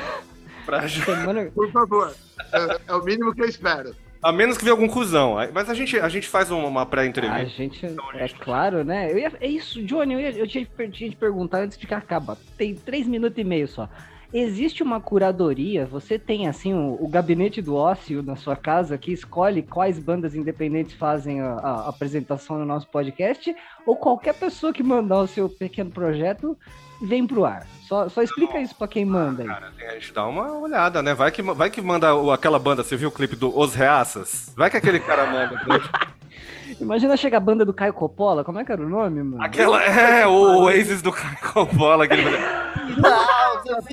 Pra. 0.64 0.82
Por 1.54 1.70
favor. 1.72 2.14
É, 2.52 2.80
é 2.86 2.94
o 2.94 3.02
mínimo 3.02 3.34
que 3.34 3.42
eu 3.42 3.48
espero. 3.48 3.94
A 4.24 4.32
menos 4.32 4.56
que 4.56 4.64
venha 4.64 4.72
algum 4.72 4.88
cuzão. 4.88 5.34
Mas 5.52 5.68
a 5.68 5.74
gente, 5.74 6.00
a 6.00 6.08
gente 6.08 6.26
faz 6.26 6.50
uma 6.50 6.80
A 6.82 6.86
pré-entrevista. 6.86 7.46
gente, 7.46 7.84
Então, 7.84 8.08
a 8.10 8.16
é 8.16 8.26
gente- 8.26 8.40
claro, 8.40 8.82
né? 8.82 9.12
Eu 9.12 9.18
ia, 9.18 9.32
é 9.38 9.46
isso, 9.46 9.82
Johnny, 9.84 10.14
eu, 10.14 10.20
ia, 10.20 10.30
eu 10.30 10.46
tinha, 10.48 10.66
tinha 10.90 11.10
te 11.10 11.16
perguntar 11.16 11.58
antes 11.58 11.76
de 11.76 11.86
que 11.86 11.92
acaba. 11.92 12.38
Tem 12.56 12.74
três 12.74 13.06
minutos 13.06 13.36
e 13.38 13.44
meio 13.44 13.68
só. 13.68 13.86
Existe 14.32 14.82
uma 14.82 15.00
curadoria? 15.00 15.86
Você 15.86 16.18
tem, 16.18 16.48
assim, 16.48 16.72
o, 16.74 16.96
o 17.00 17.06
gabinete 17.06 17.62
do 17.62 17.76
ócio 17.76 18.20
na 18.22 18.34
sua 18.34 18.56
casa 18.56 18.98
que 18.98 19.12
escolhe 19.12 19.62
quais 19.62 19.98
bandas 19.98 20.34
independentes 20.34 20.94
fazem 20.94 21.40
a, 21.40 21.52
a 21.52 21.88
apresentação 21.90 22.58
no 22.58 22.64
nosso 22.64 22.88
podcast? 22.88 23.54
Ou 23.86 23.94
qualquer 23.94 24.34
pessoa 24.34 24.72
que 24.72 24.82
mandar 24.82 25.20
o 25.20 25.26
seu 25.28 25.48
pequeno 25.48 25.90
projeto 25.90 26.58
vem 27.04 27.26
pro 27.26 27.44
ar? 27.44 27.66
Só, 27.88 28.08
só 28.08 28.22
explica 28.22 28.58
isso 28.58 28.74
pra 28.74 28.88
quem 28.88 29.04
manda 29.04 29.42
aí. 29.42 29.48
Cara, 29.48 29.70
tem- 29.78 29.86
a 29.88 29.92
gente 29.94 30.12
dá 30.12 30.26
uma 30.26 30.52
olhada, 30.58 31.02
né? 31.02 31.14
Vai 31.14 31.30
que, 31.30 31.42
vai 31.42 31.70
que 31.70 31.80
manda 31.82 32.14
o- 32.14 32.32
aquela 32.32 32.58
banda, 32.58 32.82
você 32.82 32.96
viu 32.96 33.08
o 33.08 33.12
clipe 33.12 33.36
do 33.36 33.56
Os 33.56 33.74
Reaças? 33.74 34.52
Vai 34.56 34.70
que 34.70 34.76
aquele 34.76 35.00
cara 35.00 35.26
manda. 35.26 35.60
Imagina 36.80 37.16
chegar 37.16 37.36
a 37.36 37.40
banda 37.40 37.64
do 37.64 37.72
Caio 37.72 37.92
Coppola, 37.92 38.42
como 38.42 38.58
é 38.58 38.64
que 38.64 38.72
era 38.72 38.82
o 38.84 38.88
nome, 38.88 39.22
mano? 39.22 39.42
Aquela. 39.42 39.80
É, 39.84 40.26
o 40.26 40.62
Oasis 40.62 41.02
do 41.02 41.12
Caio 41.12 41.66
Bola, 41.74 42.04
aquele. 42.04 42.24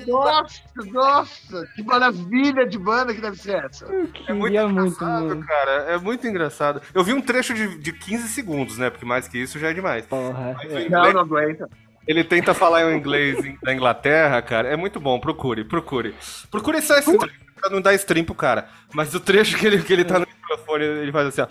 Nossa, 0.07 0.61
nossa, 0.91 1.65
que 1.75 1.83
maravilha 1.83 2.65
de 2.67 2.77
banda 2.77 3.13
que 3.13 3.21
deve 3.21 3.37
ser 3.37 3.63
essa. 3.65 3.85
Eu 3.85 4.09
É 4.27 4.33
muito 4.33 4.53
muito, 4.53 4.57
engraçado, 4.57 5.25
mano. 5.27 5.45
cara. 5.45 5.71
É 5.93 5.97
muito 5.97 6.27
engraçado. 6.27 6.81
Eu 6.93 7.03
vi 7.03 7.13
um 7.13 7.21
trecho 7.21 7.53
de, 7.53 7.77
de 7.79 7.93
15 7.93 8.27
segundos, 8.27 8.77
né? 8.77 8.89
Porque 8.89 9.05
mais 9.05 9.27
que 9.27 9.37
isso 9.37 9.57
já 9.59 9.69
é 9.69 9.73
demais. 9.73 10.05
Porra. 10.05 10.55
Mas 10.57 10.73
é. 10.73 10.89
Não, 10.89 11.13
não 11.13 11.21
aguenta. 11.21 11.69
Ele 12.11 12.23
tenta 12.25 12.53
falar 12.53 12.91
em 12.91 12.97
inglês 12.97 13.37
da 13.63 13.73
Inglaterra, 13.73 14.41
cara. 14.41 14.67
É 14.67 14.75
muito 14.75 14.99
bom. 14.99 15.19
Procure, 15.19 15.63
procure. 15.63 16.13
Procure 16.49 16.81
só 16.81 16.97
esse 16.97 17.17
trecho 17.17 17.39
pra 17.55 17.69
não 17.69 17.81
dar 17.81 17.93
stream 17.93 18.25
pro 18.25 18.35
cara. 18.35 18.67
Mas 18.93 19.13
o 19.15 19.19
trecho 19.19 19.57
que 19.57 19.65
ele, 19.65 19.81
que 19.81 19.93
ele 19.93 20.03
tá 20.03 20.19
no 20.19 20.27
microfone, 20.27 20.83
ele 20.83 21.11
faz 21.11 21.27
assim, 21.27 21.41
ó. 21.41 21.47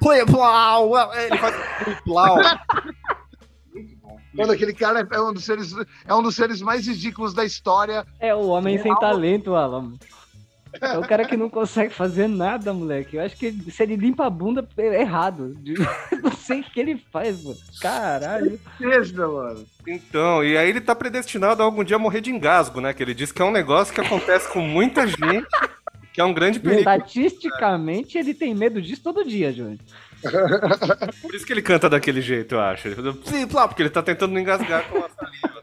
Play, 0.00 0.24
plau, 0.24 0.92
ele 1.14 1.36
faz 1.36 1.56
play, 1.84 1.96
plau. 2.04 2.36
Mano, 4.32 4.52
aquele 4.52 4.72
cara 4.72 5.06
é 5.10 5.20
um 5.20 5.32
dos 5.32 5.44
seres, 5.44 5.74
é 6.06 6.14
um 6.14 6.22
dos 6.22 6.36
seres 6.36 6.62
mais 6.62 6.86
ridículos 6.86 7.34
da 7.34 7.44
história. 7.44 8.06
É 8.20 8.34
o 8.34 8.46
homem 8.46 8.76
sem 8.76 8.86
Real. 8.86 8.98
talento, 8.98 9.54
Alan. 9.54 9.94
É 10.80 10.98
o 10.98 11.02
cara 11.02 11.24
que 11.24 11.36
não 11.36 11.50
consegue 11.50 11.92
fazer 11.92 12.28
nada, 12.28 12.72
moleque. 12.72 13.16
Eu 13.16 13.22
acho 13.22 13.36
que 13.36 13.52
se 13.70 13.82
ele 13.82 13.96
limpa 13.96 14.26
a 14.26 14.30
bunda 14.30 14.66
é 14.76 15.00
errado. 15.00 15.56
Não 16.22 16.32
sei 16.32 16.60
o 16.60 16.64
que 16.64 16.78
ele 16.80 17.02
faz, 17.12 17.42
mano. 17.42 17.56
Caralho. 17.80 18.60
Seja, 18.78 19.26
mano. 19.26 19.64
Então, 19.86 20.44
e 20.44 20.56
aí 20.56 20.68
ele 20.68 20.80
tá 20.80 20.94
predestinado 20.94 21.62
a 21.62 21.64
algum 21.64 21.82
dia 21.82 21.98
morrer 21.98 22.20
de 22.20 22.30
engasgo, 22.30 22.80
né? 22.80 22.92
Que 22.92 23.02
ele 23.02 23.14
diz 23.14 23.32
que 23.32 23.42
é 23.42 23.44
um 23.44 23.50
negócio 23.50 23.92
que 23.94 24.00
acontece 24.00 24.48
com 24.52 24.60
muita 24.60 25.06
gente, 25.06 25.46
que 26.12 26.20
é 26.20 26.24
um 26.24 26.32
grande 26.32 26.60
perigo. 26.60 26.80
Estatisticamente, 26.80 28.18
ele 28.18 28.34
tem 28.34 28.54
medo 28.54 28.80
disso 28.80 29.02
todo 29.02 29.24
dia, 29.24 29.52
Júnior. 29.52 29.78
Por 31.22 31.34
isso 31.34 31.46
que 31.46 31.52
ele 31.52 31.62
canta 31.62 31.88
daquele 31.88 32.20
jeito, 32.20 32.54
eu 32.54 32.60
acho. 32.60 32.88
Ele 32.88 33.46
plá, 33.46 33.68
porque 33.68 33.82
ele 33.82 33.90
tá 33.90 34.02
tentando 34.02 34.32
não 34.32 34.40
engasgar 34.40 34.84
com 34.88 34.98
a 34.98 35.08
saliva. 35.08 35.62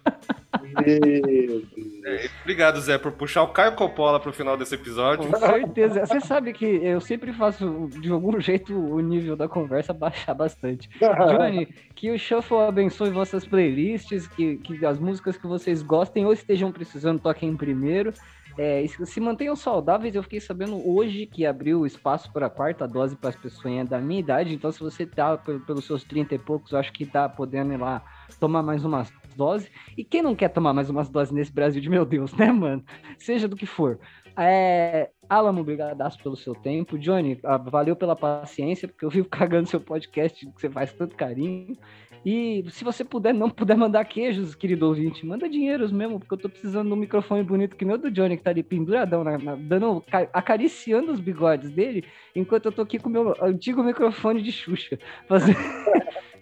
É, 2.07 2.30
obrigado, 2.44 2.80
Zé, 2.80 2.99
por 2.99 3.11
puxar 3.14 3.41
o 3.41 3.48
Caio 3.48 3.73
Coppola 3.73 4.19
pro 4.19 4.32
final 4.32 4.56
desse 4.56 4.76
episódio. 4.76 5.27
Com 5.27 5.40
certeza. 5.40 6.06
Você 6.06 6.22
sabe 6.22 6.53
que 6.53 6.64
eu 6.64 7.02
sempre 7.02 7.34
faço, 7.34 7.90
de 7.99 8.11
algum 8.11 8.40
jeito, 8.40 8.77
o 8.77 8.99
nível 8.99 9.36
da 9.36 9.48
conversa 9.48 9.91
baixar 9.91 10.36
bastante. 10.36 10.88
Johnny, 11.02 11.65
que 11.95 12.11
o 12.11 12.19
Shuffle 12.19 12.60
abençoe 12.60 13.10
vossas 13.10 13.48
playlists, 13.48 14.27
que, 14.27 14.57
que 14.57 14.86
as 14.86 14.99
músicas 14.99 15.36
que 15.36 15.48
vocês 15.48 15.82
gostem 15.82 16.27
ou 16.27 16.32
estejam 16.34 16.72
precisando 16.72 17.19
toquem 17.19 17.57
primeiro. 17.57 18.14
É, 18.57 18.86
se 18.88 19.19
mantenham 19.19 19.56
saudáveis, 19.56 20.15
eu 20.15 20.23
fiquei 20.23 20.40
sabendo 20.40 20.77
hoje 20.88 21.26
que 21.26 21.45
abriu 21.45 21.82
o 21.82 21.86
espaço 21.88 22.32
para 22.32 22.45
a 22.45 22.49
quarta 22.49 22.88
dose 22.88 23.15
para 23.15 23.32
as 23.32 23.36
pessoas 23.36 23.90
da 23.90 23.99
minha 23.99 24.19
idade. 24.19 24.53
Então, 24.53 24.72
se 24.72 24.80
você 24.80 25.06
tá 25.07 25.38
pel- 25.38 25.60
pelos 25.60 25.86
seus 25.86 26.03
30 26.03 26.36
e 26.36 26.40
poucos, 26.40 26.72
eu 26.72 26.77
acho 26.77 26.94
que 26.94 27.06
tá 27.06 27.27
podendo 27.27 27.73
ir 27.73 27.77
lá 27.77 28.02
tomar 28.40 28.61
mais 28.64 28.86
umas 28.86 29.11
doses. 29.36 29.70
E 29.98 30.03
quem 30.03 30.22
não 30.22 30.36
quer 30.36 30.49
tomar 30.49 30.74
mais 30.74 30.90
umas 30.90 31.10
doses 31.10 31.34
nesse 31.34 31.52
Brasil 31.52 31.82
de 31.82 31.90
meu 31.90 32.06
Deus, 32.06 32.34
né, 32.34 32.52
mano? 32.52 32.84
Seja 33.18 33.48
do 33.48 33.56
que 33.56 33.66
for. 33.66 33.99
É, 34.38 35.10
Alamo, 35.30 35.62
obrigadaço 35.62 36.22
pelo 36.22 36.36
seu 36.36 36.53
tempo. 36.53 36.98
Johnny, 36.98 37.40
ah, 37.44 37.57
valeu 37.57 37.95
pela 37.95 38.16
paciência, 38.16 38.88
porque 38.88 39.06
eu 39.06 39.10
vivo 39.10 39.28
cagando 39.30 39.68
seu 39.70 39.80
podcast, 39.80 40.45
que 40.45 40.62
você 40.62 40.70
faz 40.70 40.91
tanto 40.94 41.16
carinho. 41.16 41.78
E 42.26 42.66
se 42.70 42.84
você 42.84 43.03
puder, 43.03 43.36
não 43.36 43.52
puder 43.52 43.78
mandar 43.78 44.03
queijos, 44.06 44.56
querido 44.56 44.88
ouvinte, 44.88 45.24
manda 45.24 45.48
dinheiros 45.48 45.91
mesmo, 45.91 46.20
porque 46.20 46.34
eu 46.34 46.38
tô 46.40 46.49
precisando 46.49 46.88
de 46.88 46.94
um 46.94 46.98
microfone 46.98 47.44
bonito 47.44 47.76
que 47.76 47.86
o 47.86 47.98
do 47.99 48.10
Johnny, 48.10 48.36
que 48.36 48.41
tá 48.44 48.49
ali 48.49 48.64
penduradão, 48.64 49.24
na- 49.24 49.38
na- 49.38 49.56
dando, 49.56 50.02
ca- 50.10 50.28
acariciando 50.34 51.12
os 51.12 51.20
bigodes 51.20 51.70
dele, 51.70 52.03
enquanto 52.36 52.66
eu 52.66 52.72
tô 52.72 52.82
aqui 52.82 52.98
com 52.98 53.10
o 53.10 53.12
meu 53.12 53.36
antigo 53.40 53.84
microfone 53.84 54.41
de 54.41 54.52
Xuxa. 54.52 54.98
Fazendo... 55.28 55.56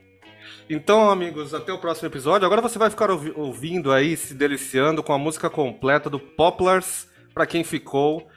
Então, 0.70 1.10
amigos, 1.10 1.54
até 1.54 1.72
o 1.74 1.78
próximo 1.78 2.08
episódio. 2.08 2.46
Agora 2.46 2.62
você 2.62 2.80
vai 2.80 2.90
ficar 2.90 3.12
ouvi- 3.12 3.34
ouvindo 3.36 3.92
aí, 3.92 4.16
se 4.16 4.34
deliciando 4.34 5.04
com 5.04 5.14
a 5.14 5.18
música 5.18 5.50
completa 5.50 6.10
do 6.10 6.20
Poplars, 6.20 7.08
pra 7.34 7.46
quem 7.46 7.64
ficou. 7.64 8.28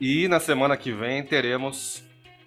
E 0.00 0.26
na 0.28 0.40
semana 0.40 0.76
que 0.76 0.92
vem 0.92 1.22
teremos 1.22 2.02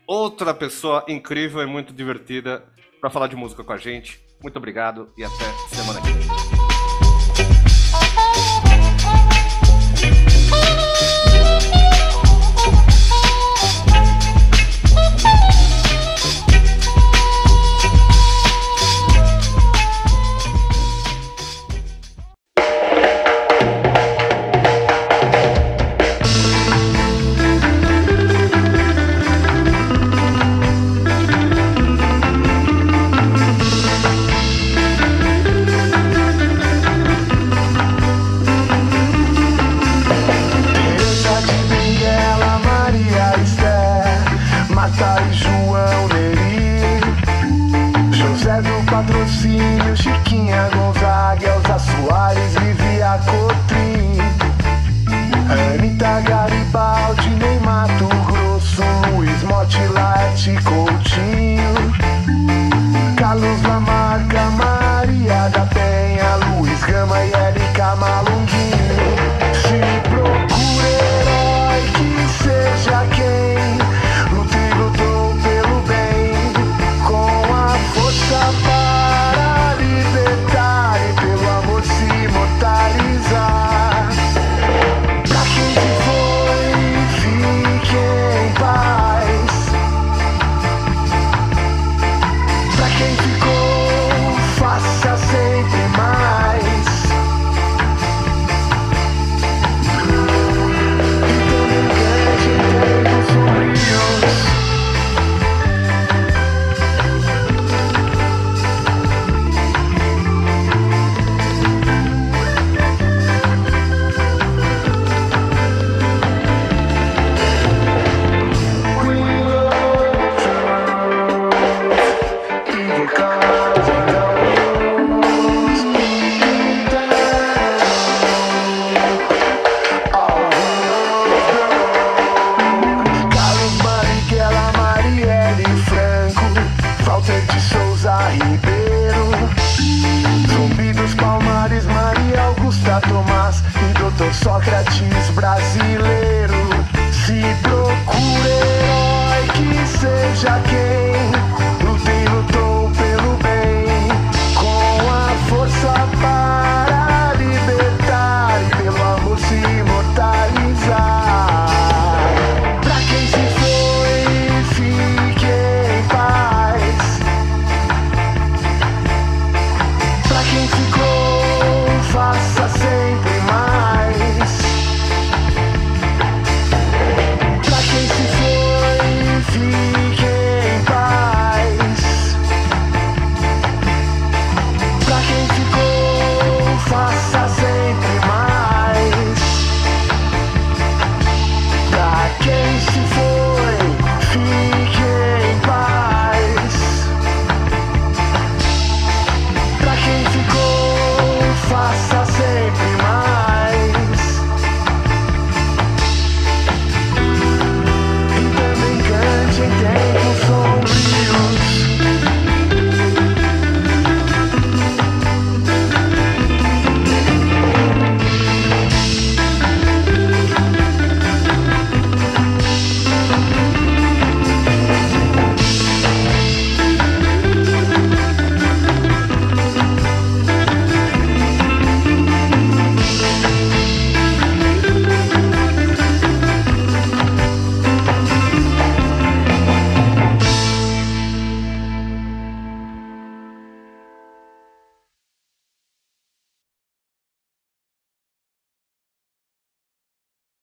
outra 0.08 0.54
pessoa 0.54 1.04
incrível 1.08 1.62
e 1.62 1.66
muito 1.66 1.94
divertida 1.94 2.64
pra 3.00 3.10
falar 3.10 3.28
de 3.28 3.36
música 3.36 3.64
com 3.64 3.74
a 3.74 3.78
gente. 3.78 4.20
Muito 4.42 4.58
obrigado 4.58 5.10
e 5.18 5.24
até 5.24 5.46
semana 5.76 6.00
que 6.02 6.05
vem. 6.05 6.05